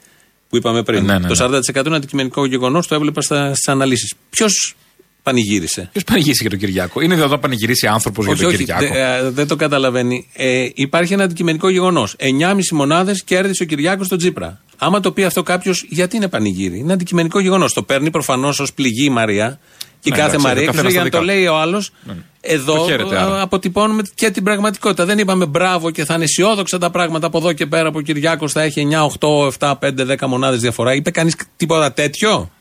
που 0.49 0.57
είπαμε 0.57 0.83
πριν; 0.83 1.05
Ναι, 1.05 1.17
ναι, 1.19 1.27
Το 1.27 1.36
40% 1.75 1.86
είναι 1.86 1.95
αντικειμενικό 1.95 2.45
γεγονός, 2.45 2.88
το 2.88 2.95
έβλεπα 2.95 3.21
στις 3.21 3.67
αναλύσεις. 3.67 4.13
Ποιος 4.29 4.75
πανηγύρισε; 5.23 5.89
Ποιος 5.91 6.03
πανηγύρισε 6.03 6.41
για 6.41 6.49
τον 6.49 6.60
Κυριάκο; 6.60 7.01
Είναι 7.01 7.13
δυνατόν 7.13 7.33
να 7.36 7.39
πανηγυρίσει 7.41 7.88
άνθρωπος 7.88 8.25
για 8.25 8.33
Όχι, 8.33 8.43
τον 8.43 8.53
όχι, 8.53 8.57
Κυριάκο. 8.63 8.93
δε- 8.93 9.25
ε, 9.27 9.29
δεν 9.29 9.47
το 9.47 9.55
καταλαβαίνει. 9.55 10.27
Ε, 10.33 10.67
υπάρχει 10.73 11.13
ένα 11.13 11.23
αντικειμενικό 11.23 11.69
γεγονός. 11.69 12.15
9,5 12.19 12.71
μονάδες 12.71 13.23
κέρδισε 13.23 13.63
ο 13.63 13.65
Κυριάκος 13.65 14.05
στον 14.05 14.17
Τζίπρα. 14.17 14.62
Άμα 14.77 14.99
το 14.99 15.11
πει 15.11 15.23
αυτό 15.23 15.43
κάποιος, 15.43 15.85
γιατί 15.89 16.15
είναι 16.15 16.27
πανηγύρι; 16.27 16.77
Είναι 16.77 16.93
αντικειμενικό 16.93 17.39
γεγονός. 17.39 17.73
Το 17.73 17.83
παίρνει 17.83 18.11
προφανώς 18.11 18.59
ως 18.59 18.73
πληγή 18.73 19.05
η 19.05 19.09
Μαρία. 19.09 19.59
Και 19.99 20.09
η 20.09 20.11
Ναι, 20.11 20.17
κάθε 20.17 20.29
εντάξει, 20.29 20.45
Μαρία. 20.47 20.61
ο 20.61 20.65
Και 20.65 20.71
καθένας 20.71 20.91
για 20.91 20.99
τα 21.01 21.05
να 21.05 21.11
το 21.11 21.19
δικά 21.19 21.33
λέει 21.33 21.47
ο 21.47 21.55
άλλος, 21.57 21.91
Το 22.07 22.13
εδώ 22.41 22.85
χαίρεται, 22.85 23.15
ε, 23.15 23.17
άρα. 23.19 23.41
αποτυπώνουμε 23.41 24.03
και 24.15 24.29
την 24.31 24.43
πραγματικότητα. 24.43 25.05
Δεν 25.05 25.17
είπαμε 25.19 25.45
μπράβο 25.45 25.91
και 25.91 26.05
θα 26.05 26.13
είναι 26.13 26.23
αισιόδοξα 26.23 26.77
τα 26.77 26.89
πράγματα 26.89 27.27
από 27.27 27.37
εδώ 27.37 27.53
και 27.53 27.65
πέρα 27.65 27.91
που 27.91 27.97
ο 27.97 28.01
Κυριάκος 28.01 28.51
θα 28.51 28.61
έχει 28.61 28.87
9, 28.91 29.03
8, 29.03 29.51
7, 29.59 29.75
5, 29.79 30.05
10 30.05 30.27
μονάδες 30.27 30.59
διαφορά. 30.59 30.93
Είπε 30.93 31.11
κανείς 31.11 31.35
τίποτα 31.55 31.93
τέτοιο; 31.93 32.51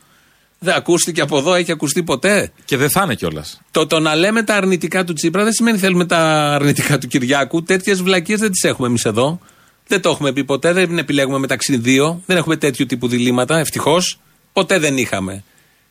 Δεν 0.59 0.75
ακούστηκε 0.75 1.21
από 1.21 1.37
εδώ, 1.37 1.53
έχει 1.53 1.71
ακουστεί 1.71 2.03
ποτέ; 2.03 2.51
Και 2.65 2.77
δεν 2.77 2.89
θα 2.89 3.01
είναι 3.03 3.15
κιόλας. 3.15 3.61
Το, 3.71 3.87
το 3.87 3.99
να 3.99 4.15
λέμε 4.15 4.43
τα 4.43 4.55
αρνητικά 4.55 5.03
του 5.03 5.13
Τσίπρα 5.13 5.43
δεν 5.43 5.53
σημαίνει 5.53 5.77
θέλουμε 5.77 6.05
τα 6.05 6.19
αρνητικά 6.53 6.97
του 6.97 7.07
Κυριάκου. 7.07 7.63
Τέτοιες 7.63 8.01
βλακίες 8.01 8.39
δεν 8.39 8.51
τις 8.51 8.63
έχουμε 8.63 8.87
εμείς 8.87 9.05
εδώ. 9.05 9.39
Δεν 9.87 10.01
το 10.01 10.09
έχουμε 10.09 10.31
πει 10.33 10.43
ποτέ. 10.43 10.73
Δεν 10.73 10.97
επιλέγουμε 10.97 11.37
μεταξύ 11.37 11.77
δύο. 11.77 12.21
Δεν 12.25 12.37
έχουμε 12.37 12.55
τέτοιου 12.57 12.85
τύπου 12.85 13.07
διλήμματα. 13.07 13.57
Ευτυχώς. 13.59 14.19
Ποτέ 14.53 14.79
δεν 14.79 14.97
είχαμε. 14.97 15.43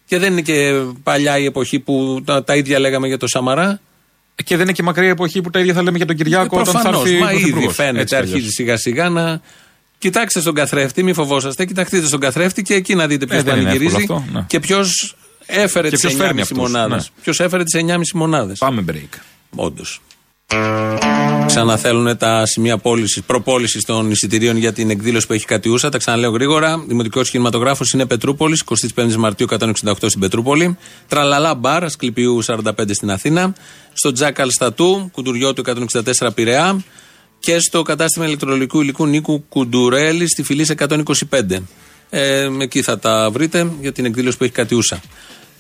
Και 0.06 0.18
δεν 0.18 0.32
είναι 0.32 0.40
και 0.42 0.72
παλιά 1.02 1.38
η 1.38 1.44
εποχή 1.44 1.78
που 1.78 2.22
τα, 2.24 2.44
τα 2.44 2.56
ίδια 2.56 2.78
λέγαμε 2.78 3.06
για 3.06 3.18
το 3.18 3.26
Σαμαρά. 3.26 3.80
Και 4.44 4.54
δεν 4.56 4.64
είναι 4.64 4.72
και 4.72 4.82
μακριά 4.82 5.06
η 5.06 5.11
εποχή 5.11 5.40
που 5.40 5.50
τα 5.50 5.61
ίδια 5.61 5.74
θα 5.74 5.82
λέμε 5.82 5.96
για 5.96 6.06
τον 6.06 6.16
Κυριάκο 6.16 6.61
όταν 6.61 6.64
θα 6.74 6.80
Προφανώς, 6.80 7.04
έρθει. 7.04 7.18
Μα 7.18 7.30
ήδη 7.32 7.40
πρωθυπουργός. 7.40 7.74
φαίνεται, 7.74 8.00
Έτσι 8.00 8.14
κι 8.14 8.20
αλλιώς. 8.20 8.32
αρχίζει 8.35 8.50
σιγά 8.50 8.76
σιγά 8.76 9.09
να. 9.09 9.40
Κοιτάξτε 9.98 10.40
στον 10.40 10.54
καθρέφτη, 10.54 11.02
μην 11.02 11.14
φοβόσαστε. 11.14 11.64
Κοιταχτείτε 11.64 12.06
στον 12.06 12.20
καθρέφτη 12.20 12.62
και 12.62 12.74
εκεί 12.74 12.94
να 12.94 13.06
δείτε 13.06 13.26
ποιος 13.26 13.40
Ε, 13.40 13.42
δεν 13.42 13.54
είναι 13.54 13.62
πανηγυρίζει 13.64 13.96
εύκολο 14.00 14.18
αυτό, 14.18 14.38
ναι. 14.38 14.44
και 14.48 14.61
ποιος 14.61 15.16
έφερε 15.46 15.88
Και 15.88 15.94
τις 15.96 16.00
ποιος 16.04 16.14
φέρνει 16.14 16.32
9,5 16.40 16.42
αυτούς, 16.42 16.59
μονάδες. 16.59 17.12
ναι. 17.16 17.22
Ποιος 17.22 17.40
έφερε 17.40 17.62
τις 17.62 17.74
9,5 17.74 18.00
μονάδες. 18.14 18.59
Πάμε 18.59 18.85
break. 18.92 19.18
Όντως. 19.56 20.00
Ξαναθέλουν 21.46 22.16
τα 22.16 22.46
σημεία 22.46 22.78
πώλησης, 22.78 23.22
προπόλησης 23.22 23.85
των 23.85 24.11
εισιτηρίων 24.11 24.56
για 24.56 24.72
την 24.72 24.90
εκδήλωση 24.90 25.26
που 25.26 25.32
έχει 25.32 25.44
κατιούσα. 25.44 25.88
Τα 25.88 25.98
ξαναλέω 25.98 26.30
γρήγορα. 26.30 26.85
Δημοτικός 26.87 27.30
κινηματογράφος 27.30 27.90
είναι 27.90 28.06
Πετρούπολης, 28.06 28.62
25 28.94 29.16
Μαρτίου 29.16 29.46
168 29.50 30.09
στην 30.09 30.20
Πετρούπολη. 30.20 30.78
Τραλαλά 31.09 31.54
μπαρ, 31.54 31.85
Ασκληπιού 31.85 32.42
45 32.42 32.94
στην 32.94 33.11
Αθήνα. 33.11 33.54
Στο 33.92 34.12
Τζάκαλ 34.12 34.50
Στατού, 34.50 35.11
Κουντουριώτου 35.12 35.62
164 36.20 36.30
Πειραιά. 36.35 36.85
Και 37.38 37.59
στο 37.59 37.82
κατάστημα 37.82 38.26
ηλεκτρολογικού 38.26 38.80
υλικού 38.80 39.06
Νίκου 39.06 39.44
Κουντουρέλη 39.48 40.28
στη 40.28 40.42
Φιλής 40.42 40.70
125. 40.70 41.62
Ε, 42.11 42.48
εκεί 42.59 42.82
θα 42.82 42.98
τα 42.98 43.30
βρείτε 43.30 43.72
για 43.80 43.92
την 43.92 44.04
εκδήλωση 44.04 44.37
που 44.37 44.44
έχει 44.44 44.52
κατιούσα. 44.52 45.00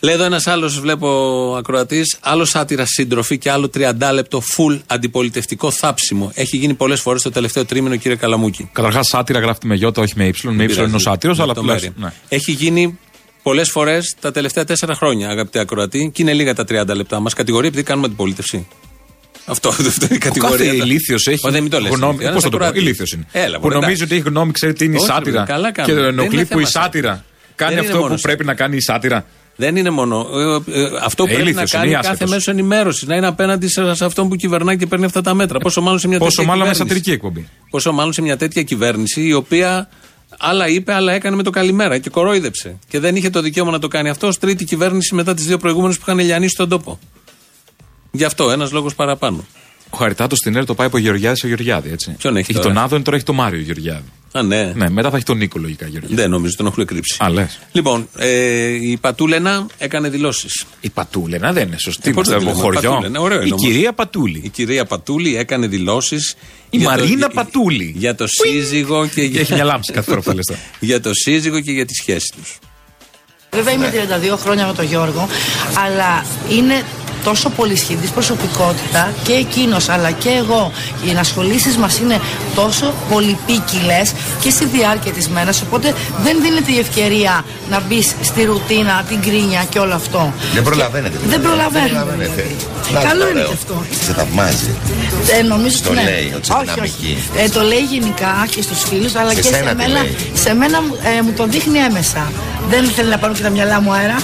Λέει 0.06 0.14
εδώ 0.14 0.24
ένας 0.24 0.46
άλλος, 0.46 0.80
βλέπω 0.80 1.08
ακροατής, 1.58 2.16
άλλο 2.20 2.44
σάτυρα 2.44 2.84
σύντροφη 2.86 3.38
και 3.38 3.50
άλλο 3.50 3.70
30 3.76 3.92
λεπτό 4.12 4.42
full 4.56 4.78
αντιπολιτευτικό 4.86 5.70
θάψιμο. 5.70 6.30
Έχει 6.34 6.56
γίνει 6.56 6.74
πολλές 6.74 7.00
φορές 7.00 7.22
το 7.22 7.30
τελευταίο 7.30 7.64
τρίμηνο, 7.64 7.96
κύριε 7.96 8.16
Καλαμούκη. 8.16 8.68
Καταρχάς, 8.72 9.06
σάτυρα 9.06 9.38
γράφεται 9.38 9.66
με 9.66 9.74
γιώτα, 9.74 10.02
όχι 10.02 10.12
με 10.16 10.26
ύψιλον. 10.26 10.54
Με 10.54 10.62
ύψιλον 10.64 10.86
είναι 10.86 10.96
ο 10.96 10.98
σάτυρος, 10.98 11.38
αλλά 11.38 11.46
Λεπτομέρεια. 11.46 11.92
τουλάχιστον. 11.92 12.12
ναι. 12.28 12.36
Έχει 12.36 12.52
γίνει 12.52 12.98
πολλές 13.42 13.70
φορές 13.70 14.14
τα 14.20 14.32
τελευταία 14.32 14.64
τέσσερα 14.64 14.94
χρόνια, 14.94 15.28
αγαπητέ 15.28 15.58
ακροατή, 15.58 16.10
και 16.14 16.22
είναι 16.22 16.32
λίγα 16.32 16.54
τα 16.54 16.64
30 16.68 16.94
λεπτά. 16.96 17.20
Μας 17.20 17.34
κατηγορεί 17.34 17.66
επειδή 17.66 17.82
κάνουμε 17.82 18.06
αντιπολίτευση. 18.06 18.66
Αυτό, 19.44 19.68
αυτό 19.88 19.90
είναι 20.04 20.08
η 20.10 20.16
Ο 20.16 20.18
κατηγορία. 20.18 20.56
κάθε 20.66 20.76
ηλίθιος 20.76 21.26
έχει 21.26 21.46
Ω, 21.46 21.50
δεν 21.50 21.62
μην 21.62 21.70
το 21.70 21.80
λες, 21.80 21.92
γνώμη. 21.92 22.18
ένας 22.24 22.34
Πώς 22.34 22.42
θα 22.42 22.48
το 22.48 22.56
πω, 22.56 22.64
ακροατής. 22.64 22.82
ηλίθιος 22.82 23.12
είναι. 23.12 23.26
Έλα, 23.32 23.56
που 23.56 23.62
μωρέ, 23.62 23.74
νομίζει 23.74 23.92
εντάξει. 23.92 24.02
ότι 24.04 24.14
έχει 24.14 24.28
γνώμη, 24.28 24.52
ξέρει 24.52 24.72
τι 24.72 24.84
είναι 24.84 24.94
η 24.94 24.96
Όχι, 24.96 25.06
σάτυρα. 25.06 25.40
ρε, 25.40 25.52
καλά 25.52 25.72
Και 25.72 25.82
κάνουμε. 25.82 26.00
Δεν 26.00 26.12
ενοχλεί 26.18 26.34
είναι 26.36 26.44
που 26.46 26.58
η 26.60 26.64
θέμα 26.66 26.84
σάτυρα 26.84 27.24
κάνει 27.56 27.74
Δεν 27.74 27.82
είναι 27.82 27.92
αυτό 27.92 28.02
μόνος 28.02 28.20
που 28.20 28.26
πρέπει 28.28 28.44
να 28.44 28.54
κάνει 28.54 28.76
η 28.76 28.80
σάτυρα. 28.80 29.24
Δεν 29.56 29.76
είναι 29.76 29.90
μόνο. 29.90 30.26
Ε, 30.34 30.80
ε, 30.80 30.88
αυτό 31.02 31.24
που 31.24 31.30
Ε, 31.30 31.34
πρέπει 31.34 31.52
να 31.52 31.60
ηλίθιος 31.60 31.72
είναι 31.72 31.80
κάνει 31.80 31.90
ή 31.90 31.94
κάθε 31.94 32.08
άσχετος. 32.08 32.30
μέσο 32.34 32.50
ενημέρωσης. 32.50 33.08
Να 33.08 33.16
είναι 33.16 33.26
απέναντι 33.26 33.68
σε, 33.68 33.94
σε 33.94 34.04
αυτόν 34.04 34.28
που 34.28 34.36
κυβερνάει 34.36 34.76
και 34.76 34.86
παίρνει 34.86 35.04
αυτά 35.04 35.20
τα 35.20 35.34
μέτρα. 35.34 35.58
Πόσο 35.58 35.80
μάλλον 35.80 35.98
σε 35.98 36.08
μια 36.08 36.18
Πόσο 36.18 36.30
τέτοια 36.36 36.46
μάλλον 36.52 36.66
με 36.66 36.72
κυβέρνηση. 36.72 36.94
σατυρική 37.00 37.16
εκπομπή. 37.26 37.48
Πόσο 37.70 37.92
μάλλον 37.92 38.12
σε 38.12 38.22
μια 38.22 38.36
τέτοια 38.36 38.62
κυβέρνηση 38.62 39.22
η 39.22 39.32
οποία 39.32 39.88
άλλα 40.38 40.68
είπε, 40.68 40.92
άλλα 40.92 41.12
έκανε 41.12 41.36
με 41.36 41.42
το 41.42 41.50
καλημέρα 41.50 41.98
και 41.98 42.10
κορόιδεψε. 42.10 42.78
Και 42.88 42.98
δεν 43.00 43.16
είχε 43.16 43.30
το 43.30 43.40
δικαίωμα 43.40 43.70
να 43.70 43.78
το 43.78 43.88
κάνει 43.88 44.08
αυτό 44.08 44.26
ως 44.26 44.38
τρίτη 44.38 44.64
κυβέρνηση 44.64 45.14
μετά 45.14 45.34
τις 45.34 45.46
δύο 45.46 45.58
προηγούμενες 45.58 45.96
που 45.96 46.02
είχαν 46.06 46.18
λιανίσει 46.24 46.56
τον 46.56 46.68
τόπο. 46.68 46.98
Γι' 48.10 48.24
αυτό 48.24 48.50
ένας 48.50 48.72
λόγος 48.72 48.94
παραπάνω. 48.94 49.44
Ο 49.90 49.96
Χαριτάτος 49.96 50.38
στην 50.38 50.56
ΕΡ 50.56 50.64
το 50.64 50.74
πάει 50.74 50.86
από 50.86 50.98
Γεωργιάδης 50.98 51.38
σε 51.38 51.46
Γεωργιάδη, 51.46 51.90
έτσι. 51.92 52.10
Ποιον 52.18 52.36
έχει 52.36 52.50
Έχει 52.50 52.60
τώρα; 52.60 52.74
τον 52.74 52.82
Άδωνη, 52.82 53.02
τώρα 53.02 53.16
έχει 53.16 53.26
τον 53.26 53.34
Μάριο 53.34 53.60
Γεωργιάδη. 53.60 54.04
Α, 54.32 54.42
ναι. 54.42 54.72
Ναι, 54.74 54.88
μετά 54.90 55.10
θα 55.10 55.16
έχει 55.16 55.24
τον 55.24 55.36
Νίκο 55.36 55.58
λογικά 55.58 55.86
Γεωργιάδη. 55.86 56.14
Δεν 56.14 56.30
νομίζω, 56.30 56.54
τον 56.56 56.66
έχουν 56.66 56.84
κρύψει. 56.86 57.16
Α, 57.24 57.30
λες. 57.30 57.58
Λοιπόν, 57.72 58.08
ε, 58.18 58.66
η 58.66 58.96
Πατούλενα 59.00 59.66
έκανε 59.78 60.08
δηλώσεις. 60.08 60.64
Η 60.80 60.90
Πατούλενα 60.90 61.52
δεν 61.52 61.66
είναι 61.66 61.76
σωστή. 61.78 62.08
Ε, 62.08 62.12
πώς 62.12 62.26
Είμαστε 62.26 62.44
δεν 62.44 62.54
από 62.54 62.56
τη 62.56 62.62
λέμε, 62.64 62.74
χωριό. 62.74 62.90
Πατούλενα, 62.90 63.20
ωραίο 63.20 63.38
Η 63.38 63.42
είναι 63.44 63.54
όμως. 63.54 63.66
κυρία 63.66 63.92
Πατούλη. 63.92 64.40
Η 64.44 64.48
κυρία 64.48 64.84
Πατούλη 64.84 65.36
έκανε 65.36 65.66
δηλώσεις. 65.66 66.34
Η 66.70 66.78
Μαρίνα 66.78 67.28
Πατούλη. 67.28 67.94
Για 67.98 68.14
το 68.14 68.26
σύζυγο 68.26 69.06
και 69.06 69.22
για. 69.22 69.40
Έχει 69.40 69.52
μια 69.52 69.64
λάμψη 69.64 69.92
κάθε 69.92 70.08
φορά 70.08 70.20
που 70.20 70.26
θα 70.26 70.34
λες 70.34 70.44
τώρα. 70.44 70.60
για 70.80 71.00
το 71.00 71.10
σύζυγο 71.14 71.60
και 71.60 71.72
για 71.72 71.84
τη 71.86 71.94
σχέση 71.94 72.32
τους. 72.36 72.58
Βέβαια 73.52 73.72
είμαι 73.74 73.92
32 74.34 74.36
χρόνια 74.38 74.66
με 74.66 74.72
τον 74.72 74.84
Γιώργο, 74.84 75.28
αλλά 75.86 76.24
είναι 76.50 76.84
τόσο 77.28 77.48
πολυσχηδής 77.50 78.10
προσωπικότητα 78.10 79.02
και 79.22 79.32
εκείνος 79.32 79.88
αλλά 79.88 80.10
και 80.10 80.28
εγώ. 80.42 80.72
Οι 81.04 81.10
ενασχολήσεις 81.10 81.76
μας 81.76 81.98
είναι 81.98 82.20
τόσο 82.54 82.94
πολυπίκυλες 83.10 84.12
και 84.42 84.50
στη 84.50 84.64
διάρκεια 84.64 85.12
της 85.12 85.28
μέρας, 85.28 85.62
οπότε 85.62 85.94
δεν 86.22 86.36
δίνεται 86.42 86.72
η 86.72 86.78
ευκαιρία 86.78 87.44
να 87.70 87.80
μπεις 87.80 88.14
στη 88.22 88.44
ρουτίνα, 88.44 89.04
την 89.08 89.20
κρίνια 89.22 89.64
και 89.68 89.78
όλο 89.78 89.94
αυτό. 89.94 90.32
Δεν 90.54 90.62
προλαβαίνετε. 90.62 91.16
Δεν 91.26 91.40
προλαβαίνουμε. 91.40 91.88
προλαβαίνετε. 91.88 92.32
δηλαδή. 92.32 92.56
Να, 92.92 93.00
Καλό 93.08 93.20
το 93.22 93.28
είναι 93.28 93.38
ωραίο. 93.40 93.48
και 93.48 93.56
αυτό. 93.60 93.84
Σε 94.04 94.12
θαυμάζει. 94.12 94.70
Ε, 95.38 95.42
νομίζω 95.42 95.76
Το 95.82 95.88
ότι 95.90 95.98
ναι. 95.98 96.10
λέει, 96.10 96.32
ότι 96.36 96.50
όχι, 96.52 96.60
δυναμική. 96.64 97.16
όχι. 97.36 97.42
Ε, 97.44 97.48
το 97.48 97.60
λέει 97.62 97.84
γενικά 97.94 98.46
και 98.50 98.62
στους 98.62 98.82
φίλους, 98.88 99.14
αλλά 99.14 99.30
Σε 99.30 99.34
και 99.36 99.42
σε 99.42 99.48
σένα 99.54 99.70
τι 99.70 99.76
μένα, 99.76 100.00
λέει; 100.02 100.16
σε 100.34 100.54
μένα 100.54 100.78
ε, 101.18 101.22
μου 101.22 101.32
το 101.36 101.46
δείχνει 101.46 101.78
έμεσα. 101.78 102.32
Δεν 102.68 102.84
θέλει 102.94 103.08
να 103.08 103.18
πάρω 103.18 103.32
και 103.34 103.42
τα 103.42 103.50
μυαλά 103.50 103.80
μου 103.80 103.92
αέρα. 103.92 104.16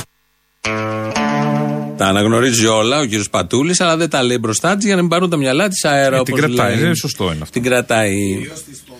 Τα 2.03 2.09
αναγνωρίζει 2.09 2.67
όλα 2.67 3.01
ο 3.01 3.05
κύριος 3.05 3.31
Πατούλης, 3.31 3.81
αλλά 3.81 3.97
δεν 3.97 4.11
τα 4.11 4.23
λέει 4.23 4.39
μπροστά 4.41 4.77
της 4.77 4.85
για 4.85 4.95
να 4.95 5.01
μην 5.01 5.11
πάρουν 5.11 5.31
τα 5.31 5.37
μυαλά 5.37 5.69
της 5.69 5.85
αέρα. 5.85 6.17
Ε, 6.17 6.23
την 6.23 6.35
όπως 6.35 6.47
κρατάει, 6.47 6.75
λέει. 6.77 6.85
είναι 6.85 6.95
σωστό 6.95 7.25
είναι 7.25 7.39
αυτό. 7.43 7.51
Την 7.51 7.63
κρατάει. 7.63 8.15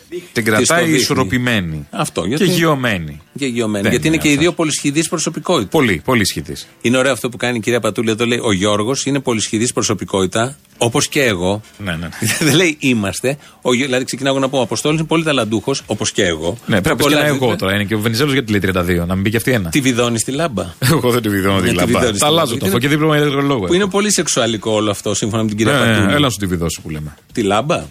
Την 0.09 0.23
στο 0.33 0.43
κρατάει 0.43 0.85
δείχνει. 0.85 0.99
ισορροπημένη. 0.99 1.87
Αυτό. 1.91 2.27
Και 2.27 2.45
γειωμένη. 2.45 3.21
Και 3.39 3.47
γειωμένη. 3.47 3.83
Δεν 3.83 3.91
Γιατί 3.91 4.07
είναι 4.07 4.17
είναι 4.17 4.25
και 4.25 4.29
οι 4.29 4.33
αυτό. 4.33 4.43
δύο 4.43 4.53
πολυσχηδείς 4.53 5.09
προσωπικότητα. 5.09 5.69
Πολύ, 5.69 6.03
πολύ 6.05 6.27
σχητή. 6.27 6.57
Είναι 6.81 6.99
ωραίο 6.99 7.13
αυτό 7.13 7.29
που 7.29 7.37
κάνει 7.37 7.57
η 7.57 7.61
κυρία 7.61 7.81
Πατούλη. 7.81 8.11
Εδώ 8.11 8.27
λέει 8.27 8.41
ο 8.43 8.53
Γιώργος 8.53 9.07
είναι 9.07 9.21
πολυσχηδής 9.21 9.73
προσωπικότητα, 9.73 10.57
όπως 10.85 11.09
και 11.09 11.23
εγώ. 11.23 11.61
Ναι, 11.79 11.97
ναι. 11.97 12.09
δεν 12.41 12.55
λέει 12.55 12.77
είμαστε. 12.81 13.37
Ο, 13.63 13.75
Γιώ- 13.75 13.87
δηλαδή 13.87 14.05
ξεκινάω 14.05 14.39
να 14.39 14.49
πω: 14.49 14.59
Ο 14.59 14.63
Αποστόλης 14.63 14.99
είναι 14.99 15.09
πολύ 15.09 15.25
ταλαντούχος, 15.25 15.83
όπως 15.87 16.13
και 16.13 16.25
εγώ. 16.25 16.57
Ναι, 16.67 16.81
πρέπει 16.81 16.89
να 16.89 16.95
πεις 16.97 17.05
Πολλά 17.05 17.17
και 17.17 17.23
ένα 17.23 17.33
δίπλα. 17.33 17.47
εγώ 17.49 17.57
τώρα. 17.57 17.75
Είναι 17.75 17.85
και 17.85 17.95
ο 17.95 17.99
Βενιζέλος 17.99 18.33
γιατί 18.33 18.51
λέει 18.51 18.61
32. 19.03 19.07
Να 19.07 19.15
μην 19.15 19.25
πει 19.25 19.31
και 19.31 19.37
αυτή 19.37 19.53
ένα. 19.53 19.69
Τη 19.71 19.81
βιδώνει 19.81 20.19
στη 20.19 20.31
λάμπα. 20.31 20.65
Εγώ 20.93 21.11
δεν 21.11 21.23
τη 21.23 21.29
βιδώνω 21.29 21.55
Ναι, 21.61 21.63
τη 21.63 21.69
τη 21.69 21.75
λάμπα. 21.75 21.87
βιδώνεις 21.87 22.19
Τα 22.19 22.27
τη 22.27 22.33
αλλάζω 22.33 22.47
λάμπα. 22.51 22.59
το 22.61 22.67
αυτό 22.67 22.79
και 22.79 22.89
δίπλωμα 22.89 23.17
ηλεκτρολόγο. 23.17 23.67
Που 23.67 23.75
είναι 23.75 23.87
πολύ 23.87 24.13
σεξουαλικό 24.13 24.71
όλο 24.73 24.91
αυτό 24.91 25.15
σύμφωνα 25.15 25.43
με 25.43 25.49
την 25.49 25.57
κυρία 25.59 25.73
Ναι, 25.73 25.79
Πατούλη. 25.87 26.11
έλα 26.13 26.19
να 26.19 26.31
σου 26.31 26.39
τη 26.39 26.47
βιδώσω 26.47 26.81
που 26.83 26.91
λέμε. 26.91 27.15
Τη 27.33 27.43
λάμπα; 27.43 27.83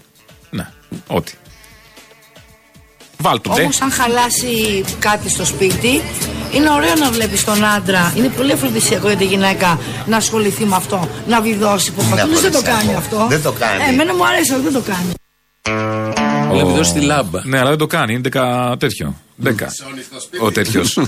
Ναι, 0.50 0.68
ό,τι. 1.08 1.32
Βάλ 3.18 3.42
το 3.42 3.52
ντε. 3.54 3.62
Όμω, 3.62 3.70
αν 3.82 3.92
χαλάσει 3.92 4.84
κάτι 5.00 5.30
στο 5.30 5.46
σπίτι, 5.46 6.02
είναι 6.54 6.70
ωραίο 6.70 6.96
να 6.96 7.12
βλέπεις 7.12 7.44
τον 7.44 7.66
άντρα. 7.66 8.14
Είναι 8.18 8.28
πολύ 8.28 8.52
αφροδισιακό 8.52 9.08
για 9.08 9.18
τη 9.18 9.26
γυναίκα 9.26 9.80
να 10.08 10.18
ασχοληθεί 10.18 10.66
με 10.66 10.76
αυτό. 10.76 11.10
Να 11.28 11.42
βιδώσει. 11.42 11.92
Που 11.92 12.04
ο 12.06 12.16
Πατούλης 12.16 12.42
δεν 12.42 12.52
το 12.52 12.62
κάνει 12.62 12.96
αυτό. 12.96 13.26
Δεν 13.30 13.42
το 13.42 13.52
κάνει. 13.52 13.84
Ε, 13.84 13.90
εμένα 13.90 14.16
μου 14.16 14.26
αρέσει, 14.28 14.54
αλλά 14.54 14.64
δεν 14.64 14.74
το 14.74 14.82
κάνει. 14.82 15.14
Να 16.58 16.66
βιδώσει 16.66 16.94
τη 16.94 17.00
λάμπα. 17.00 17.46
Ναι, 17.46 17.60
αλλά 17.60 17.70
δεν 17.70 17.78
το 17.78 17.88
κάνει. 17.88 18.14
Είναι 18.14 18.30
10 18.34 18.74
τέτοιο. 18.80 19.16
10. 19.44 19.50
Ο 20.42 20.52
τέτοιος. 20.52 21.00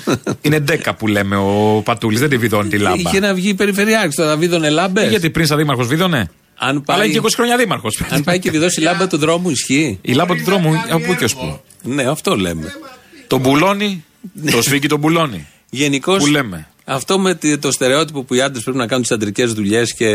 είναι 0.41 0.63
10 0.85 0.91
που 0.97 1.07
λέμε 1.07 1.35
ο 1.35 1.81
Πατούλης. 1.85 2.19
Δεν 2.19 2.29
τη 2.29 2.37
βιδώνει 2.37 2.69
τη 2.69 2.77
λάμπα. 2.77 2.95
Είχε 2.95 3.19
να 3.19 3.33
βγει 3.33 3.53
περιφερειάρχη, 3.53 4.15
τώρα 4.15 4.37
βίδωνε 4.37 4.69
λάμπες. 4.69 5.09
Γιατί 5.09 5.29
πριν 5.29 5.45
σαν 5.45 5.57
δήμαρχος 5.57 5.87
βίδωνε. 5.87 6.29
Αν 6.57 6.83
πάει, 6.83 6.95
Αλλά 6.95 7.05
είναι 7.05 7.13
και 7.13 7.19
20 7.23 7.29
χρόνια 7.35 7.57
δήμαρχος. 7.57 8.01
αν 8.09 8.23
πάει 8.23 8.39
και 8.39 8.51
βιδώσει 8.51 8.81
λάμπα 8.81 9.07
του 9.07 9.17
δρόμου, 9.17 9.49
ισχύει. 9.49 9.99
Η 10.01 10.13
λάμπα 10.13 10.35
του 10.35 10.43
δρόμου 10.43 10.71
από 10.89 11.05
πού 11.05 11.15
και 11.15 11.23
ως 11.23 11.35
πού. 11.35 11.59
Ναι, 11.81 12.03
αυτό 12.03 12.35
λέμε. 12.35 12.73
Το 13.27 13.37
μπουλόνι, 13.37 14.03
το 14.51 14.61
σφίγγι 14.61 14.87
το 14.87 14.97
μπουλόνι. 14.97 15.47
Γενικώς. 15.69 16.17
Που 16.17 16.25
λέμε. 16.27 16.67
Αυτό 16.85 17.19
με 17.19 17.35
τη- 17.35 17.57
το 17.57 17.71
στερεότυπο 17.71 18.23
που 18.23 18.33
οι 18.33 18.41
άντρες 18.41 18.63
πρέπει 18.63 18.77
να 18.77 18.87
κάνουν 18.87 19.01
τις 19.03 19.11
αντρικές 19.11 19.53
δουλειές 19.53 19.93
και 19.93 20.05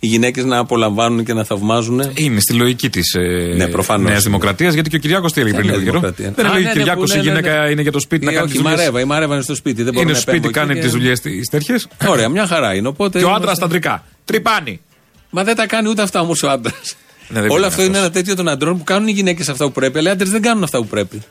οι 0.00 0.06
γυναίκες 0.06 0.44
να 0.44 0.58
απολαμβάνουν 0.58 1.24
και 1.24 1.32
να 1.34 1.44
θαυμάζουν. 1.44 2.10
Είναι 2.14 2.40
στη 2.40 2.52
λογική 2.52 2.90
της 2.90 3.14
Ναι, 3.56 3.66
προφανώς. 3.66 4.10
Νέας 4.10 4.22
Δημοκρατίας, 4.22 4.74
γιατί 4.74 4.90
και 4.90 4.96
ο 4.96 4.98
Κυριάκος 4.98 5.32
τι 5.32 5.40
έλεγε 5.40 5.56
Ποια 5.60 5.64
πριν 5.70 5.80
λίγο 5.80 5.92
Νέα 5.92 6.00
καιρό; 6.00 6.12
Δημοκρατία; 6.12 6.44
Δεν 6.44 6.46
Α, 6.46 6.56
έλεγε 6.56 6.64
ναι, 6.64 6.70
ο 6.70 6.74
ναι, 6.74 6.78
Κυριάκος 6.80 7.10
που 7.10 7.16
η 7.16 7.20
ναι, 7.20 7.30
ναι, 7.32 7.38
γυναίκα 7.38 7.62
ναι. 7.64 7.70
είναι 7.70 7.82
για 7.82 7.92
το 7.92 8.00
σπίτι 8.00 8.24
να 8.24 8.30
Ε, 8.30 8.34
κάνει 8.34 8.46
όχι, 8.46 8.54
τι 8.54 8.58
η 8.60 8.62
δουλειές. 8.62 8.78
Μαρέβα, 8.78 9.00
η 9.00 9.04
Μαρέβα 9.04 9.34
είναι 9.34 9.42
στο 9.42 9.54
σπίτι. 9.54 9.82
Δεν 9.82 9.92
μπορεί 9.92 10.04
Είναι 10.04 10.12
να 10.14 10.18
στο 10.20 10.30
σπίτι, 10.30 10.48
επέμβει 10.48 10.58
κάνει 10.58 10.70
εκεί 10.78 10.80
τις 10.80 10.90
και- 10.90 10.98
δουλειέ 11.22 11.40
τέτοιες. 11.50 11.88
Ωραία, 12.06 12.28
μια 12.28 12.46
χαρά 12.46 12.74
είναι. 12.74 12.88
Οπότε 12.88 13.18
Και 13.18 13.24
ο 13.24 13.26
είμαστε- 13.28 13.42
άντρας 13.42 13.58
τα 13.58 13.64
αντρικά. 13.64 14.04
Τρυπάνι. 14.24 14.80
Μα 15.30 15.44
δεν 15.44 15.56
τα 15.56 15.66
κάνει 15.66 15.88
ούτε 15.88 16.02
αυτά 16.02 16.20
όμως 16.20 16.42
ο 16.42 16.50
άντρας. 16.50 16.96
Ναι, 17.28 17.40
δεν 17.40 17.50
Όλο 17.50 17.56
είναι 17.58 17.66
αυτό 17.66 17.82
είναι 17.82 17.98
ένα 17.98 18.10
τέτοιο 18.10 18.34
των 18.36 18.48
αντρών 18.48 18.78
που 18.78 18.84
κάνουν 18.84 19.08
οι 19.08 19.12
γυναίκες 19.12 19.48
αυτά 19.48 19.64
που 19.64 19.72
πρέπει, 19.72 19.98
αλλά 19.98 20.08
οι 20.08 20.12
άντρες 20.12 20.30
δεν 20.30 20.42
κάνουν 20.42 20.62
αυτά 20.62 20.78
που 20.78 20.86
πρέπει. 20.86 21.22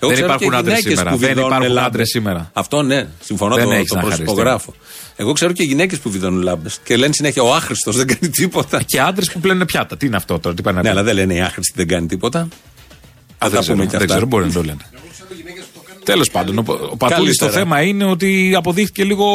Εγώ 0.00 0.10
Δεν 0.10 0.12
ξέρω 0.12 0.26
υπάρχουν 0.26 0.50
και 0.50 0.56
άντρες 0.56 0.78
γυναίκες 0.78 0.98
σήμερα. 0.98 1.10
που 1.10 1.16
Δεν 1.18 1.28
βιδώνουν 1.28 1.50
υπάρχουν 1.50 1.72
λάμπες. 1.74 1.88
άντρες 1.88 2.08
σήμερα. 2.08 2.50
Αυτό 2.52 2.82
ναι, 2.82 3.06
συμφωνώ, 3.24 3.54
Δεν 3.54 3.64
το, 3.64 3.70
έχεις 3.72 3.88
το 3.88 3.94
να 3.94 4.00
χαριστεί. 4.00 4.22
προσυπογράφω. 4.24 4.74
Εγώ 5.16 5.32
ξέρω 5.32 5.52
και 5.52 5.62
γυναίκες 5.62 5.98
που 5.98 6.10
βιδώνουν 6.10 6.42
λάμπες 6.42 6.78
και 6.84 6.96
λένε 6.96 7.12
συνέχεια 7.12 7.42
ο 7.42 7.54
άχρηστος 7.54 7.96
δεν 7.96 8.06
κάνει 8.06 8.28
τίποτα. 8.30 8.82
Και 8.82 9.00
άντρες 9.00 9.30
που 9.32 9.40
πλένουν 9.40 9.64
πιάτα. 9.66 9.96
Τι 9.96 10.06
είναι 10.06 10.16
αυτό 10.16 10.38
τώρα, 10.38 10.54
τι 10.54 10.62
πάνε 10.62 10.76
να 10.76 10.82
Ναι, 10.82 10.88
πει; 10.88 10.94
αλλά 10.94 11.04
δεν 11.04 11.14
λένε 11.14 11.34
η 11.34 11.40
άχρηστη 11.40 11.72
δεν 11.76 11.88
κάνει 11.88 12.06
τίποτα. 12.06 12.38
Α, 12.40 12.46
θα 13.38 13.48
δεν 13.48 13.60
τα 13.60 13.66
πούμε 13.72 13.74
ξέρω, 13.74 13.76
και 13.84 13.86
δεν 13.86 13.96
αυτά. 14.00 14.06
ξέρω, 14.06 14.26
μπορεί 14.26 14.44
να 14.46 14.52
το 14.52 14.62
λένε. 14.62 14.78
Τέλος 16.04 16.30
πάντων, 16.30 16.58
ο, 16.58 16.64
ο 16.90 16.96
Πατούλης 16.96 17.36
το 17.36 17.44
Καλύτερα. 17.44 17.50
θέμα 17.50 17.82
είναι 17.82 18.04
ότι 18.04 18.52
αποδείχθηκε 18.56 19.04
λίγο 19.04 19.26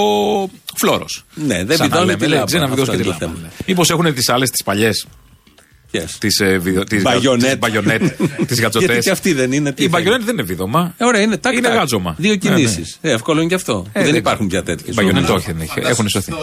φλόρο. 0.75 1.05
Ναι, 1.33 1.63
δεν 1.63 1.77
βιδώνει 1.81 2.15
τη 2.15 2.27
λάμπα. 2.27 2.45
Δεν 2.45 2.59
να 2.61 2.67
βιδώσει 2.67 2.91
Αυτό 2.91 2.91
και 2.91 2.97
τη 3.03 3.07
είναι 3.09 3.17
το 3.19 3.25
λάμπα. 3.25 3.35
θέμα. 3.39 3.51
Μήπως 3.67 3.89
έχουν 3.89 4.13
τις 4.13 4.29
άλλες 4.29 4.49
τις 4.49 4.63
παλιές; 4.63 5.05
Ποιες; 5.93 6.17
Τι 6.17 6.27
ε, 6.39 6.57
βιδο- 6.57 6.83
τις 6.83 7.01
Μπαγιονέτ. 7.01 7.49
τις 7.49 7.57
μπαγιονέτ, 7.59 8.01
τι 8.47 8.55
γατζωτέ. 8.61 8.85
Γιατί 8.85 8.99
και 9.03 9.09
αυτή 9.11 9.33
δεν 9.33 9.51
είναι. 9.51 9.71
τι 9.71 9.81
Η 9.83 9.85
θα 9.85 9.89
μπαγιονέτ 9.91 10.21
δεν 10.23 10.33
είναι 10.33 10.43
βίδωμα. 10.43 10.93
Ε, 10.97 11.05
Ωραία, 11.05 11.21
είναι 11.21 11.37
τάκ, 11.37 11.53
Είναι 11.53 11.67
τάκ. 11.67 11.77
γάτζωμα. 11.77 12.15
Δύο 12.17 12.31
Ναι, 12.31 12.37
κινήσεις. 12.37 12.97
εύκολο 13.01 13.39
είναι 13.39 13.49
και 13.49 13.55
αυτό. 13.55 13.85
Ε, 13.93 13.99
δεν 13.99 14.05
δεν 14.05 14.15
υπάρχουν 14.15 14.47
ξέρω. 14.47 14.63
πια 14.63 14.75
τέτοιες. 14.75 14.95
Μπαγιονέτ 14.95 15.29
όχι, 15.29 15.51
δεν 15.51 15.61
έχει. 15.61 15.71
Έχουν 15.89 16.09
σωθεί. 16.09 16.31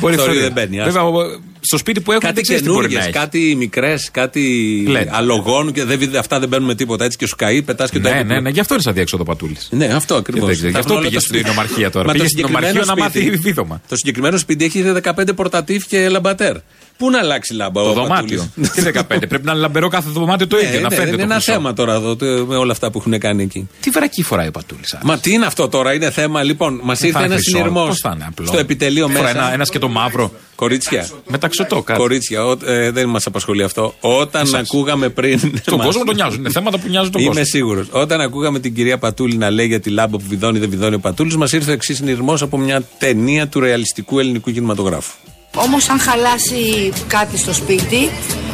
Μπορεί 0.00 0.14
Θωρίου 0.16 0.18
φθορείο. 0.18 0.40
δεν 0.40 0.52
μπαίνει, 0.52 0.76
Βέβαια, 0.82 1.02
ο- 1.04 1.40
στο 1.60 1.76
σπίτι 1.78 2.00
που 2.00 2.10
έχουν 2.10 2.22
Κάτι 2.22 2.34
δεν 2.34 2.42
ξέρεις 2.42 2.62
τι 2.62 2.68
μπορεί 2.68 2.80
να 2.82 2.88
καινούργιες, 2.88 3.16
έχει. 3.16 3.26
κάτι 3.26 3.54
μικρές, 3.58 4.08
κάτι 4.10 4.42
Λένε. 4.88 5.10
αλογών 5.12 5.72
και 5.72 5.84
δεν, 5.84 5.98
βιδ- 5.98 6.16
αυτά 6.16 6.38
δεν 6.38 6.48
μπαίνουν 6.48 6.66
με 6.66 6.74
τίποτα. 6.74 7.04
Έτσι 7.04 7.16
και 7.18 7.26
σου 7.26 7.36
καεί, 7.36 7.62
πετάς 7.62 7.90
και 7.90 7.98
το 8.00 8.08
Ναι, 8.08 8.14
έπιπλο. 8.14 8.34
ναι, 8.34 8.40
ναι, 8.40 8.50
γι' 8.50 8.60
αυτό 8.60 8.74
είναι 8.74 8.82
σαν 8.82 8.94
διέξοδο 8.94 9.24
πατούλης. 9.24 9.68
Ναι, 9.70 9.86
αυτό 9.86 10.14
ακριβώς. 10.14 10.46
δεν 10.46 10.54
ξέρω, 10.56 10.70
γι' 10.70 10.76
αυτό 10.78 10.94
πήγε 11.02 11.18
στην 11.20 11.46
ομαρχία 11.50 11.90
τώρα. 11.90 12.12
Πήγε 12.12 12.26
στην 12.28 12.44
ομαρχία 12.44 12.82
να 12.86 12.96
μάθει 12.96 13.30
βίδωμα. 13.30 13.80
Το 13.88 13.96
συγκεκριμένο 13.96 14.38
σπίτι 14.38 14.64
έχει 14.64 14.82
15 15.02 15.34
πορτατίφ 15.36 15.86
και 15.86 16.08
λαμπατέρ. 16.08 16.56
Πού 17.00 17.10
να 17.10 17.18
αλλάξει 17.18 17.54
λάμπα, 17.54 17.82
Το 17.82 17.88
ο 17.88 17.92
δωμάτιο. 17.92 18.38
Πατούλης. 18.54 18.70
Τι 18.70 18.82
15. 18.82 19.02
Πρέπει 19.28 19.44
να 19.44 19.52
είναι 19.52 19.60
λαμπερό 19.60 19.88
κάθε 19.88 20.08
δωμάτιο 20.10 20.46
το 20.46 20.56
Ναι, 20.56 20.62
ίδιο. 20.62 20.80
Να 20.80 20.88
ναι, 20.88 20.94
φαίνεται 20.94 21.08
Είναι 21.08 21.16
το 21.16 21.22
ένα 21.22 21.34
χρυσό. 21.34 21.52
θέμα 21.52 21.72
τώρα 21.72 21.94
εδώ 21.94 22.16
το- 22.16 22.24
με 22.26 22.56
όλα 22.56 22.72
αυτά 22.72 22.90
που 22.90 22.98
έχουν 22.98 23.18
κάνει 23.18 23.42
εκεί. 23.42 23.68
Τι 23.80 23.90
βρακή 23.90 24.22
φοράει 24.22 24.48
ο 24.48 24.50
Πατούλης. 24.50 24.98
Μα 25.02 25.18
τι 25.18 25.32
είναι 25.32 25.46
αυτό 25.46 25.68
τώρα, 25.68 25.94
είναι 25.94 26.10
θέμα 26.10 26.42
λοιπόν. 26.42 26.80
Μας 26.82 27.00
ήρθε 27.00 27.22
ένας 27.24 27.40
συνειρμός 27.42 27.86
Πώς 27.88 27.98
θα 27.98 28.12
είναι 28.14 28.24
απλό; 28.28 28.46
στο 28.46 28.58
επιτελείο 28.58 29.08
Φοράει 29.08 29.22
μέσα. 29.22 29.36
Ένα, 29.44 29.52
ένας 29.52 29.70
και 29.70 29.78
το 29.78 29.88
μαύρο; 29.88 30.32
Κορίτσια. 30.54 31.08
Μεταξωτό 31.28 31.82
κάτι. 31.82 31.98
Κορίτσια, 32.00 32.46
ο- 32.46 32.56
ε, 32.64 32.90
δεν 32.90 33.08
μας 33.08 33.26
απασχολεί 33.26 33.62
αυτό. 33.62 33.94
Όταν 34.00 34.42
Εσάς. 34.42 34.60
ακούγαμε 34.60 35.08
πριν. 35.08 35.40
Τον 35.64 35.76
Μας- 35.78 35.86
κόσμο 35.86 36.04
τον 36.04 36.14
νοιάζουν. 36.14 36.38
Είναι 36.38 36.50
θέματα 36.50 36.78
που 36.78 36.88
νοιάζουν 36.88 37.10
τον 37.12 37.20
Είμαι 37.20 37.30
κόσμο. 37.30 37.44
σίγουρος. 37.44 37.86
Όταν 37.90 38.20
ακούγαμε 38.20 38.58
την 38.58 38.74
κυρία 38.74 38.98
Πατούλη 38.98 39.36
να 39.36 39.50
λέει 39.50 39.66
για 39.66 39.80
τη 39.80 39.90
λάμπα 39.90 40.18
που 40.18 40.24
βιδώνει 40.28 40.58
δεν 40.58 40.70
βιδώνει 40.70 40.94
ο 40.94 40.98
Πατούλης, 41.00 41.36
μας 41.36 41.52
ήρθε 41.52 41.70
ο 41.70 41.72
εξής 41.74 41.96
συνειρμός 41.96 42.42
από 42.42 42.58
μια 42.58 42.82
ταινία 42.98 43.48
του 43.48 43.60
ρεαλιστικού 43.60 44.18
ελληνικού 44.18 44.50
κινηματογράφου. 44.52 45.12
Όμως, 45.54 45.88
αν 45.88 46.00
χαλάσει 46.00 46.92
κάτι 47.06 47.38
στο 47.38 47.52
σπίτι, 47.52 48.10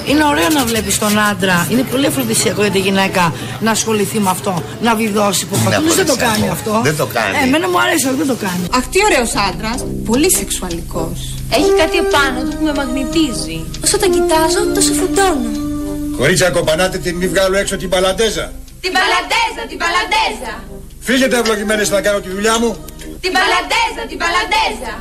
είναι 0.06 0.24
ωραίο 0.24 0.48
να 0.48 0.64
βλέπεις 0.64 0.98
τον 0.98 1.18
άντρα. 1.18 1.66
Είναι 1.70 1.82
πολύ 1.82 2.06
αφροδισιακό 2.06 2.62
για 2.62 2.70
τη 2.70 2.78
γυναίκα 2.78 3.34
να 3.60 3.70
ασχοληθεί 3.70 4.18
με 4.18 4.30
αυτό. 4.30 4.62
Να 4.82 4.94
βιδώσει. 4.94 5.46
Που 5.46 5.56
ο 5.60 5.70
Πατούλης 5.70 5.94
δεν 5.94 6.06
το 6.06 6.16
κάνει 6.16 6.48
αυτό. 6.48 6.80
Δεν 6.84 6.96
το 6.96 7.06
κάνει. 7.06 7.36
Ε, 7.36 7.46
εμένα 7.46 7.68
μου 7.68 7.80
αρέσει, 7.80 8.06
αλλά 8.08 8.16
δεν 8.16 8.26
το 8.26 8.34
κάνει. 8.34 8.64
Αχ, 8.76 8.86
τι 8.86 8.98
ωραίος 9.04 9.32
άντρας. 9.48 9.84
Πολύ 10.04 10.36
σεξουαλικός. 10.36 11.34
Έχει 11.50 11.70
κάτι 11.80 11.96
επάνω 11.96 12.38
του 12.48 12.56
που 12.56 12.64
με 12.64 12.72
μαγνητίζει. 12.74 13.58
Όσο 13.84 13.98
τον 13.98 14.10
κοιτάζω, 14.16 14.60
τόσο 14.74 14.92
φουντώνω. 14.98 15.50
Κορίτσια, 16.16 16.50
κοπανάτε 16.50 16.98
την 16.98 17.16
μη 17.16 17.26
βγάλω 17.28 17.56
έξω 17.56 17.76
την 17.76 17.88
παλαντέζα. 17.88 18.52
Την 18.80 18.92
παλαντέζα, 18.96 19.62
την 19.68 19.78
παλαντέζα. 19.82 20.52
Φύγετε 21.00 21.38
ευλογημένες 21.38 21.90
να 21.90 22.00
κάνω 22.00 22.20
τη 22.20 22.28
δουλειά 22.28 22.58
μου. 22.58 22.70
Την 23.20 23.32
παλαντέζα, 23.36 24.02
την 24.08 24.18
παλαντέζα. 24.22 24.94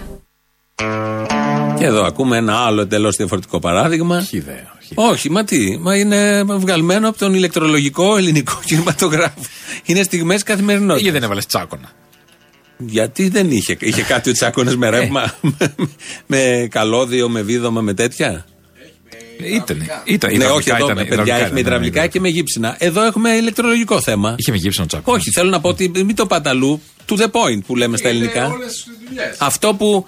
Και 1.78 1.86
εδώ 1.86 2.04
ακούμε 2.06 2.38
ένα 2.38 2.58
άλλο 2.58 2.82
εντελώς 2.82 3.16
διαφορετικό 3.16 3.60
παράδειγμα. 3.60 4.18
Όχι 4.18 4.38
ιδέα. 4.38 4.74
Όχι, 4.94 5.30
μα 5.30 5.44
τι. 5.44 5.78
Μα 5.78 5.96
είναι 5.96 6.44
βγαλμένο 6.44 7.10
από 7.10 7.18
τον 7.18 7.34
ηλεκτρολογικό 7.34 8.18
ελληνικό 8.18 8.60
κινηματογράφο. 8.66 9.42
Είναι 9.86 10.04
στιγμές 10.04 10.44
καθημερινότητας. 10.44 11.02
Γιατί 11.02 11.18
δεν 11.18 11.24
έβαλες 11.24 11.46
τσάκωνα; 11.46 11.92
Γιατί 12.78 13.30
δεν 13.30 13.52
είχε. 13.52 13.78
Είχε 13.80 14.02
κάτι 14.02 14.30
ο 14.30 14.34
τσάκονε 14.34 14.76
με 14.76 14.90
ρεύμα, 14.90 15.34
με, 15.42 15.76
με 16.26 16.68
καλώδιο, 16.72 17.30
με 17.30 17.42
βίδωμα, 17.42 17.82
με 17.82 17.94
τέτοια; 17.94 18.46
Ήταν. 19.54 19.86
Ήταν. 20.04 20.38
ναι, 20.38 20.46
όχι 20.46 20.70
εδώ, 20.70 20.94
με 20.94 21.04
παιδιά, 21.04 21.36
έχει 21.36 21.54
με 21.54 21.60
υδραυλικά 21.60 22.08
και 22.08 22.20
με 22.20 22.28
γύψινα. 22.28 22.76
Εδώ 22.80 23.04
έχουμε 23.04 23.30
ηλεκτρολογικό 23.30 24.02
θέμα. 24.02 24.36
Είχε 24.38 24.52
με 24.52 24.58
γύψινο 24.58 24.86
τσάκωνας. 24.86 25.20
Όχι, 25.20 25.32
θέλω 25.32 25.50
να 25.50 25.60
πω 25.60 25.70
ότι 25.70 25.92
μην 25.96 26.16
το 26.16 26.26
παταλού, 26.26 26.82
to 27.10 27.18
the 27.18 27.26
point 27.26 27.60
που 27.66 27.76
λέμε 27.76 27.98
στα 27.98 28.10
ελληνικά. 28.10 28.52
Αυτό 29.38 29.74
που 29.74 30.08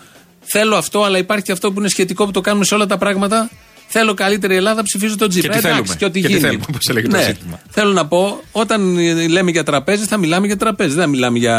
θέλω 0.51 0.75
αυτό, 0.75 1.03
αλλά 1.03 1.17
υπάρχει 1.17 1.43
και 1.43 1.51
αυτό 1.51 1.71
που 1.71 1.79
είναι 1.79 1.89
σχετικό 1.89 2.25
που 2.25 2.31
το 2.31 2.41
κάνουμε 2.41 2.65
σε 2.65 2.75
όλα 2.75 2.85
τα 2.85 2.97
πράγματα. 2.97 3.49
Θέλω 3.87 4.13
καλύτερη 4.13 4.55
Ελλάδα, 4.55 4.83
ψηφίζω 4.83 5.15
τον 5.17 5.29
Τζίπρα. 5.29 5.53
Και 5.53 5.59
τι 5.61 5.67
Εντάξει, 5.67 5.83
θέλουμε. 5.83 5.95
Και 5.99 6.05
ό,τι 6.05 6.19
Και 6.21 6.27
τι 6.27 6.33
γίνει. 6.33 6.47
θέλουμε, 6.47 6.65
όπως 6.69 6.87
έλεγε 6.89 7.07
το 7.07 7.17
ζήτημα. 7.17 7.59
Θέλω 7.69 7.91
να 7.91 8.07
πω, 8.07 8.41
όταν 8.51 8.97
ε, 8.97 9.27
λέμε 9.27 9.51
για 9.51 9.63
τραπέζι, 9.63 10.05
θα 10.05 10.17
μιλάμε 10.17 10.47
για 10.47 10.57
τραπέζι. 10.57 10.93
Δεν 10.93 11.01
θα 11.03 11.07
μιλάμε 11.07 11.37
για 11.37 11.55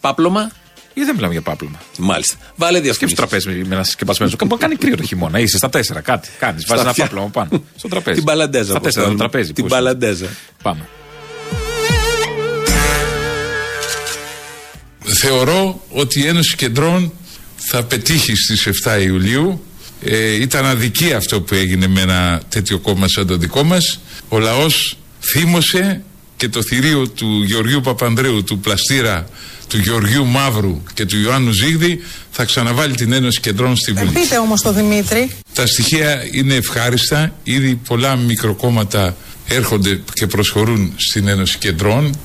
πάπλωμα. 0.00 0.50
Ή 0.94 1.02
δεν 1.02 1.14
μιλάμε 1.14 1.32
για 1.32 1.42
πάπλωμα. 1.42 1.80
Μάλιστα. 1.98 2.36
Βάλε 2.56 2.78
Σκέψου 2.78 2.82
διαφήμιση. 2.82 3.16
τραπέζι 3.16 3.64
με 3.68 3.74
ένα 3.74 3.84
συσκεπασμένο. 3.84 4.32
Κάπου 4.38 4.56
κάνει 4.56 4.76
κρύο 4.76 4.96
το 4.96 5.02
χειμώνα. 5.02 5.38
Είσαι 5.38 5.56
στα 5.56 5.68
τέσσερα, 5.68 6.00
κάτι. 6.00 6.28
Κάνεις. 6.38 6.64
Βάζεις 6.66 6.80
ένα 6.82 6.90
αυτιά. 6.90 7.04
πάπλωμα 7.04 7.28
πάνω. 7.28 7.48
Στο 7.76 7.88
τραπέζι. 7.88 8.14
Την 8.16 8.24
μπαλαντέζα. 8.24 8.64
Στα 8.64 8.72
όπως 8.74 8.82
τέσσερα, 8.84 9.04
το 9.04 9.10
θέλουμε. 9.10 9.28
τραπέζι. 9.28 9.52
Την 9.52 9.64
πώς 9.64 9.72
είναι. 9.72 9.82
μπαλαντέζα. 9.82 10.26
Πάμε. 10.62 10.88
Θεωρώ 15.04 15.80
ότι 15.90 16.20
η 16.20 16.26
Ένωση 16.26 16.56
Κεντρών 16.56 17.12
θα 17.68 17.84
πετύχει 17.84 18.36
στις 18.36 18.68
7 18.84 19.02
Ιουλίου. 19.02 19.62
Ε, 20.02 20.32
ήταν 20.32 20.64
αδική 20.64 21.12
αυτό 21.12 21.40
που 21.40 21.54
έγινε 21.54 21.86
με 21.86 22.00
ένα 22.00 22.42
τέτοιο 22.48 22.78
κόμμα 22.78 23.08
σαν 23.08 23.26
το 23.26 23.36
δικό 23.36 23.62
μας. 23.62 24.00
Ο 24.28 24.38
λαός 24.38 24.98
θύμωσε 25.20 26.02
και 26.36 26.48
το 26.48 26.62
θηρίο 26.62 27.08
του 27.08 27.42
Γεωργίου 27.42 27.80
Παπανδρέου, 27.80 28.44
του 28.44 28.58
Πλαστήρα, 28.58 29.28
του 29.68 29.78
Γεωργίου 29.78 30.26
Μαύρου 30.26 30.82
και 30.94 31.04
του 31.06 31.20
Ιωάννου 31.20 31.50
Ζήγδη 31.50 32.02
θα 32.30 32.44
ξαναβάλει 32.44 32.94
την 32.94 33.12
Ένωση 33.12 33.40
Κεντρών 33.40 33.76
στη 33.76 33.92
Βουλή. 33.92 34.10
Πείτε 34.10 34.38
όμως 34.38 34.60
το 34.60 34.72
Δημήτρη. 34.72 35.30
Τα 35.52 35.66
στοιχεία 35.66 36.28
είναι 36.32 36.54
ευχάριστα. 36.54 37.34
Ήδη 37.42 37.74
πολλά 37.74 38.16
μικροκόμματα 38.16 39.16
έρχονται 39.48 40.00
και 40.12 40.26
προσχωρούν 40.26 40.92
στην 40.96 41.28
Ένωση 41.28 41.58
Κεντρών. 41.58 42.18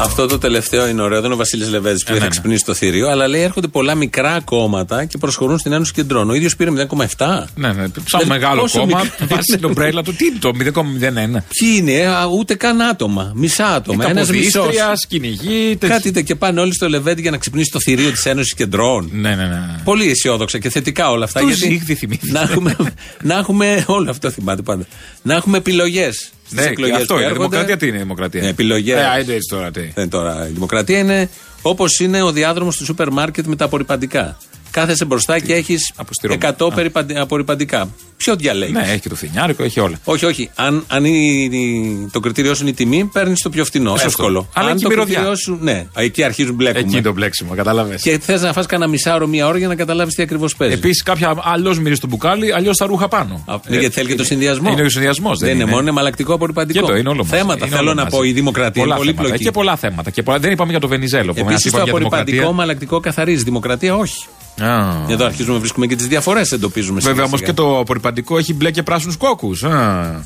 Αυτό 0.00 0.26
το 0.26 0.38
τελευταίο 0.38 0.88
είναι 0.88 1.02
ωραίο. 1.02 1.16
Δεν 1.16 1.24
είναι 1.24 1.34
ο 1.34 1.36
Βασίλης 1.36 1.68
Λεβέδη 1.68 1.98
που 2.04 2.10
Ε, 2.10 2.12
ναι, 2.12 2.18
θα 2.18 2.24
ναι. 2.24 2.30
ξυπνήσει 2.30 2.64
το 2.64 2.74
θηρίο, 2.74 3.08
αλλά 3.10 3.28
λέει 3.28 3.42
έρχονται 3.42 3.66
πολλά 3.66 3.94
μικρά 3.94 4.40
κόμματα 4.44 5.04
και 5.04 5.18
προσχωρούν 5.18 5.58
στην 5.58 5.72
Ένωση 5.72 5.92
Κεντρών. 5.92 6.30
Ο 6.30 6.34
ίδιος 6.34 6.56
πήρε 6.56 6.70
0,7. 6.70 7.44
Ναι, 7.54 7.68
ναι. 7.72 7.74
Σαν 7.82 7.92
Δηλαδή, 8.06 8.28
μεγάλο 8.28 8.60
πόσο 8.60 8.78
κόμμα, 8.78 8.98
μικρό 9.02 9.26
βάζει 9.30 9.42
είναι. 9.48 9.56
την 9.56 9.64
ομπρέλα 9.64 10.02
του. 10.02 10.14
Τι 10.14 10.24
είναι 10.26 10.38
το 10.38 10.50
0,01. 10.58 11.42
Ποιοι 11.58 11.68
είναι, 11.76 12.06
α, 12.06 12.26
ούτε 12.38 12.54
καν 12.54 12.80
άτομα. 12.80 13.32
Μισά 13.34 13.66
άτομα. 13.66 14.08
Ένας 14.08 14.30
μισός. 14.30 14.52
Καποδίστριας, 14.52 15.06
κυνηγή, 15.08 15.76
τέτοια. 15.76 15.88
Κάτι 15.96 16.02
τέτοιο. 16.10 16.22
και 16.22 16.34
πάνε 16.34 16.60
όλοι 16.60 16.74
στο 16.74 16.88
Λεβέντι 16.88 17.20
για 17.20 17.30
να 17.30 17.36
ξυπνήσει 17.38 17.70
το 17.70 17.78
θηρίο 17.80 18.10
της 18.10 18.26
Ένωσης 18.26 18.54
Κεντρών. 18.54 19.08
Ναι, 19.12 19.28
ναι, 19.34 19.44
ναι. 19.46 19.60
Πολύ 19.84 20.10
αισιόδοξα 20.10 20.58
και 20.58 20.70
θετικά 20.70 21.10
όλα 21.10 21.24
αυτά. 21.24 21.40
Τους 21.40 21.48
γιατί 21.56 21.72
Ζήγδη 21.74 21.94
θυμήθηκα. 21.94 22.32
να 22.32 22.40
έχουμε, 22.40 22.76
να 23.22 23.34
έχουμε. 23.38 23.84
Όλο 23.86 24.10
αυτό 24.10 24.30
θυμάται 24.30 24.62
πάντα. 24.62 24.84
Να 25.22 25.34
έχουμε 25.34 25.56
επιλογές. 25.58 26.28
Ναι, 26.48 26.72
και 26.72 26.92
αυτό 26.92 27.20
είναι. 27.20 27.32
Δημοκρατία 27.32 27.76
τι 27.76 27.86
είναι 27.86 27.96
η 27.96 28.00
δημοκρατία; 28.00 28.42
Επιλογές. 28.42 28.98
Ε, 28.98 29.04
άιντε 29.04 29.34
έτσι 29.34 29.48
τώρα 29.50 29.70
τι. 29.70 29.80
Δεν 29.80 29.92
είναι 29.96 30.08
τώρα. 30.08 30.48
Η 30.48 30.52
δημοκρατία 30.52 30.98
είναι 30.98 31.28
όπως 31.62 31.98
είναι 31.98 32.22
ο 32.22 32.32
διάδρομος 32.32 32.76
του 32.76 32.84
σούπερ 32.84 33.10
μάρκετ 33.10 33.46
με 33.46 33.56
τα 33.56 33.64
απορριπαντικά. 33.64 34.36
Κάθεσαι 34.74 35.04
μπροστά 35.04 35.38
και 35.38 35.54
έχεις 35.54 35.92
100 35.96 36.70
περιπαντι- 36.74 37.16
απορριπαντικά. 37.18 37.88
Ποιο 38.16 38.36
διαλέγεις; 38.36 38.74
Ναι, 38.74 38.82
έχει 38.90 39.00
και 39.00 39.08
το 39.08 39.14
φθινιάρικο, 39.14 39.62
έχει 39.62 39.80
όλα. 39.80 39.96
Όχι, 40.04 40.24
όχι. 40.24 40.50
Αν, 40.54 40.84
αν 40.88 41.04
η- 41.04 41.48
η- 41.52 42.08
το 42.12 42.20
κριτήριό 42.20 42.54
σου 42.54 42.60
είναι 42.62 42.70
η 42.70 42.74
τιμή, 42.74 43.04
παίρνεις 43.12 43.40
το 43.42 43.50
πιο 43.50 43.64
φθηνό. 43.64 43.90
Σωστό. 43.90 44.06
Εύκολο. 44.06 44.48
Αλλά 44.54 44.70
αν 44.70 44.76
και 44.76 44.82
το 44.82 44.88
η 44.90 44.94
μυρωδιά. 44.94 45.14
κριτήριό 45.14 45.36
σου. 45.38 45.58
Ναι, 45.60 45.86
εκεί 45.96 46.22
αρχίζουν 46.22 46.54
μπλέκουμε. 46.54 46.80
Εκεί 46.92 47.02
το 47.02 47.12
μπλέξιμο, 47.12 47.54
κατάλαβε. 47.54 47.96
Και 48.02 48.18
θες 48.18 48.42
να 48.42 48.52
φας 48.52 48.66
κανένα 48.66 48.90
μισάωρο, 48.90 49.26
μία 49.26 49.46
ώρα 49.46 49.58
για 49.58 49.68
να 49.68 49.74
καταλάβεις 49.74 50.14
τι 50.14 50.22
ακριβώς 50.22 50.56
παίζει. 50.56 50.74
Επίσης, 50.74 51.02
κάποια 51.02 51.34
αλλιώς 51.42 51.78
μυρίζεις 51.78 52.00
το 52.00 52.06
μπουκάλι, 52.06 52.52
αλλιώς 52.52 52.76
τα 52.76 52.86
ρούχα 52.86 53.08
πάνω. 53.08 53.44
Ναι, 53.68 53.76
γιατί 53.78 53.94
θέλει 53.94 54.08
και 54.08 54.14
το 54.14 54.24
συνδυασμό. 54.24 54.70
Είναι 54.72 54.82
ο 54.82 54.88
συνδυασμός. 54.88 55.38
Δεν 55.38 55.54
είναι 55.54 55.64
μόνο, 55.64 55.80
είναι 55.80 55.90
μαλακτικό 55.90 56.34
απορριπαντικό. 56.34 56.80
Και 56.86 56.92
το 56.92 56.96
είναι 56.96 57.08
όλο 57.08 57.24
μαζί. 57.24 57.36
Θέματα 57.36 57.66
Είναι 57.66 57.76
θέλω 57.76 57.88
όλο 57.88 57.94
να 57.94 58.02
μαζί. 58.04 58.16
πω. 58.16 58.22
Η 58.22 58.32
δημοκρατία 58.32 58.82
πολλά 58.82 58.86
είναι 58.86 58.96
πολύ 58.96 59.10
θέματα. 59.10 59.28
πλοκή. 59.28 59.44
Και 59.44 59.50
πολλά 59.50 59.76
θέματα. 59.76 60.10
Και 60.10 60.22
πολλά... 60.22 60.38
Δεν 60.38 60.50
είπαμε 60.52 60.70
για 60.70 60.80
το 60.80 60.88
Βενιζέλο. 60.88 61.32
που 61.32 61.40
μας 61.44 61.50
Επίσης 61.52 61.62
το 61.62 61.68
είπαμε 61.68 61.82
για 61.84 61.92
απορριπαντικό 61.92 62.30
δημοκρατία. 62.36 62.56
μαλακτικό 62.56 63.00
καθαρίζει. 63.00 63.42
Δημοκρατία 63.44 63.96
όχι. 63.96 64.24
Α. 64.62 64.94
Εδώ 65.08 65.24
αρχίζουμε 65.24 65.54
να 65.54 65.60
βρίσκουμε 65.60 65.86
και 65.86 65.96
τις 65.96 66.06
διαφορές, 66.06 66.52
εντοπίζουμε 66.52 67.00
Βέβαια 67.00 67.24
όμως 67.24 67.38
σιγά-σιγά. 67.38 67.64
και 67.64 67.72
το 67.74 67.78
απορριπαντικό 67.78 68.38
έχει 68.38 68.54
μπλε 68.54 68.70
και 68.70 68.82
πράσινους 68.82 69.16
κόκκους. 69.16 69.64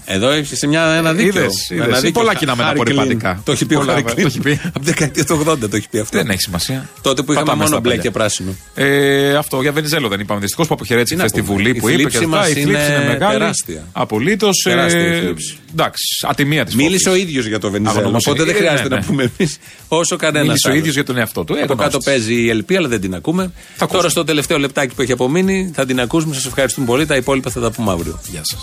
Εδώ 0.04 0.28
έχει 0.30 0.56
σε 0.56 0.66
μια, 0.66 0.82
ένα 0.86 1.12
δίκαιο. 1.12 1.42
Είδες, 1.42 1.70
Ένα 1.70 1.84
είδες. 1.84 1.96
δίκαιο. 2.00 2.12
Πολλά 2.20 2.34
κοινά 2.34 2.50
με 2.56 2.62
τα 2.62 2.64
Χάρη 2.68 2.80
απορριπαντικά. 2.80 3.30
Κλίν. 3.30 3.42
Το 3.44 3.52
έχει 3.52 3.66
πει 3.66 3.74
ο 3.74 3.78
Πολλά, 3.78 3.92
Χάρη 3.92 4.04
το 4.04 4.14
Κλίν. 4.14 4.26
έχει 4.26 4.40
πει. 4.40 4.50
Από 4.64 4.72
την 4.72 4.82
δεκαετία 4.84 5.24
του 5.24 5.44
80 5.48 5.58
το 5.70 5.76
έχει 5.76 5.88
πει 5.88 5.98
αυτό. 5.98 6.18
Δεν 6.18 6.30
έχει 6.30 6.40
σημασία. 6.40 6.88
Τότε 7.02 7.22
που 7.22 7.32
είχαμε 7.32 7.44
Πατάμε 7.46 7.56
μόνο 7.56 7.68
στα 7.68 7.80
μπλε 7.80 7.88
παλιά. 7.90 8.02
και 8.02 8.10
πράσινο. 8.10 8.54
Ε, 8.74 9.34
αυτό 9.34 9.60
για 9.62 9.72
Βενιζέλο 9.72 10.08
δεν 10.08 10.20
είπαμε. 10.20 10.40
Δυστυχώς 10.40 10.66
που 10.66 10.74
αποχαιρέτησε 10.74 11.14
Τι 11.14 11.20
να 11.20 11.26
χθε 11.26 11.36
στη 11.38 11.46
πούμε. 11.46 11.58
Βουλή 11.62 11.76
Η 11.76 11.80
που 11.80 11.88
είπε 11.88 11.96
και 12.02 12.08
θλίψη 12.08 12.24
αυτά. 12.24 12.28
μας 12.36 12.48
Η 12.48 12.52
θλίψη 12.52 12.70
είναι 12.70 12.94
είναι 12.94 13.06
μεγάλη. 13.12 13.38
τεράστια. 13.38 13.82
Απολύτως. 13.92 14.56
Τεράστια 14.64 15.16
η 15.16 15.20
θλίψη. 15.20 15.56
Εντάξει, 15.72 16.02
ατιμία 16.28 16.64
τη 16.64 16.76
Μίλησε 16.76 17.08
ο 17.08 17.14
ίδιος 17.14 17.46
για 17.46 17.58
το 17.58 17.70
Βενιζέλο. 17.70 17.98
Αγωνομούσε. 17.98 18.30
Οπότε 18.30 18.44
δεν 18.44 18.54
Ε, 18.54 18.58
χρειάζεται 18.58 18.88
ναι, 18.88 18.94
να 18.94 19.00
ναι. 19.00 19.06
πούμε 19.06 19.30
εμείς 19.38 19.58
όσο 19.88 20.16
κανένας. 20.16 20.46
Μίλησε 20.46 20.68
ο 20.68 20.74
ίδιος 20.74 20.94
για 20.94 21.04
τον 21.04 21.16
εαυτό 21.16 21.44
του. 21.44 21.54
Ε, 21.54 21.60
Από 21.62 21.74
κάτω 21.74 21.82
γνώστης. 21.90 22.04
παίζει 22.04 22.34
η 22.34 22.48
ΕΛΠ, 22.50 22.70
αλλά 22.76 22.88
δεν 22.88 23.00
την 23.00 23.14
ακούμε. 23.14 23.52
Τώρα 23.92 24.08
στο 24.18 24.26
τελευταίο 24.26 24.58
λεπτάκι 24.58 24.94
που 24.94 25.02
έχει 25.02 25.12
απομείνει 25.12 25.70
θα 25.74 25.86
την 25.86 26.00
ακούσουμε. 26.00 26.34
Σας 26.34 26.46
ευχαριστούμε 26.46 26.86
πολύ. 26.86 27.06
Τα 27.06 27.16
υπόλοιπα 27.16 27.50
θα 27.50 27.60
τα 27.60 27.70
πούμε 27.70 27.90
αύριο. 27.92 28.18
Γεια 28.26 28.40
σας. 28.44 28.60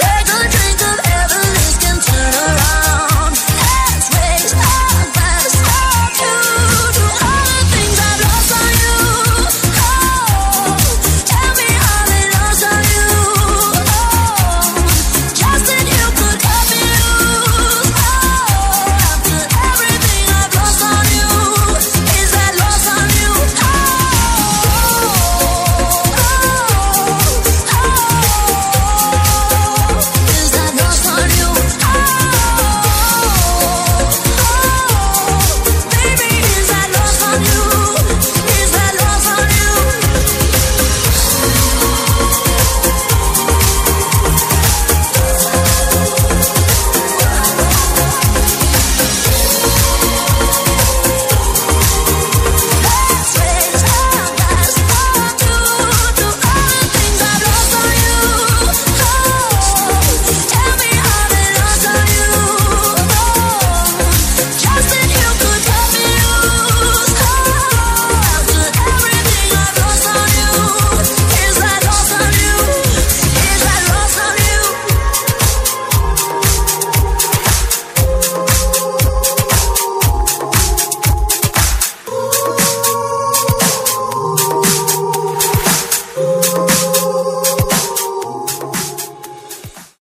Take 0.00 0.30
a 0.36 0.42
drink 0.54 0.80
of 0.90 0.98
Everest 1.18 1.80
and 1.90 2.00
turn 2.06 2.34
around. 2.46 2.83